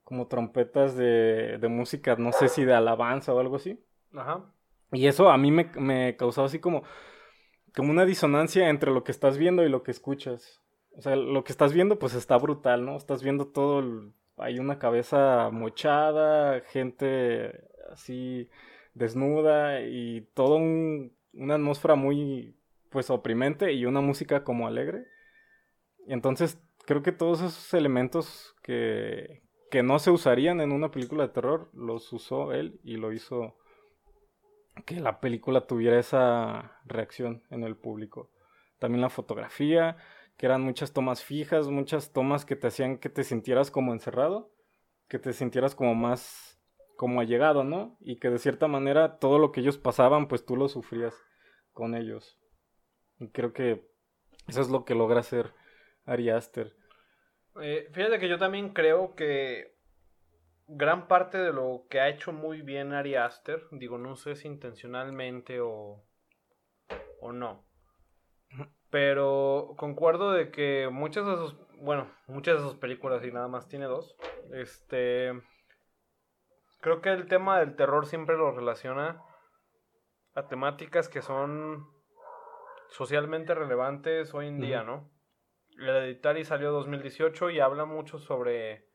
Como 0.05 0.27
trompetas 0.27 0.97
de, 0.97 1.59
de 1.59 1.69
música, 1.69 2.17
no 2.17 2.33
sé 2.33 2.49
si 2.49 2.65
de 2.65 2.75
alabanza 2.75 3.33
o 3.35 3.39
algo 3.41 3.57
así. 3.57 3.79
Ajá. 4.15 4.45
Y 4.91 5.07
eso 5.07 5.31
a 5.31 5.39
mí 5.39 5.51
me, 5.51 5.71
me 5.77 6.17
causaba 6.17 6.47
así 6.47 6.59
como, 6.59 6.83
como 7.75 7.91
una 7.91 8.05
disonancia 8.05 8.69
entre 8.69 8.91
lo 8.91 9.05
que 9.05 9.13
estás 9.13 9.39
viendo 9.39 9.65
y 9.65 9.69
lo 9.69 9.83
que 9.83 9.91
escuchas. 9.91 10.61
O 10.97 11.03
sea, 11.03 11.17
lo 11.17 11.45
que 11.45 11.53
estás 11.53 11.73
viendo 11.73 11.99
pues 11.99 12.15
está 12.15 12.37
brutal, 12.37 12.85
¿no? 12.85 12.97
Estás 12.97 13.23
viendo 13.23 13.47
todo, 13.47 13.81
el- 13.81 14.13
hay 14.37 14.59
una 14.59 14.79
cabeza 14.79 15.51
mochada, 15.53 16.61
gente 16.61 17.69
así 17.91 18.49
desnuda 18.95 19.83
y 19.83 20.23
todo 20.35 20.57
un- 20.57 21.13
una 21.35 21.55
atmósfera 21.55 21.95
muy 21.95 22.57
pues 22.91 23.09
oprimente 23.11 23.73
y 23.73 23.87
una 23.87 24.01
música 24.03 24.45
como 24.45 24.67
alegre. 24.67 25.07
Entonces 26.07 26.59
creo 26.85 27.03
que 27.03 27.13
todos 27.13 27.41
esos 27.41 27.73
elementos 27.75 28.55
que, 28.63 29.43
que 29.71 29.83
no 29.83 29.99
se 29.99 30.11
usarían 30.11 30.61
en 30.61 30.73
una 30.73 30.91
película 30.91 31.27
de 31.27 31.33
terror 31.33 31.71
los 31.73 32.13
usó 32.13 32.53
él 32.53 32.81
y 32.85 32.97
lo 32.97 33.13
hizo 33.13 33.57
que 34.87 35.01
la 35.01 35.21
película 35.21 35.67
tuviera 35.67 35.99
esa 35.99 36.81
reacción 36.85 37.43
en 37.51 37.63
el 37.63 37.77
público. 37.77 38.31
También 38.79 39.01
la 39.01 39.11
fotografía, 39.11 39.97
que 40.43 40.47
eran 40.47 40.63
muchas 40.63 40.93
tomas 40.93 41.23
fijas, 41.23 41.69
muchas 41.69 42.13
tomas 42.13 42.45
que 42.45 42.57
te 42.57 42.67
hacían 42.67 42.99
que 42.99 43.09
te 43.09 43.23
sintieras 43.23 43.71
como 43.71 43.93
encerrado, 43.93 44.53
que 45.07 45.21
te 45.21 45.33
sintieras 45.33 45.77
como 45.77 45.95
más 45.95 46.61
como 46.97 47.21
allegado, 47.21 47.63
¿no? 47.63 47.97
Y 48.01 48.17
que 48.17 48.29
de 48.29 48.41
cierta 48.41 48.67
manera 48.67 49.21
todo 49.21 49.39
lo 49.39 49.53
que 49.53 49.61
ellos 49.61 49.79
pasaban, 49.79 50.27
pues 50.27 50.45
tú 50.45 50.57
lo 50.57 50.67
sufrías 50.67 51.15
con 51.73 51.95
ellos. 51.95 52.41
Y 53.21 53.29
creo 53.29 53.53
que 53.53 53.89
eso 54.49 54.61
es 54.63 54.69
lo 54.69 54.85
que 54.85 54.97
logra 54.97 55.21
hacer 55.21 55.53
Ari 56.07 56.31
Aster. 56.31 56.75
Eh, 57.61 57.89
fíjate 57.93 58.19
que 58.19 58.29
yo 58.29 58.37
también 58.37 58.71
creo 58.71 59.15
que 59.15 59.77
gran 60.67 61.07
parte 61.07 61.39
de 61.39 61.53
lo 61.53 61.87
que 61.89 62.01
ha 62.01 62.09
hecho 62.09 62.33
muy 62.33 62.63
bien 62.63 62.95
Ari 62.95 63.15
Aster, 63.15 63.63
digo, 63.71 63.97
no 63.97 64.17
sé 64.17 64.35
si 64.35 64.49
intencionalmente 64.49 65.61
o, 65.61 66.03
o 67.21 67.31
no, 67.31 67.65
pero 68.93 69.73
concuerdo 69.79 70.33
de 70.33 70.51
que 70.51 70.91
muchas 70.93 71.25
de 71.25 71.37
sus, 71.37 71.57
bueno, 71.79 72.15
muchas 72.27 72.57
de 72.57 72.61
sus 72.61 72.77
películas 72.77 73.25
y 73.25 73.33
nada 73.33 73.49
más 73.49 73.67
tiene 73.67 73.87
dos, 73.87 74.15
este, 74.53 75.33
creo 76.83 77.01
que 77.01 77.09
el 77.09 77.27
tema 77.27 77.59
del 77.59 77.75
terror 77.75 78.05
siempre 78.05 78.37
lo 78.37 78.53
relaciona 78.53 79.23
a 80.35 80.47
temáticas 80.47 81.09
que 81.09 81.23
son 81.23 81.89
socialmente 82.89 83.55
relevantes 83.55 84.35
hoy 84.35 84.49
en 84.49 84.61
día. 84.61 84.83
¿no? 84.83 85.11
Hereditary 85.79 86.45
salió 86.45 86.71
2018 86.73 87.49
y 87.49 87.61
habla 87.61 87.87
mucho 87.87 88.19
sobre 88.19 88.92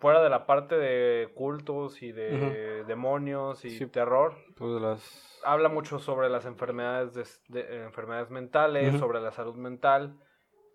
fuera 0.00 0.22
de 0.22 0.30
la 0.30 0.46
parte 0.46 0.76
de 0.76 1.30
cultos 1.34 2.02
y 2.02 2.10
de 2.12 2.84
demonios 2.84 3.64
y 3.64 3.70
Sí. 3.70 3.86
terror, 3.86 4.34
Pues 4.56 4.80
las... 4.80 5.40
habla 5.44 5.68
mucho 5.68 5.98
sobre 5.98 6.28
las 6.28 6.46
enfermedades, 6.46 7.14
de- 7.48 7.62
de- 7.62 7.84
enfermedades 7.84 8.30
mentales, 8.30 8.98
sobre 8.98 9.20
la 9.20 9.30
salud 9.30 9.54
mental, 9.56 10.18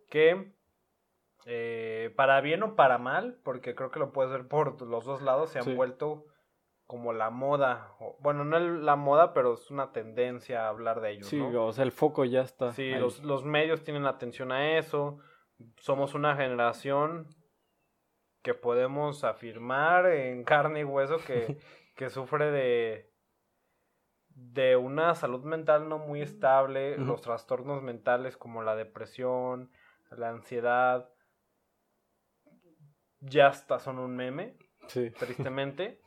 que 0.09 0.53
eh, 1.47 2.11
para 2.15 2.41
bien 2.41 2.63
o 2.63 2.76
para 2.76 2.97
mal, 2.97 3.39
porque 3.43 3.76
creo 3.76 3.91
que 3.91 3.99
lo 3.99 4.11
puedes 4.11 4.32
ver 4.32 4.47
por 4.47 4.82
los 4.82 5.05
dos 5.05 5.21
lados, 5.21 5.51
se 5.51 5.59
han 5.59 5.65
Sí. 5.65 5.76
vuelto 5.76 6.26
como 6.88 7.13
la 7.13 7.30
moda, 7.32 7.93
o- 7.99 8.17
bueno, 8.19 8.45
no 8.45 8.59
la 8.59 8.95
moda, 8.95 9.34
pero 9.34 9.53
es 9.53 9.69
una 9.71 9.91
tendencia 9.91 10.65
a 10.65 10.69
hablar 10.69 11.01
de 11.01 11.11
ellos, 11.11 11.28
Sí, 11.28 11.38
¿no? 11.38 11.65
o 11.65 11.71
sea, 11.71 11.84
el 11.84 11.91
foco 11.91 12.26
ya 12.26 12.41
está. 12.41 12.71
Sí, 12.71 12.93
ahí. 12.93 12.99
los, 12.99 13.23
los 13.23 13.43
medios 13.43 13.84
tienen 13.84 14.05
atención 14.05 14.51
a 14.51 14.78
eso. 14.78 15.17
Somos 15.78 16.13
una 16.15 16.36
generación 16.36 17.28
que 18.46 18.54
podemos 18.54 19.24
afirmar 19.24 20.06
en 20.06 20.43
carne 20.43 20.82
y 20.82 20.84
hueso 20.84 21.18
que, 21.18 21.58
que 21.96 22.12
sufre 22.12 22.52
de, 22.52 23.12
de 24.30 24.76
una 24.76 25.16
salud 25.16 25.43
mental 25.43 25.89
no 25.89 25.98
muy 25.98 26.22
estable, 26.22 26.96
los 27.00 27.22
trastornos 27.22 27.82
mentales 27.82 28.38
como 28.38 28.62
la 28.62 28.76
depresión, 28.76 29.72
la 30.12 30.30
ansiedad, 30.30 31.10
ya 33.20 33.48
hasta 33.48 33.80
son 33.80 33.98
un 33.98 34.16
meme, 34.16 34.56
Sí, 34.89 35.10
tristemente. 35.10 36.00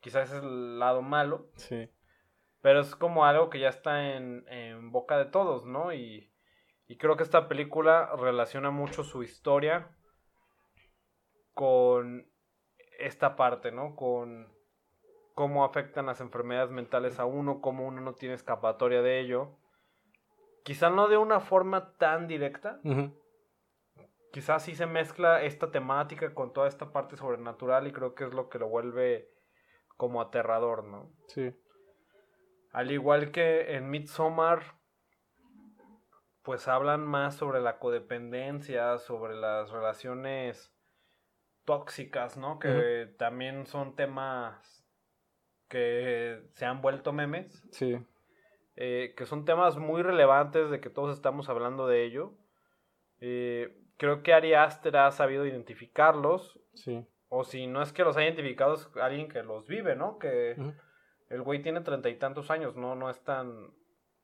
Quizás 0.00 0.30
es 0.30 0.44
el 0.44 0.78
lado 0.78 1.02
malo. 1.02 1.50
sí. 1.56 1.90
Pero 2.62 2.80
es 2.80 2.94
como 2.94 3.24
algo 3.24 3.50
que 3.50 3.58
ya 3.58 3.70
está 3.70 4.14
en, 4.14 4.44
en 4.46 4.92
boca 4.92 5.18
de 5.18 5.24
todos, 5.24 5.64
¿no? 5.66 5.92
Y, 5.92 6.30
y 6.86 6.98
creo 6.98 7.16
que 7.16 7.24
esta 7.24 7.48
película 7.48 8.12
relaciona 8.16 8.70
mucho 8.70 9.02
su 9.02 9.24
historia 9.24 9.88
con 11.60 12.26
esta 12.98 13.36
parte, 13.36 13.70
¿no? 13.70 13.94
Con 13.94 14.50
cómo 15.34 15.62
afectan 15.62 16.06
las 16.06 16.22
enfermedades 16.22 16.70
mentales 16.70 17.18
a 17.18 17.26
uno, 17.26 17.60
cómo 17.60 17.86
uno 17.86 18.00
no 18.00 18.14
tiene 18.14 18.34
escapatoria 18.34 19.02
de 19.02 19.20
ello. 19.20 19.58
Quizá 20.64 20.88
no 20.88 21.06
de 21.06 21.18
una 21.18 21.38
forma 21.38 21.98
tan 21.98 22.28
directa, 22.28 22.80
quizás 24.32 24.62
sí 24.62 24.74
se 24.74 24.86
mezcla 24.86 25.42
esta 25.42 25.70
temática 25.70 26.32
con 26.32 26.54
toda 26.54 26.66
esta 26.66 26.92
parte 26.92 27.18
sobrenatural 27.18 27.86
y 27.86 27.92
creo 27.92 28.14
que 28.14 28.24
es 28.24 28.32
lo 28.32 28.48
que 28.48 28.58
lo 28.58 28.70
vuelve 28.70 29.28
como 29.98 30.22
aterrador, 30.22 30.84
¿no? 30.84 31.12
Sí. 31.26 31.54
Al 32.72 32.90
igual 32.90 33.32
que 33.32 33.74
en 33.74 33.90
Midsommar, 33.90 34.62
pues 36.42 36.68
hablan 36.68 37.04
más 37.04 37.34
sobre 37.34 37.60
la 37.60 37.78
codependencia, 37.78 38.96
sobre 38.96 39.34
las 39.34 39.68
relaciones 39.68 40.74
tóxicas, 41.64 42.36
¿no? 42.36 42.58
Que 42.58 43.08
también 43.18 43.66
son 43.66 43.94
temas 43.96 44.84
que 45.68 46.42
se 46.54 46.64
han 46.66 46.80
vuelto 46.82 47.12
memes, 47.12 47.62
Sí. 47.70 47.96
eh, 48.76 49.14
que 49.16 49.26
son 49.26 49.44
temas 49.44 49.76
muy 49.78 50.02
relevantes 50.02 50.70
de 50.70 50.80
que 50.80 50.90
todos 50.90 51.14
estamos 51.16 51.48
hablando 51.48 51.86
de 51.86 52.04
ello. 52.04 52.32
Eh, 53.20 53.76
creo 53.96 54.22
que 54.22 54.32
Ari 54.32 54.54
Aster 54.54 54.96
ha 54.96 55.10
sabido 55.12 55.46
identificarlos, 55.46 56.58
Sí. 56.74 57.06
o 57.28 57.44
si 57.44 57.66
no 57.66 57.82
es 57.82 57.92
que 57.92 58.02
los 58.02 58.16
haya 58.16 58.26
identificado, 58.28 58.74
es 58.74 58.88
alguien 58.96 59.28
que 59.28 59.42
los 59.42 59.66
vive, 59.66 59.94
¿no? 59.96 60.18
Que... 60.18 60.56
El 61.28 61.42
güey 61.42 61.62
tiene 61.62 61.80
treinta 61.82 62.08
y 62.08 62.16
tantos 62.16 62.50
años, 62.50 62.74
no, 62.74 62.96
no 62.96 63.08
es 63.08 63.22
tan. 63.22 63.72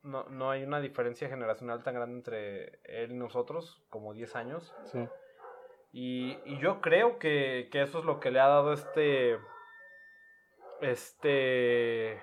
No, 0.03 0.25
no 0.25 0.51
hay 0.51 0.63
una 0.63 0.81
diferencia 0.81 1.29
generacional 1.29 1.81
tan 1.81 1.95
grande 1.95 2.17
entre 2.17 2.79
él 2.83 3.11
y 3.11 3.15
nosotros, 3.15 3.81
como 3.89 4.13
10 4.13 4.35
años. 4.35 4.75
Sí. 4.91 5.07
Y, 5.99 6.37
y 6.45 6.59
yo 6.59 6.79
creo 6.79 7.17
que, 7.17 7.69
que 7.71 7.81
eso 7.81 7.97
es 7.97 8.05
lo 8.05 8.19
que 8.19 8.29
le 8.29 8.39
ha 8.39 8.47
dado 8.47 8.71
este. 8.73 9.39
Este. 10.81 12.21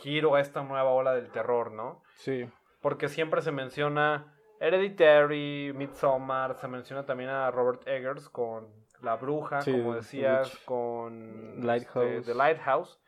giro 0.00 0.34
a 0.34 0.40
esta 0.40 0.62
nueva 0.62 0.90
ola 0.90 1.12
del 1.14 1.30
terror, 1.30 1.70
¿no? 1.72 2.02
Sí. 2.16 2.48
Porque 2.80 3.08
siempre 3.08 3.42
se 3.42 3.52
menciona 3.52 4.34
Hereditary, 4.60 5.72
Midsommar, 5.74 6.54
se 6.54 6.68
menciona 6.68 7.04
también 7.04 7.30
a 7.30 7.50
Robert 7.50 7.86
Eggers 7.86 8.28
con 8.30 8.72
La 9.02 9.16
Bruja, 9.16 9.60
Sí, 9.60 9.72
como 9.72 9.94
decías, 9.94 10.52
Witch. 10.54 10.64
con 10.64 11.66
Lighthouse. 11.66 12.04
este, 12.06 12.32
The 12.32 12.38
Lighthouse. 12.38 13.00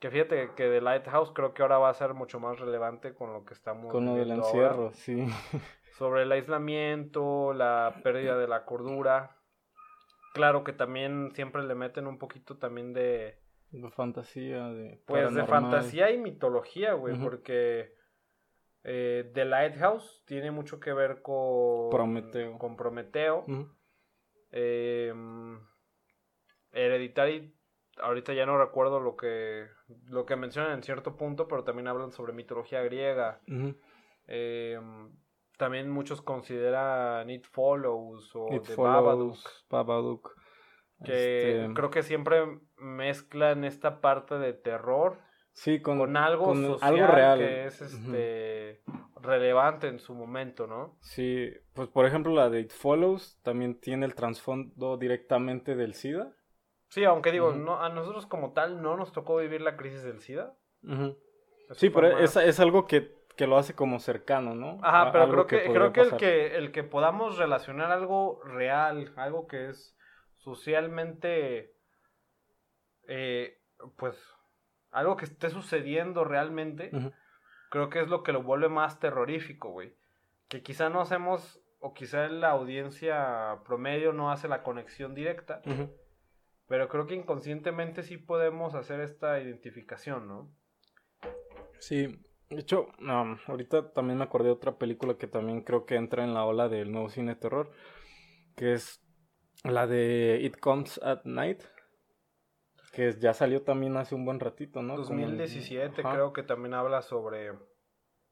Que 0.00 0.10
fíjate 0.10 0.50
que 0.54 0.64
The 0.68 0.80
Lighthouse 0.82 1.32
creo 1.32 1.54
que 1.54 1.62
ahora 1.62 1.78
va 1.78 1.88
a 1.88 1.94
ser 1.94 2.12
mucho 2.12 2.38
más 2.40 2.58
relevante 2.58 3.14
con 3.14 3.32
lo 3.32 3.44
que 3.44 3.54
estamos 3.54 3.90
Con 3.90 4.04
lo 4.04 4.14
del 4.16 4.24
viviendo 4.24 4.44
ahora. 4.46 4.66
encierro, 4.66 4.90
sí. 4.92 5.26
Sobre 5.98 6.22
el 6.22 6.32
aislamiento, 6.32 7.52
la 7.52 8.00
pérdida 8.02 8.36
de 8.36 8.48
la 8.48 8.64
cordura. 8.64 9.36
Claro 10.32 10.64
que 10.64 10.72
también 10.72 11.30
siempre 11.34 11.62
le 11.62 11.74
meten 11.76 12.06
un 12.08 12.18
poquito 12.18 12.56
también 12.56 12.92
de 12.92 13.38
De 13.70 13.90
fantasía, 13.90 14.68
de. 14.70 15.00
pues 15.06 15.32
de 15.32 15.44
fantasía 15.44 16.10
y 16.10 16.18
mitología, 16.18 16.94
güey, 16.94 17.16
porque 17.16 17.94
eh, 18.82 19.30
The 19.32 19.44
Lighthouse 19.44 20.24
tiene 20.26 20.50
mucho 20.50 20.80
que 20.80 20.92
ver 20.92 21.22
con 21.22 21.90
Prometeo. 21.90 22.58
Con 22.58 22.76
Prometeo. 22.76 23.44
Ujú. 23.46 23.68
Eh, 24.50 25.14
Hereditary, 26.72 27.54
ahorita 27.98 28.32
ya 28.32 28.46
no 28.46 28.58
recuerdo 28.58 28.98
lo 28.98 29.16
que 29.16 29.68
lo 30.08 30.26
que 30.26 30.34
mencionan 30.34 30.72
en 30.72 30.82
cierto 30.82 31.16
punto, 31.16 31.46
pero 31.46 31.62
también 31.62 31.86
hablan 31.86 32.10
sobre 32.10 32.32
mitología 32.32 32.82
griega. 32.82 33.40
Eh, 34.26 34.80
también 35.56 35.90
muchos 35.90 36.22
consideran 36.22 37.30
It 37.30 37.46
Follows 37.46 38.34
o 38.34 38.54
It 38.54 38.62
The 38.62 38.74
Follows, 38.74 39.44
Babadook, 39.68 39.70
Babadook. 39.70 40.34
que 41.04 41.60
Este, 41.62 41.74
creo 41.74 41.90
que 41.90 42.02
siempre 42.02 42.60
mezclan 42.76 43.64
esta 43.64 44.00
parte 44.00 44.38
de 44.38 44.52
terror 44.52 45.18
sí, 45.52 45.80
con, 45.80 45.98
con 45.98 46.16
algo 46.16 46.46
con 46.46 46.62
social 46.62 46.94
algo 46.94 47.06
real. 47.06 47.38
que 47.38 47.64
es 47.66 47.80
este 47.82 48.82
relevante 49.20 49.88
en 49.88 49.98
su 49.98 50.14
momento, 50.14 50.66
¿no? 50.66 50.98
Sí, 51.00 51.50
pues 51.72 51.88
por 51.88 52.06
ejemplo 52.06 52.32
la 52.34 52.50
de 52.50 52.60
It 52.60 52.72
Follows 52.72 53.38
también 53.42 53.80
tiene 53.80 54.06
el 54.06 54.14
trasfondo 54.14 54.96
directamente 54.96 55.74
del 55.74 55.94
SIDA. 55.94 56.32
Sí, 56.88 57.04
aunque 57.04 57.32
digo, 57.32 57.52
no, 57.52 57.80
a 57.82 57.88
nosotros 57.88 58.26
como 58.26 58.52
tal 58.52 58.80
no 58.80 58.96
nos 58.96 59.12
tocó 59.12 59.36
vivir 59.38 59.60
la 59.60 59.76
crisis 59.76 60.04
del 60.04 60.20
SIDA. 60.20 60.54
Sí, 61.72 61.90
pero 61.90 62.18
es 62.18 62.60
algo 62.60 62.86
que, 62.86 63.13
que 63.36 63.46
lo 63.46 63.56
hace 63.56 63.74
como 63.74 63.98
cercano, 63.98 64.54
¿no? 64.54 64.78
Ajá, 64.82 65.12
pero 65.12 65.28
creo 65.30 65.46
que, 65.46 65.72
creo 65.72 65.92
que 65.92 66.00
el 66.00 66.16
que 66.16 66.56
el 66.56 66.72
que 66.72 66.84
podamos 66.84 67.38
relacionar 67.38 67.90
algo 67.90 68.40
real, 68.44 69.12
algo 69.16 69.46
que 69.46 69.70
es 69.70 69.96
socialmente 70.36 71.74
eh, 73.08 73.58
pues 73.96 74.16
algo 74.90 75.16
que 75.16 75.24
esté 75.24 75.50
sucediendo 75.50 76.24
realmente, 76.24 76.90
creo 77.70 77.90
que 77.90 78.00
es 78.00 78.08
lo 78.08 78.22
que 78.22 78.32
lo 78.32 78.42
vuelve 78.42 78.68
más 78.68 79.00
terrorífico, 79.00 79.70
güey. 79.70 79.96
Que 80.48 80.62
quizá 80.62 80.88
no 80.88 81.00
hacemos, 81.00 81.60
o 81.80 81.94
quizá 81.94 82.28
la 82.28 82.50
audiencia 82.50 83.58
promedio 83.64 84.12
no 84.12 84.30
hace 84.30 84.46
la 84.46 84.62
conexión 84.62 85.14
directa, 85.14 85.62
pero 86.68 86.88
creo 86.88 87.06
que 87.06 87.16
inconscientemente 87.16 88.04
sí 88.04 88.16
podemos 88.16 88.76
hacer 88.76 89.00
esta 89.00 89.40
identificación, 89.40 90.28
¿no? 90.28 90.54
Sí, 91.80 92.16
de 92.54 92.60
hecho, 92.62 92.88
um, 93.00 93.36
ahorita 93.46 93.92
también 93.92 94.18
me 94.18 94.24
acordé 94.24 94.46
de 94.46 94.52
otra 94.54 94.76
película 94.78 95.14
que 95.18 95.26
también 95.26 95.62
creo 95.62 95.84
que 95.86 95.96
entra 95.96 96.24
en 96.24 96.34
la 96.34 96.44
ola 96.44 96.68
del 96.68 96.90
nuevo 96.92 97.08
cine 97.10 97.34
terror, 97.34 97.70
que 98.56 98.72
es 98.74 99.00
la 99.64 99.86
de 99.86 100.38
It 100.42 100.58
Comes 100.58 101.00
at 101.02 101.22
Night, 101.24 101.62
que 102.92 103.12
ya 103.18 103.34
salió 103.34 103.62
también 103.62 103.96
hace 103.96 104.14
un 104.14 104.24
buen 104.24 104.40
ratito, 104.40 104.82
¿no? 104.82 104.94
Como 104.96 105.18
en- 105.20 105.36
2017 105.36 106.00
Ajá. 106.02 106.12
creo 106.12 106.32
que 106.32 106.42
también 106.42 106.74
habla 106.74 107.02
sobre 107.02 107.52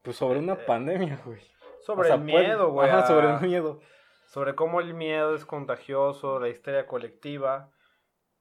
Pues 0.03 0.16
sobre 0.16 0.39
una 0.41 0.55
Eh, 0.55 0.64
pandemia, 0.66 1.20
güey. 1.25 1.41
sobre 1.81 2.03
O 2.03 2.05
sea, 2.05 2.14
el 2.16 2.23
miedo, 2.23 2.70
güey. 2.70 2.89
Ajá, 2.89 3.07
sobre 3.07 3.31
el 3.35 3.41
miedo. 3.41 3.81
sobre 4.27 4.55
cómo 4.55 4.81
el 4.81 4.95
miedo 4.95 5.35
es 5.35 5.45
contagioso, 5.45 6.39
la 6.41 6.49
histeria 6.49 6.87
colectiva, 6.87 7.70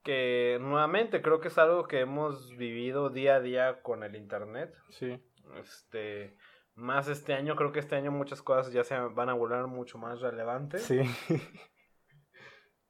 que 0.03 0.57
nuevamente 0.61 1.21
creo 1.21 1.39
que 1.39 1.49
es 1.49 1.57
algo 1.57 1.87
que 1.87 1.99
hemos 1.99 2.55
vivido 2.57 3.09
día 3.09 3.35
a 3.35 3.39
día 3.41 3.81
con 3.81 4.03
el 4.03 4.15
internet. 4.15 4.73
Sí. 4.89 5.19
Este, 5.57 6.37
más 6.75 7.07
este 7.07 7.33
año, 7.33 7.55
creo 7.55 7.71
que 7.71 7.79
este 7.79 7.95
año 7.95 8.11
muchas 8.11 8.41
cosas 8.41 8.71
ya 8.73 8.83
se 8.83 8.97
van 8.97 9.29
a 9.29 9.33
volver 9.33 9.67
mucho 9.67 9.97
más 9.97 10.21
relevantes. 10.21 10.83
Sí. 10.83 11.01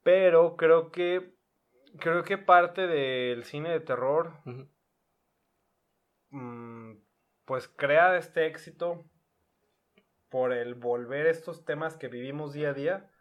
Pero 0.04 0.56
creo 0.58 0.92
que 0.92 1.36
creo 2.00 2.24
que 2.24 2.38
parte 2.38 2.88
del 2.88 3.44
cine 3.44 3.70
de 3.70 3.82
terror 3.82 4.34
mm, 6.30 6.94
pues 7.46 7.68
crea 7.68 8.16
este 8.18 8.48
éxito 8.48 9.06
por 10.30 10.54
el 10.54 10.76
volver 10.76 11.28
estos 11.28 11.66
temas 11.66 11.98
que 11.98 12.08
vivimos 12.08 12.54
día 12.54 12.70
a 12.70 12.74
día 12.74 13.12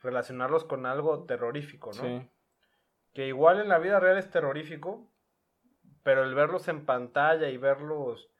relacionarlos 0.00 0.64
con 0.64 0.86
algo 0.86 1.24
terrorífico, 1.24 1.90
¿no? 1.92 2.02
Sí. 2.02 2.30
Que 3.12 3.26
igual 3.28 3.60
en 3.60 3.68
la 3.68 3.78
vida 3.78 4.00
real 4.00 4.18
es 4.18 4.30
terrorífico, 4.30 5.09
pero 6.02 6.24
el 6.24 6.34
verlos 6.34 6.68
en 6.68 6.84
pantalla 6.86 7.48
y 7.48 7.56
verlos 7.56 8.30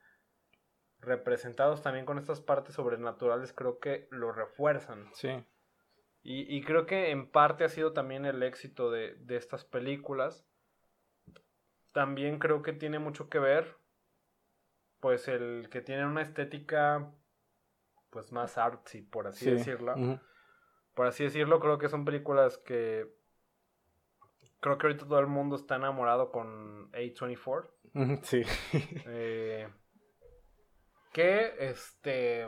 representados 0.99 1.81
también 1.81 2.05
con 2.05 2.17
estas 2.17 2.41
partes 2.41 2.75
sobrenaturales 2.75 3.53
creo 3.53 3.79
que 3.79 4.07
lo 4.11 4.31
refuerzan. 4.31 5.09
Sí. 5.13 5.43
Y, 6.23 6.55
y 6.55 6.61
creo 6.63 6.85
que 6.85 7.09
en 7.09 7.27
parte 7.29 7.63
ha 7.63 7.69
sido 7.69 7.93
también 7.93 8.25
el 8.25 8.43
éxito 8.43 8.91
de, 8.91 9.15
de 9.15 9.37
estas 9.37 9.65
películas. 9.65 10.45
También 11.91 12.37
creo 12.39 12.61
que 12.61 12.73
tiene 12.73 12.99
mucho 12.99 13.29
que 13.29 13.39
ver, 13.39 13.75
pues 14.99 15.27
el 15.27 15.67
que 15.71 15.81
tiene 15.81 16.05
una 16.05 16.21
estética, 16.21 17.11
pues 18.11 18.31
más 18.31 18.57
artsy, 18.57 19.01
por 19.01 19.27
así 19.27 19.45
Sí, 19.45 19.51
decirlo. 19.51 19.95
Por 20.93 21.07
así 21.07 21.23
decirlo, 21.23 21.59
creo 21.59 21.79
que 21.79 21.89
son 21.89 22.05
películas 22.05 22.57
que... 22.59 23.19
Creo 24.61 24.77
que 24.77 24.87
ahorita 24.87 25.05
todo 25.07 25.19
el 25.19 25.27
mundo 25.27 25.55
está 25.57 25.75
enamorado 25.75 26.31
con 26.31 26.89
A24. 26.93 27.69
Ujú, 27.93 28.19
Sí. 28.23 28.43
Eh, 29.07 29.67
que 31.11 31.55
este 31.59 32.47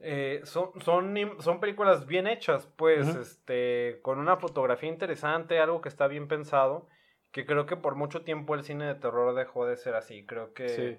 eh, 0.00 0.40
son, 0.44 0.80
son, 0.80 1.14
son 1.40 1.60
películas 1.60 2.06
bien 2.06 2.26
hechas, 2.26 2.66
pues, 2.76 3.14
este, 3.14 4.00
con 4.02 4.18
una 4.18 4.38
fotografía 4.38 4.88
interesante, 4.88 5.60
algo 5.60 5.82
que 5.82 5.90
está 5.90 6.06
bien 6.06 6.26
pensado, 6.26 6.88
que 7.30 7.44
creo 7.44 7.66
que 7.66 7.76
por 7.76 7.94
mucho 7.96 8.22
tiempo 8.24 8.54
el 8.54 8.62
cine 8.64 8.86
de 8.86 8.94
terror 8.94 9.34
dejó 9.34 9.66
de 9.66 9.76
ser 9.76 9.94
así. 9.94 10.24
Creo 10.24 10.54
que 10.54 10.68
Sí. 10.70 10.98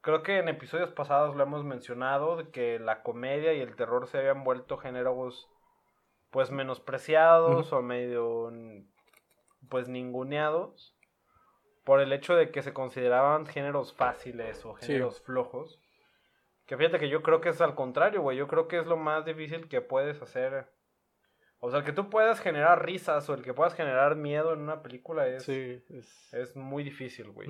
creo 0.00 0.22
que 0.22 0.38
en 0.38 0.48
episodios 0.48 0.92
pasados 0.92 1.34
lo 1.34 1.42
hemos 1.42 1.64
mencionado, 1.64 2.36
de 2.36 2.50
que 2.50 2.78
la 2.78 3.02
comedia 3.02 3.52
y 3.54 3.60
el 3.60 3.74
terror 3.74 4.06
se 4.06 4.18
habían 4.18 4.44
vuelto 4.44 4.78
géneros 4.78 5.50
pues 6.34 6.50
menospreciados 6.50 7.72
o 7.72 7.80
medio 7.80 8.50
pues 9.68 9.86
ninguneados 9.88 10.96
por 11.84 12.00
el 12.00 12.12
hecho 12.12 12.34
de 12.34 12.50
que 12.50 12.60
se 12.60 12.72
consideraban 12.72 13.46
géneros 13.46 13.94
fáciles 13.94 14.64
o 14.66 14.76
Sí. 14.78 14.86
géneros 14.86 15.20
flojos. 15.22 15.80
Que 16.66 16.76
fíjate 16.76 16.98
que 16.98 17.08
yo 17.08 17.22
creo 17.22 17.40
que 17.40 17.50
es 17.50 17.60
al 17.60 17.76
contrario, 17.76 18.20
güey. 18.20 18.36
Yo 18.36 18.48
creo 18.48 18.66
que 18.66 18.78
es 18.80 18.86
lo 18.86 18.96
más 18.96 19.24
difícil 19.24 19.68
que 19.68 19.80
puedes 19.80 20.20
hacer. 20.22 20.72
O 21.60 21.70
sea, 21.70 21.78
el 21.78 21.84
que 21.84 21.92
tú 21.92 22.10
puedas 22.10 22.40
generar 22.40 22.84
risas 22.84 23.28
o 23.30 23.34
el 23.34 23.42
que 23.44 23.54
puedas 23.54 23.74
generar 23.74 24.16
miedo 24.16 24.52
en 24.54 24.58
una 24.60 24.82
película 24.82 25.28
es, 25.28 25.44
Sí, 25.44 25.84
es... 25.88 26.34
es 26.34 26.56
muy 26.56 26.82
difícil, 26.82 27.30
güey. 27.30 27.48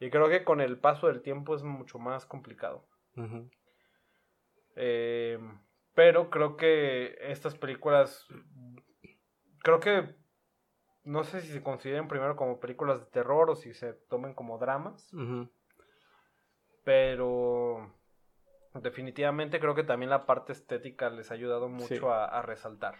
Y 0.00 0.08
creo 0.08 0.30
que 0.30 0.42
con 0.42 0.62
el 0.62 0.78
paso 0.78 1.08
del 1.08 1.20
tiempo 1.20 1.54
es 1.54 1.62
mucho 1.62 1.98
más 1.98 2.24
complicado. 2.24 2.86
Eh, 4.76 5.38
pero 5.94 6.30
creo 6.30 6.56
que 6.56 7.16
estas 7.20 7.56
películas. 7.56 8.26
Creo 9.62 9.80
que. 9.80 10.14
No 11.04 11.22
sé 11.24 11.40
si 11.42 11.48
se 11.52 11.62
consideren 11.62 12.08
primero 12.08 12.34
como 12.34 12.60
películas 12.60 12.98
de 13.00 13.06
terror 13.06 13.50
o 13.50 13.56
si 13.56 13.74
se 13.74 13.92
tomen 13.92 14.34
como 14.34 14.58
dramas. 14.58 15.10
Pero. 16.84 17.92
Definitivamente 18.74 19.60
creo 19.60 19.76
que 19.76 19.84
también 19.84 20.10
la 20.10 20.26
parte 20.26 20.52
estética 20.52 21.08
les 21.08 21.30
ha 21.30 21.34
ayudado 21.34 21.68
mucho 21.68 21.86
Sí. 21.94 22.00
a, 22.04 22.24
a 22.24 22.42
resaltar. 22.42 22.96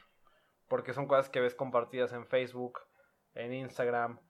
Porque 0.69 0.93
son 0.93 1.09
cosas 1.09 1.29
que 1.29 1.41
ves 1.41 1.55
compartidas 1.57 2.13
en 2.13 2.27
Facebook, 2.27 2.79
en 3.35 3.53
Instagram. 3.53 4.21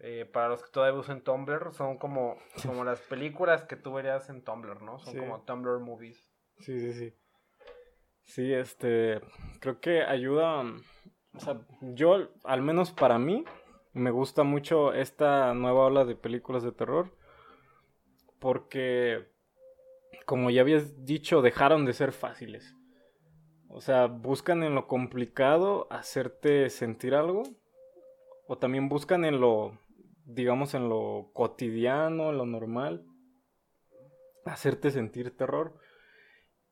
eh, 0.00 0.24
para 0.32 0.48
los 0.48 0.62
que 0.62 0.70
todavía 0.72 0.98
usan 0.98 1.22
Tumblr, 1.22 1.72
son 1.72 1.98
como, 1.98 2.36
como 2.80 2.84
las 2.84 3.00
películas 3.02 3.64
que 3.64 3.76
tú 3.76 3.92
verías 3.94 4.28
en 4.28 4.42
Tumblr, 4.42 4.82
¿no? 4.82 4.98
Son 4.98 5.12
Sí. 5.14 5.18
como 5.20 5.42
Tumblr 5.44 5.78
movies. 5.80 6.30
Sí, 6.58 6.78
sí, 6.80 6.92
sí. 6.92 7.16
Sí, 8.24 8.52
este, 8.52 9.20
creo 9.60 9.80
que 9.80 10.02
ayuda, 10.02 10.62
o 11.34 11.40
sea, 11.40 11.60
yo, 11.80 12.28
al 12.44 12.62
menos 12.62 12.90
para 12.90 13.18
mí, 13.18 13.44
me 13.92 14.10
gusta 14.10 14.42
mucho 14.42 14.92
esta 14.92 15.54
nueva 15.54 15.84
ola 15.84 16.04
de 16.04 16.16
películas 16.16 16.62
de 16.62 16.72
terror, 16.72 17.16
porque, 18.40 19.28
como 20.26 20.50
ya 20.50 20.62
habías 20.62 21.04
dicho, 21.04 21.42
dejaron 21.42 21.84
de 21.84 21.92
ser 21.92 22.12
fáciles. 22.12 22.74
O 23.68 23.80
sea, 23.80 24.06
buscan 24.06 24.62
en 24.62 24.74
lo 24.74 24.86
complicado 24.86 25.86
hacerte 25.90 26.70
sentir 26.70 27.14
algo, 27.14 27.44
o 28.46 28.58
también 28.58 28.88
buscan 28.88 29.24
en 29.24 29.40
lo, 29.40 29.78
digamos, 30.24 30.74
en 30.74 30.88
lo 30.88 31.30
cotidiano, 31.32 32.30
en 32.30 32.38
lo 32.38 32.46
normal, 32.46 33.06
hacerte 34.44 34.90
sentir 34.90 35.36
terror. 35.36 35.74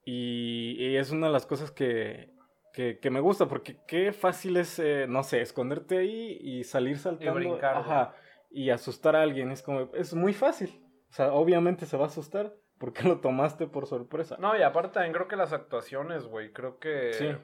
Y, 0.04 0.76
y 0.78 0.96
es 0.96 1.10
una 1.10 1.28
de 1.28 1.32
las 1.32 1.46
cosas 1.46 1.70
que, 1.70 2.30
que, 2.72 2.98
que 2.98 3.10
me 3.10 3.20
gusta, 3.20 3.46
porque 3.46 3.78
qué 3.86 4.12
fácil 4.12 4.56
es, 4.56 4.78
eh, 4.78 5.06
no 5.08 5.22
sé, 5.22 5.40
esconderte 5.40 5.98
ahí 5.98 6.38
y 6.40 6.64
salir 6.64 6.98
saltando. 6.98 7.34
brincar, 7.34 7.76
Ajá, 7.76 8.14
y 8.50 8.70
asustar 8.70 9.14
a 9.16 9.22
alguien. 9.22 9.50
Es 9.50 9.62
como, 9.62 9.90
es 9.94 10.14
muy 10.14 10.32
fácil. 10.34 10.84
O 11.10 11.14
sea, 11.14 11.32
obviamente 11.32 11.86
se 11.86 11.96
va 11.96 12.04
a 12.04 12.08
asustar 12.08 12.54
porque 12.78 13.02
lo 13.08 13.20
tomaste 13.20 13.66
por 13.66 13.86
sorpresa. 13.86 14.36
No, 14.38 14.56
y 14.58 14.62
aparte 14.62 14.94
también 14.94 15.12
creo 15.12 15.28
que 15.28 15.36
las 15.36 15.52
actuaciones, 15.52 16.24
güey, 16.24 16.52
creo 16.52 16.78
que... 16.78 17.12
Sí. 17.12 17.24
eh, 17.26 17.38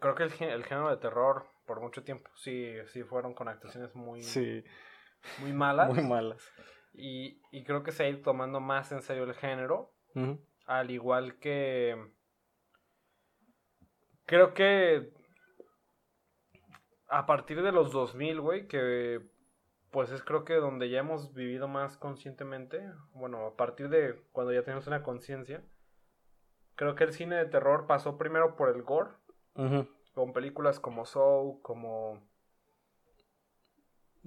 Creo 0.00 0.14
que 0.16 0.24
el, 0.24 0.32
gé- 0.32 0.50
el 0.52 0.64
género 0.64 0.90
de 0.90 0.96
terror, 0.96 1.46
por 1.64 1.80
mucho 1.80 2.02
tiempo, 2.02 2.28
sí, 2.34 2.74
sí 2.92 3.04
fueron 3.04 3.34
con 3.34 3.46
actuaciones 3.48 3.94
muy, 3.94 4.20
Sí, 4.20 4.64
muy 5.38 5.52
malas. 5.52 5.88
muy 5.94 6.02
malas. 6.04 6.42
Y, 6.92 7.40
y 7.52 7.62
creo 7.64 7.82
que 7.84 7.92
se 7.92 8.02
ha 8.04 8.08
ido 8.08 8.20
tomando 8.22 8.58
más 8.60 8.90
en 8.92 9.00
serio 9.02 9.24
el 9.24 9.34
género. 9.34 9.92
Ujú, 10.14 10.40
Al 10.66 10.90
igual 10.90 11.38
que... 11.38 12.12
Creo 14.26 14.52
que... 14.54 15.12
A 17.08 17.24
partir 17.26 17.62
de 17.62 17.72
los 17.72 17.92
2000, 17.92 18.40
güey, 18.40 18.66
que... 18.68 19.28
Pues 19.92 20.10
es 20.10 20.22
creo 20.22 20.44
que 20.44 20.54
donde 20.54 20.90
ya 20.90 20.98
hemos 20.98 21.32
vivido 21.32 21.68
más 21.68 21.96
conscientemente. 21.96 22.92
Bueno, 23.14 23.46
a 23.46 23.56
partir 23.56 23.88
de 23.88 24.20
cuando 24.32 24.52
ya 24.52 24.62
tenemos 24.62 24.86
una 24.88 25.02
conciencia. 25.02 25.64
Creo 26.74 26.94
que 26.96 27.04
el 27.04 27.14
cine 27.14 27.36
de 27.36 27.46
terror 27.46 27.86
pasó 27.86 28.18
primero 28.18 28.56
por 28.56 28.68
el 28.68 28.82
gore. 28.82 29.12
Con 29.54 30.32
películas 30.34 30.80
como 30.80 31.06
Soul, 31.06 31.62
como 31.62 32.20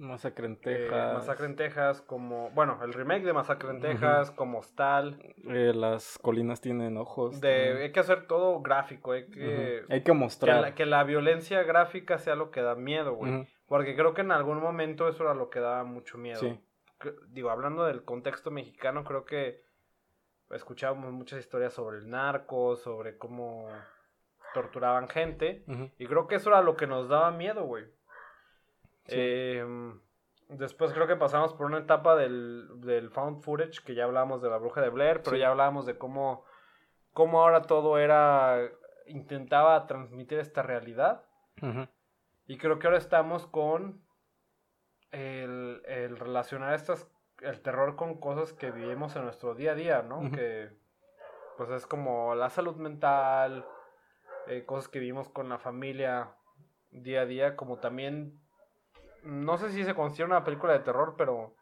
Masacre 0.00 0.46
en 0.46 0.52
eh, 0.54 0.58
Texas. 0.62 1.14
Masacre 1.14 1.46
en 1.46 1.56
Texas, 1.56 2.00
como... 2.02 2.50
Bueno, 2.50 2.78
el 2.82 2.92
remake 2.92 3.22
de 3.24 3.32
Masacre 3.32 3.70
en. 3.70 3.80
Texas, 3.80 4.30
como 4.30 4.62
Stal. 4.62 5.18
Eh, 5.48 5.72
las 5.74 6.18
colinas 6.18 6.60
tienen 6.60 6.96
ojos. 6.96 7.40
De, 7.40 7.82
hay 7.82 7.92
que 7.92 8.00
hacer 8.00 8.26
todo 8.26 8.60
gráfico, 8.62 9.12
hay 9.12 9.26
que... 9.26 9.82
Hay 9.88 10.00
que 10.00 10.04
Que 10.04 10.12
mostrar. 10.12 10.60
la, 10.60 10.74
que 10.74 10.86
la 10.86 11.04
violencia 11.04 11.62
gráfica 11.64 12.18
sea 12.18 12.34
lo 12.34 12.50
que 12.50 12.62
da 12.62 12.74
miedo, 12.74 13.14
güey. 13.14 13.46
Porque 13.66 13.94
creo 13.94 14.14
que 14.14 14.22
en 14.22 14.32
algún 14.32 14.58
momento 14.58 15.06
eso 15.06 15.22
era 15.22 15.34
lo 15.34 15.50
que 15.50 15.60
daba 15.60 15.84
mucho 15.84 16.16
miedo. 16.18 16.40
Sí. 16.40 16.58
Que- 16.98 17.14
Digo, 17.28 17.50
hablando 17.50 17.84
del 17.84 18.02
contexto 18.04 18.50
mexicano, 18.50 19.04
creo 19.04 19.24
que 19.24 19.62
escuchábamos 20.50 21.12
muchas 21.12 21.38
historias 21.40 21.72
sobre 21.74 21.98
el 21.98 22.10
narco, 22.10 22.74
sobre 22.76 23.16
cómo 23.16 23.68
torturaban 24.54 25.08
gente. 25.08 25.64
Y 25.98 26.06
creo 26.06 26.26
que 26.26 26.36
eso 26.36 26.50
era 26.50 26.62
lo 26.62 26.76
que 26.76 26.86
nos 26.86 27.08
daba 27.08 27.30
miedo, 27.30 27.64
güey. 27.64 27.84
Sí. 29.06 29.14
Eh, 29.18 29.64
después 30.48 30.92
creo 30.92 31.06
que 31.06 31.16
pasamos 31.16 31.54
por 31.54 31.66
una 31.66 31.78
etapa 31.78 32.16
del, 32.16 32.68
del 32.80 33.10
found 33.10 33.42
footage, 33.42 33.82
que 33.84 33.94
ya 33.94 34.04
hablábamos 34.04 34.42
de 34.42 34.50
la 34.50 34.58
bruja 34.58 34.80
de 34.80 34.90
Blair, 34.90 35.22
pero 35.22 35.36
Sí. 35.36 35.40
ya 35.40 35.48
hablábamos 35.48 35.86
de 35.86 35.96
cómo, 35.98 36.44
cómo 37.12 37.42
ahora 37.42 37.62
todo 37.62 37.98
era, 37.98 38.58
intentaba 39.06 39.86
transmitir 39.86 40.38
esta 40.38 40.62
realidad. 40.62 41.24
Y 42.46 42.56
creo 42.58 42.78
que 42.78 42.86
ahora 42.86 42.98
estamos 42.98 43.46
con 43.46 44.02
el, 45.10 45.82
el 45.86 46.16
relacionar 46.16 46.72
estas, 46.74 47.10
el 47.40 47.60
terror 47.60 47.96
con 47.96 48.18
cosas 48.18 48.52
que 48.52 48.70
vivimos 48.70 49.14
en 49.16 49.24
nuestro 49.24 49.54
día 49.54 49.72
a 49.72 49.74
día, 49.74 50.02
¿no? 50.02 50.30
Que 50.30 50.70
pues 51.56 51.68
es 51.70 51.86
como 51.86 52.34
la 52.34 52.48
salud 52.48 52.76
mental, 52.76 53.66
eh, 54.46 54.64
cosas 54.64 54.88
que 54.88 54.98
vivimos 54.98 55.28
con 55.28 55.48
la 55.50 55.58
familia 55.58 56.34
día 56.90 57.20
a 57.22 57.26
día, 57.26 57.56
como 57.56 57.78
también, 57.78 58.39
no 59.22 59.56
sé 59.58 59.70
si 59.70 59.84
se 59.84 59.94
considera 59.94 60.26
una 60.26 60.44
película 60.44 60.72
de 60.72 60.80
terror, 60.80 61.14
pero 61.16 61.54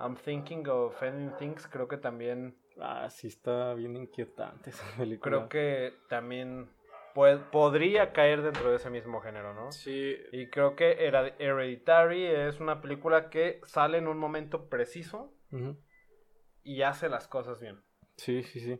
I'm 0.00 0.16
Thinking 0.16 0.66
of 0.68 1.02
Ending 1.02 1.36
Things, 1.38 1.66
creo 1.68 1.88
que 1.88 1.96
también, 1.96 2.56
Ah, 2.78 3.08
sí, 3.10 3.28
está 3.28 3.72
bien 3.74 3.96
inquietante 3.96 4.70
esa 4.70 4.84
película. 4.98 5.30
creo 5.36 5.48
que 5.48 5.94
también 6.08 6.68
puede- 7.14 7.38
podría 7.38 8.12
caer 8.12 8.42
dentro 8.42 8.70
de 8.70 8.76
ese 8.76 8.90
mismo 8.90 9.20
género, 9.22 9.54
¿no? 9.54 9.72
Sí, 9.72 10.16
Y 10.32 10.48
creo 10.50 10.76
que 10.76 10.98
Heredi- 10.98 11.32
Hereditary 11.38 12.26
es 12.26 12.60
una 12.60 12.82
película 12.82 13.30
que 13.30 13.60
sale 13.64 13.96
en 13.98 14.08
un 14.08 14.18
momento 14.18 14.68
preciso 14.68 15.32
y 16.62 16.82
hace 16.82 17.08
las 17.08 17.28
cosas 17.28 17.60
bien. 17.60 17.80
sí, 18.16 18.42
sí, 18.42 18.60
sí. 18.60 18.78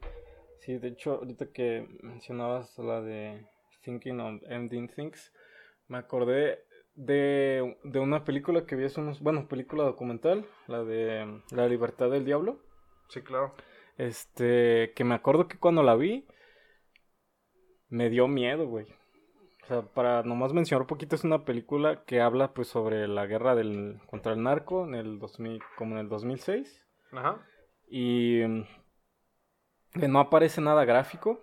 Sí, 0.61 0.79
de 0.79 0.89
hecho, 0.89 1.13
ahorita 1.17 1.53
que 1.53 1.87
mencionabas 2.03 2.77
la 2.79 3.01
de 3.01 3.47
Thinking 3.83 4.21
of 4.21 4.43
Ending 4.49 4.89
Things, 4.89 5.33
me 5.89 5.99
acordé 5.99 6.66
de, 6.97 7.79
de 7.85 7.99
una 8.01 8.25
película 8.25 8.67
que 8.67 8.75
vi 8.75 8.85
hace 8.85 9.01
unos, 9.01 9.21
bueno, 9.21 9.49
película 9.49 9.85
documental, 9.85 10.47
la 10.67 10.83
de 10.83 11.43
La 11.51 11.69
Libertad 11.69 12.11
del 12.11 12.25
Diablo. 12.25 12.59
Sí, 13.09 13.23
claro. 13.23 13.55
Este, 13.99 14.93
que 14.95 15.05
me 15.05 15.15
acuerdo 15.15 15.47
que 15.47 15.59
cuando 15.59 15.83
la 15.83 15.95
vi, 15.95 16.27
me 17.89 18.11
dio 18.11 18.29
miedo, 18.29 18.67
güey. 18.67 18.87
O 19.63 19.67
sea, 19.67 19.83
para 19.83 20.23
nomás 20.23 20.53
mencionar 20.53 20.83
un 20.83 20.87
poquito, 20.87 21.17
es 21.17 21.25
una 21.25 21.45
película 21.45 22.05
que 22.05 22.21
habla 22.21 22.55
pues 22.55 22.69
sobre 22.69 23.09
la 23.09 23.27
guerra 23.27 23.55
del, 23.55 24.01
contra 24.07 24.33
el 24.33 24.43
narco 24.43 24.85
en 24.85 24.95
el 24.95 25.19
2000, 25.19 25.61
como 25.77 25.95
en 25.95 26.01
el 26.01 26.09
2006. 26.09 26.87
Ajá. 27.13 27.45
Y 27.89 28.43
que 29.93 30.09
no 30.09 30.21
aparece 30.21 30.61
nada 30.61 30.85
gráfico, 30.85 31.43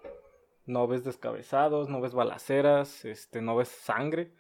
no 0.66 0.88
ves 0.88 1.04
descabezados, 1.04 1.90
no 1.90 2.02
ves 2.02 2.14
balaceras, 2.14 3.04
este, 3.06 3.42
no 3.42 3.56
ves 3.56 3.70
sangre, 3.70 4.32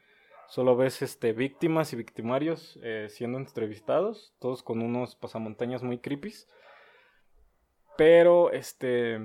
solo 0.47 0.75
ves 0.75 1.01
este, 1.01 1.33
víctimas 1.33 1.93
y 1.93 1.95
victimarios 1.95 2.79
eh, 2.81 3.07
siendo 3.09 3.37
entrevistados, 3.37 4.33
todos 4.39 4.63
con 4.63 4.81
unos 4.81 5.15
pasamontañas 5.15 5.83
muy 5.83 5.99
creepy. 5.99 6.33
Pero, 7.97 8.51
este, 8.51 9.19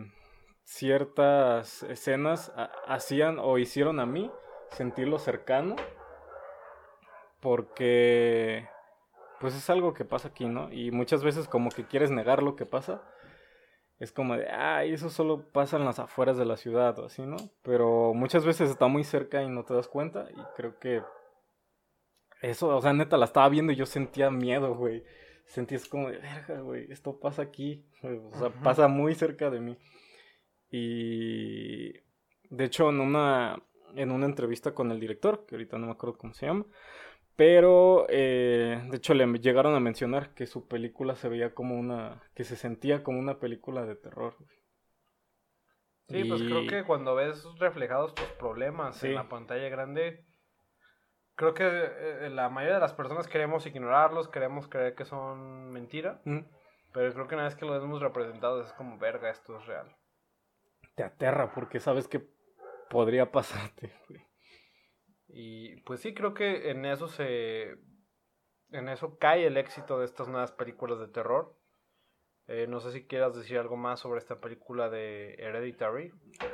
ciertas 0.65 1.83
escenas 1.85 2.53
hacían 2.87 3.39
o 3.39 3.59
hicieron 3.59 4.01
a 4.01 4.07
mí 4.07 4.31
sentirlo 4.71 5.19
cercano, 5.19 5.77
porque, 7.41 8.69
pues 9.41 9.55
es 9.55 9.71
algo 9.71 9.95
que 9.95 10.05
pasa 10.05 10.29
aquí, 10.29 10.47
¿no? 10.47 10.71
Y 10.73 10.91
muchas 10.91 11.25
veces 11.25 11.49
como 11.49 11.71
que 11.71 11.87
quieres 11.87 12.11
negar 12.11 12.43
lo 12.43 12.57
que 12.57 12.67
pasa 12.67 13.03
es 13.99 14.13
como 14.13 14.37
de, 14.37 14.49
ay, 14.49 14.93
eso 14.93 15.11
solo 15.11 15.51
pasa 15.53 15.77
en 15.77 15.85
las 15.85 15.99
afueras 15.99 16.37
de 16.37 16.45
la 16.45 16.57
ciudad 16.57 16.99
o 16.99 17.07
así, 17.07 17.23
¿no? 17.23 17.37
Pero 17.63 18.15
muchas 18.15 18.45
veces 18.45 18.71
está 18.71 18.87
muy 18.87 19.05
cerca 19.05 19.43
y 19.43 19.49
no 19.49 19.65
te 19.65 19.75
das 19.75 19.89
cuenta 19.89 20.29
y 20.31 20.41
creo 20.57 20.79
que 20.79 21.03
eso, 22.41 22.77
o 22.77 22.81
sea, 22.81 22.93
neta, 22.93 23.17
la 23.17 23.25
estaba 23.25 23.49
viendo 23.49 23.73
y 23.73 23.77
yo 23.77 23.87
sentía 23.87 24.31
miedo, 24.31 24.75
güey. 24.75 25.05
Sentías 25.47 25.89
como 25.89 26.11
de, 26.11 26.19
verga, 26.19 26.61
güey, 26.61 26.91
esto 26.93 27.19
pasa 27.19 27.43
aquí, 27.43 27.87
o 28.03 28.39
sea, 28.39 28.51
pasa 28.63 28.87
muy 28.87 29.15
cerca 29.15 29.51
de 29.51 29.61
mí. 29.61 29.79
Y 30.71 31.93
de 32.51 32.65
hecho, 32.65 32.91
en 32.91 33.01
una, 33.01 33.63
en 33.97 34.13
una 34.13 34.27
entrevista 34.27 34.75
con 34.75 34.93
el 34.93 35.01
director, 35.01 35.47
que 35.47 35.55
ahorita 35.55 35.79
no 35.79 35.87
me 35.87 35.93
acuerdo 35.93 36.19
cómo 36.19 36.35
se 36.35 36.47
llama, 36.47 36.67
pero, 37.39 38.07
eh, 38.09 38.83
de 38.91 38.97
hecho, 38.97 39.15
le 39.15 39.25
llegaron 39.39 39.77
a 39.77 39.79
mencionar 39.79 40.35
que 40.35 40.49
su 40.49 40.67
película 40.67 41.15
se 41.15 41.29
veía 41.29 41.55
como 41.55 41.79
una. 41.79 42.21
que 42.35 42.43
se 42.43 42.57
sentía 42.57 43.05
como 43.05 43.21
una 43.21 43.39
película 43.39 43.87
de 43.87 43.95
terror. 43.95 44.35
Sí, 46.09 46.25
pues 46.25 46.43
creo 46.43 46.67
que 46.67 46.83
cuando 46.83 47.15
ves 47.15 47.47
reflejados 47.61 48.17
tus 48.17 48.27
problemas 48.33 49.05
en 49.05 49.15
la 49.15 49.29
pantalla 49.29 49.69
grande, 49.69 50.27
creo 51.37 51.55
que 51.55 51.63
eh, 51.65 52.29
la 52.29 52.49
mayoría 52.49 52.75
de 52.75 52.81
las 52.81 52.95
personas 52.95 53.29
queremos 53.29 53.65
ignorarlos, 53.67 54.27
queremos 54.27 54.67
creer 54.67 54.97
que 54.97 55.05
son 55.05 55.71
mentira. 55.71 56.21
Pero 56.25 57.13
creo 57.13 57.29
que 57.29 57.37
una 57.37 57.45
vez 57.45 57.55
que 57.55 57.67
los 57.67 57.81
hemos 57.81 58.03
representado 58.03 58.63
es 58.63 58.73
como, 58.73 58.99
verga, 58.99 59.31
esto 59.31 59.57
es 59.59 59.67
real. 59.67 59.95
Te 60.97 61.05
aterra 61.05 61.53
porque 61.55 61.79
sabes 61.79 62.09
que 62.09 62.27
podría 62.91 63.31
pasarte, 63.31 63.93
güey. 64.09 64.28
Y 65.29 65.77
pues 65.83 66.01
sí, 66.01 66.15
creo 66.15 66.35
que 66.35 66.71
en 66.71 66.85
eso 66.85 67.09
se. 67.09 67.77
En 68.71 68.89
eso 68.89 69.19
cae 69.19 69.47
el 69.47 69.57
éxito 69.57 69.99
de 69.99 70.05
estas 70.05 70.29
nuevas 70.29 70.53
películas 70.53 70.99
de 70.99 71.09
terror. 71.09 71.57
Eh, 72.47 72.67
no 72.67 72.81
sé 72.81 72.93
si 72.93 73.07
quieras 73.07 73.35
decir 73.35 73.59
algo 73.59 73.77
más 73.77 74.01
sobre 74.01 74.19
esta 74.19 74.41
película 74.41 74.89
de 74.89 75.35
Hereditary. 75.35 76.13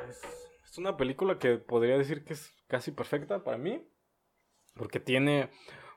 Es, 0.08 0.78
una 0.78 0.96
película 0.96 1.38
que 1.38 1.56
podría 1.58 1.96
decir 1.96 2.24
que 2.24 2.32
es 2.32 2.52
casi 2.66 2.90
perfecta 2.90 3.44
para 3.44 3.58
mí. 3.58 3.88
Porque 4.74 4.98
tiene 4.98 5.50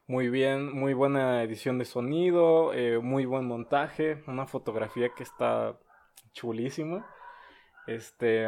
muy 0.06 0.30
bien, 0.30 0.72
muy 0.72 0.94
buena 0.94 1.42
edición 1.42 1.80
de 1.80 1.86
sonido, 1.86 2.74
eh, 2.74 3.00
muy 3.00 3.26
buen 3.26 3.46
montaje, 3.46 4.24
una 4.28 4.46
fotografía 4.46 5.10
que 5.16 5.24
está 5.24 5.80
chulísima. 6.32 7.08
Este 7.88 8.48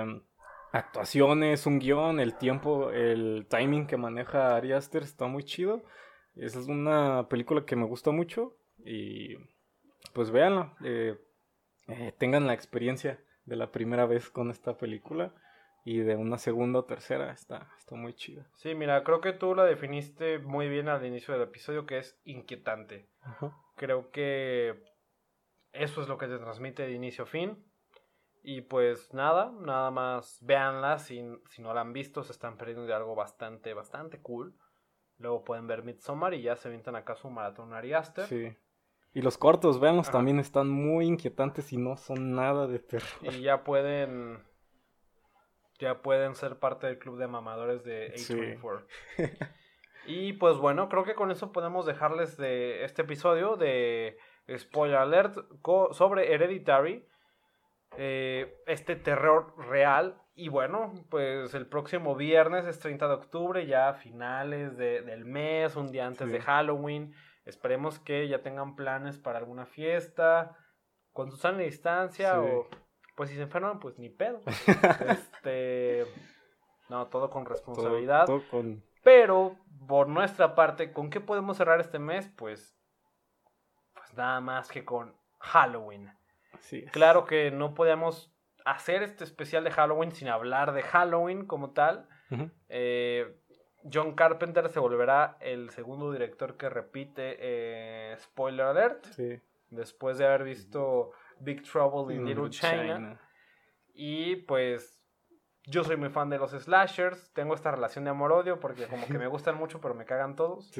actuaciones, 0.71 1.65
un 1.65 1.79
guion, 1.79 2.19
el 2.19 2.37
tiempo, 2.37 2.91
el 2.91 3.47
timing 3.49 3.87
que 3.87 3.97
maneja 3.97 4.55
Ari 4.55 4.73
Aster 4.73 5.03
está 5.03 5.25
muy 5.27 5.43
chido. 5.43 5.83
Esa 6.35 6.59
es 6.59 6.67
una 6.67 7.27
película 7.29 7.65
que 7.65 7.75
me 7.75 7.85
gusta 7.85 8.11
mucho 8.11 8.55
y 8.77 9.35
pues 10.13 10.31
véanla, 10.31 10.75
eh, 10.83 11.17
eh, 11.87 12.13
tengan 12.17 12.47
la 12.47 12.53
experiencia 12.53 13.19
de 13.45 13.55
la 13.55 13.71
primera 13.71 14.05
vez 14.05 14.29
con 14.29 14.51
esta 14.51 14.77
película 14.77 15.33
y 15.83 15.99
de 15.99 16.15
una 16.15 16.37
segunda 16.37 16.79
o 16.79 16.85
tercera, 16.85 17.31
está, 17.31 17.69
está 17.77 17.95
muy 17.95 18.13
chida. 18.13 18.47
Sí, 18.55 18.75
mira, 18.75 19.03
creo 19.03 19.21
que 19.21 19.33
tú 19.33 19.55
la 19.55 19.63
definiste 19.63 20.39
muy 20.39 20.69
bien 20.69 20.87
al 20.87 21.05
inicio 21.05 21.33
del 21.33 21.43
episodio 21.43 21.85
que 21.85 21.97
es 21.97 22.19
inquietante. 22.25 23.09
Creo 23.75 24.11
que 24.11 24.83
eso 25.71 26.01
es 26.01 26.07
lo 26.07 26.17
que 26.17 26.27
te 26.27 26.37
transmite 26.37 26.83
de 26.83 26.91
inicio 26.91 27.23
a 27.23 27.27
fin. 27.27 27.65
Y 28.41 28.61
pues 28.61 29.13
nada, 29.13 29.51
nada 29.59 29.91
más 29.91 30.39
véanla. 30.41 30.99
Si, 30.99 31.21
si 31.49 31.61
no 31.61 31.73
la 31.73 31.81
han 31.81 31.93
visto, 31.93 32.23
se 32.23 32.31
están 32.31 32.57
perdiendo 32.57 32.85
de 32.85 32.93
algo 32.93 33.15
bastante, 33.15 33.73
bastante 33.73 34.19
cool. 34.21 34.55
Luego 35.17 35.43
pueden 35.43 35.67
ver 35.67 35.83
Midsommar 35.83 36.33
y 36.33 36.41
ya 36.41 36.55
se 36.55 36.69
avientan 36.69 36.95
acá 36.95 37.15
su 37.15 37.29
maratón 37.29 37.73
Ari 37.73 37.93
Aster. 37.93 38.25
Sí. 38.25 38.55
Y 39.13 39.21
los 39.21 39.37
cortos, 39.37 39.79
véanlos, 39.79 40.11
también 40.11 40.39
están 40.39 40.69
muy 40.69 41.05
inquietantes 41.05 41.73
y 41.73 41.77
no 41.77 41.97
son 41.97 42.35
nada 42.35 42.67
de 42.67 42.79
terror. 42.79 43.09
Y 43.21 43.41
ya 43.41 43.63
pueden. 43.63 44.39
Ya 45.79 46.01
pueden 46.01 46.35
ser 46.35 46.57
parte 46.57 46.87
del 46.87 46.99
club 46.99 47.17
de 47.17 47.27
mamadores 47.27 47.83
de 47.83 48.13
A24. 48.13 48.85
y 50.05 50.33
pues 50.33 50.57
bueno, 50.57 50.89
creo 50.89 51.03
que 51.05 51.15
con 51.15 51.31
eso 51.31 51.51
podemos 51.51 51.85
dejarles 51.85 52.37
de 52.37 52.83
este 52.83 53.01
episodio 53.01 53.55
de 53.55 54.17
Spoiler 54.57 54.97
Alert 54.97 55.37
sobre 55.91 56.33
Hereditary. 56.33 57.05
Eh, 58.01 58.63
este 58.65 58.95
terror 58.95 59.53
real. 59.57 60.21
Y 60.33 60.47
bueno, 60.47 60.93
pues 61.09 61.53
el 61.53 61.67
próximo 61.67 62.15
viernes 62.15 62.65
es 62.65 62.79
30 62.79 63.09
de 63.09 63.13
octubre, 63.13 63.65
ya 63.65 63.89
a 63.89 63.93
finales 63.93 64.77
del 64.77 65.25
mes, 65.25 65.75
un 65.75 65.91
día 65.91 66.07
antes 66.07 66.31
de 66.31 66.39
Halloween. 66.39 67.13
Esperemos 67.43 67.99
que 67.99 68.29
ya 68.29 68.41
tengan 68.41 68.77
planes 68.77 69.17
para 69.17 69.39
alguna 69.39 69.65
fiesta, 69.65 70.55
con 71.11 71.29
su 71.29 71.35
sana 71.35 71.57
distancia 71.57 72.39
o 72.39 72.69
pues 73.17 73.31
si 73.31 73.35
se 73.35 73.41
enferman, 73.41 73.81
pues 73.81 73.99
ni 73.99 74.07
pedo. 74.07 74.43
este, 75.09 76.05
no, 76.87 77.07
todo 77.07 77.29
con 77.29 77.45
responsabilidad. 77.45 78.29
Pero 79.03 79.57
por 79.89 80.07
nuestra 80.07 80.55
parte, 80.55 80.93
¿con 80.93 81.09
qué 81.09 81.19
podemos 81.19 81.57
cerrar 81.57 81.81
este 81.81 81.99
mes? 81.99 82.29
Pues, 82.37 82.79
pues 83.93 84.13
nada 84.13 84.39
más 84.39 84.69
que 84.69 84.85
con 84.85 85.13
Halloween. 85.39 86.17
Claro 86.91 87.25
que 87.25 87.51
no 87.51 87.73
podíamos 87.73 88.33
hacer 88.65 89.03
este 89.03 89.23
especial 89.23 89.63
de 89.63 89.71
Halloween 89.71 90.11
sin 90.11 90.27
hablar 90.27 90.73
de 90.73 90.83
Halloween 90.83 91.45
como 91.45 91.71
tal. 91.71 92.07
Eh, 92.67 93.35
John 93.91 94.13
Carpenter 94.13 94.69
se 94.69 94.79
volverá 94.79 95.37
el 95.39 95.69
segundo 95.71 96.11
director 96.11 96.57
que 96.57 96.69
repite 96.69 97.37
eh, 97.39 98.15
Spoiler 98.19 98.65
Alert. 98.65 99.07
Después 99.69 100.17
de 100.17 100.25
haber 100.25 100.43
visto 100.43 101.11
Big 101.39 101.63
Trouble 101.63 102.13
in 102.13 102.25
Little 102.25 102.49
China. 102.49 103.19
Y 103.93 104.37
pues 104.37 104.99
yo 105.65 105.83
soy 105.83 105.97
muy 105.97 106.09
fan 106.09 106.29
de 106.29 106.37
los 106.37 106.51
slashers. 106.51 107.31
Tengo 107.33 107.53
esta 107.53 107.71
relación 107.71 108.03
de 108.03 108.11
amor-odio 108.11 108.59
porque 108.59 108.87
como 108.87 109.07
que 109.07 109.17
me 109.19 109.27
gustan 109.27 109.57
mucho 109.57 109.79
pero 109.81 109.93
me 109.95 110.05
cagan 110.05 110.35
todos. 110.35 110.71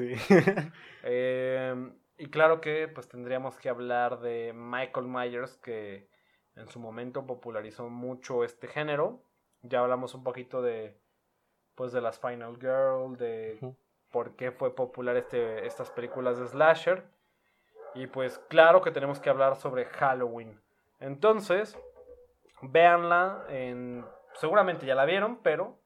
Eh, 1.02 1.74
y 2.20 2.26
claro 2.28 2.60
que 2.60 2.86
pues 2.86 3.08
tendríamos 3.08 3.56
que 3.56 3.70
hablar 3.70 4.20
de 4.20 4.52
Michael 4.54 5.06
Myers 5.06 5.56
que 5.56 6.06
en 6.54 6.68
su 6.68 6.78
momento 6.78 7.26
popularizó 7.26 7.88
mucho 7.88 8.44
este 8.44 8.68
género. 8.68 9.22
Ya 9.62 9.80
hablamos 9.80 10.14
un 10.14 10.22
poquito 10.22 10.60
de 10.60 11.00
pues 11.74 11.92
de 11.92 12.02
las 12.02 12.18
Final 12.18 12.58
Girl, 12.60 13.16
de 13.16 13.74
por 14.10 14.36
qué 14.36 14.52
fue 14.52 14.74
popular 14.74 15.16
este, 15.16 15.66
estas 15.66 15.90
películas 15.90 16.38
de 16.38 16.46
slasher. 16.46 17.04
Y 17.94 18.06
pues 18.06 18.38
claro 18.50 18.82
que 18.82 18.90
tenemos 18.90 19.18
que 19.18 19.30
hablar 19.30 19.56
sobre 19.56 19.86
Halloween. 19.86 20.60
Entonces, 20.98 21.74
véanla 22.60 23.46
en 23.48 24.04
seguramente 24.34 24.84
ya 24.84 24.94
la 24.94 25.06
vieron, 25.06 25.38
pero 25.42 25.80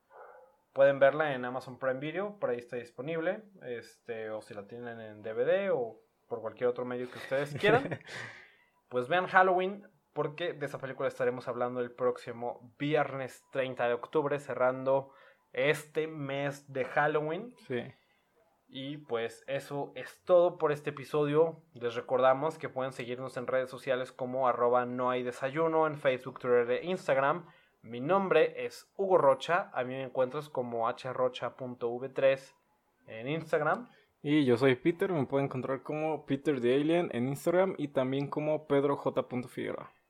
pueden 0.73 0.99
verla 0.99 1.33
en 1.35 1.45
Amazon 1.45 1.79
Prime 1.79 2.01
Video, 2.01 2.41
por 2.41 2.51
ahí 2.51 2.59
está 2.59 2.75
disponible, 2.75 3.45
este 3.63 4.31
o 4.31 4.43
si 4.43 4.53
la 4.53 4.67
tienen 4.67 5.01
en 5.01 5.23
DVD 5.23 5.71
o 5.73 6.04
por 6.35 6.43
cualquier 6.43 6.69
otro 6.69 6.85
medio 6.85 7.09
que 7.09 7.19
ustedes 7.19 7.55
quieran, 7.61 8.01
pues 8.89 9.09
vean 9.09 9.29
Halloween, 9.29 9.87
porque 10.13 10.53
de 10.53 10.67
esa 10.67 10.79
película 10.79 11.09
estaremos 11.09 11.47
hablando 11.47 11.81
el 11.81 11.93
próximo 11.93 12.75
viernes 12.79 13.45
30 13.53 13.87
de 13.87 13.95
octubre, 13.95 14.39
cerrando 14.41 15.13
este 15.53 16.09
mes 16.09 16.73
de 16.73 16.85
Halloween. 16.85 17.55
Sí. 17.69 17.83
Y 18.69 18.97
pues 18.97 19.45
eso 19.47 19.93
es 19.95 20.21
todo 20.25 20.59
por 20.59 20.73
este 20.73 20.91
episodio. 20.91 21.63
Les 21.75 21.95
recordamos 21.95 22.59
que 22.59 22.69
pueden 22.69 22.93
seguirnos 22.93 23.37
en 23.37 23.47
redes 23.47 23.71
sociales 23.71 24.11
como 24.11 24.49
arroba 24.49 24.85
no 24.87 25.11
hay 25.11 25.23
desayuno 25.23 25.87
en 25.87 25.97
Facebook, 25.97 26.41
Twitter 26.41 26.69
e 26.71 26.85
Instagram. 26.87 27.47
Mi 27.83 28.01
nombre 28.01 28.65
es 28.65 28.91
Hugo 28.97 29.19
Rocha. 29.19 29.71
A 29.75 29.85
mí 29.85 29.95
me 29.95 30.03
encuentras 30.03 30.49
como 30.49 30.89
hrocha.v3 30.89 32.55
en 33.07 33.29
Instagram. 33.29 33.89
Y 34.27 34.47
yo 34.47 34.57
soy 34.57 34.75
Peter, 34.75 35.13
me 35.13 35.27
pueden 35.27 35.45
encontrar 35.45 35.83
como 35.83 36.25
Peter 36.25 36.59
the 36.59 36.75
Alien 36.75 37.11
en 37.13 37.29
Instagram 37.29 37.75
y 37.77 37.89
también 37.89 38.27
como 38.29 38.67
Pedro 38.67 38.97
J. 38.97 39.29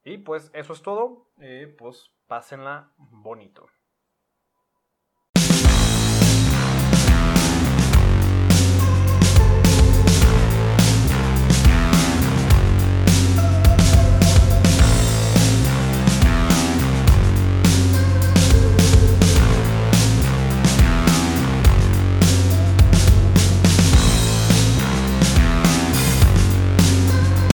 Y 0.04 0.18
pues 0.18 0.52
eso 0.54 0.72
es 0.72 0.82
todo, 0.82 1.32
eh, 1.40 1.74
pues 1.76 2.12
pásenla 2.28 2.92
bonito. 2.96 3.66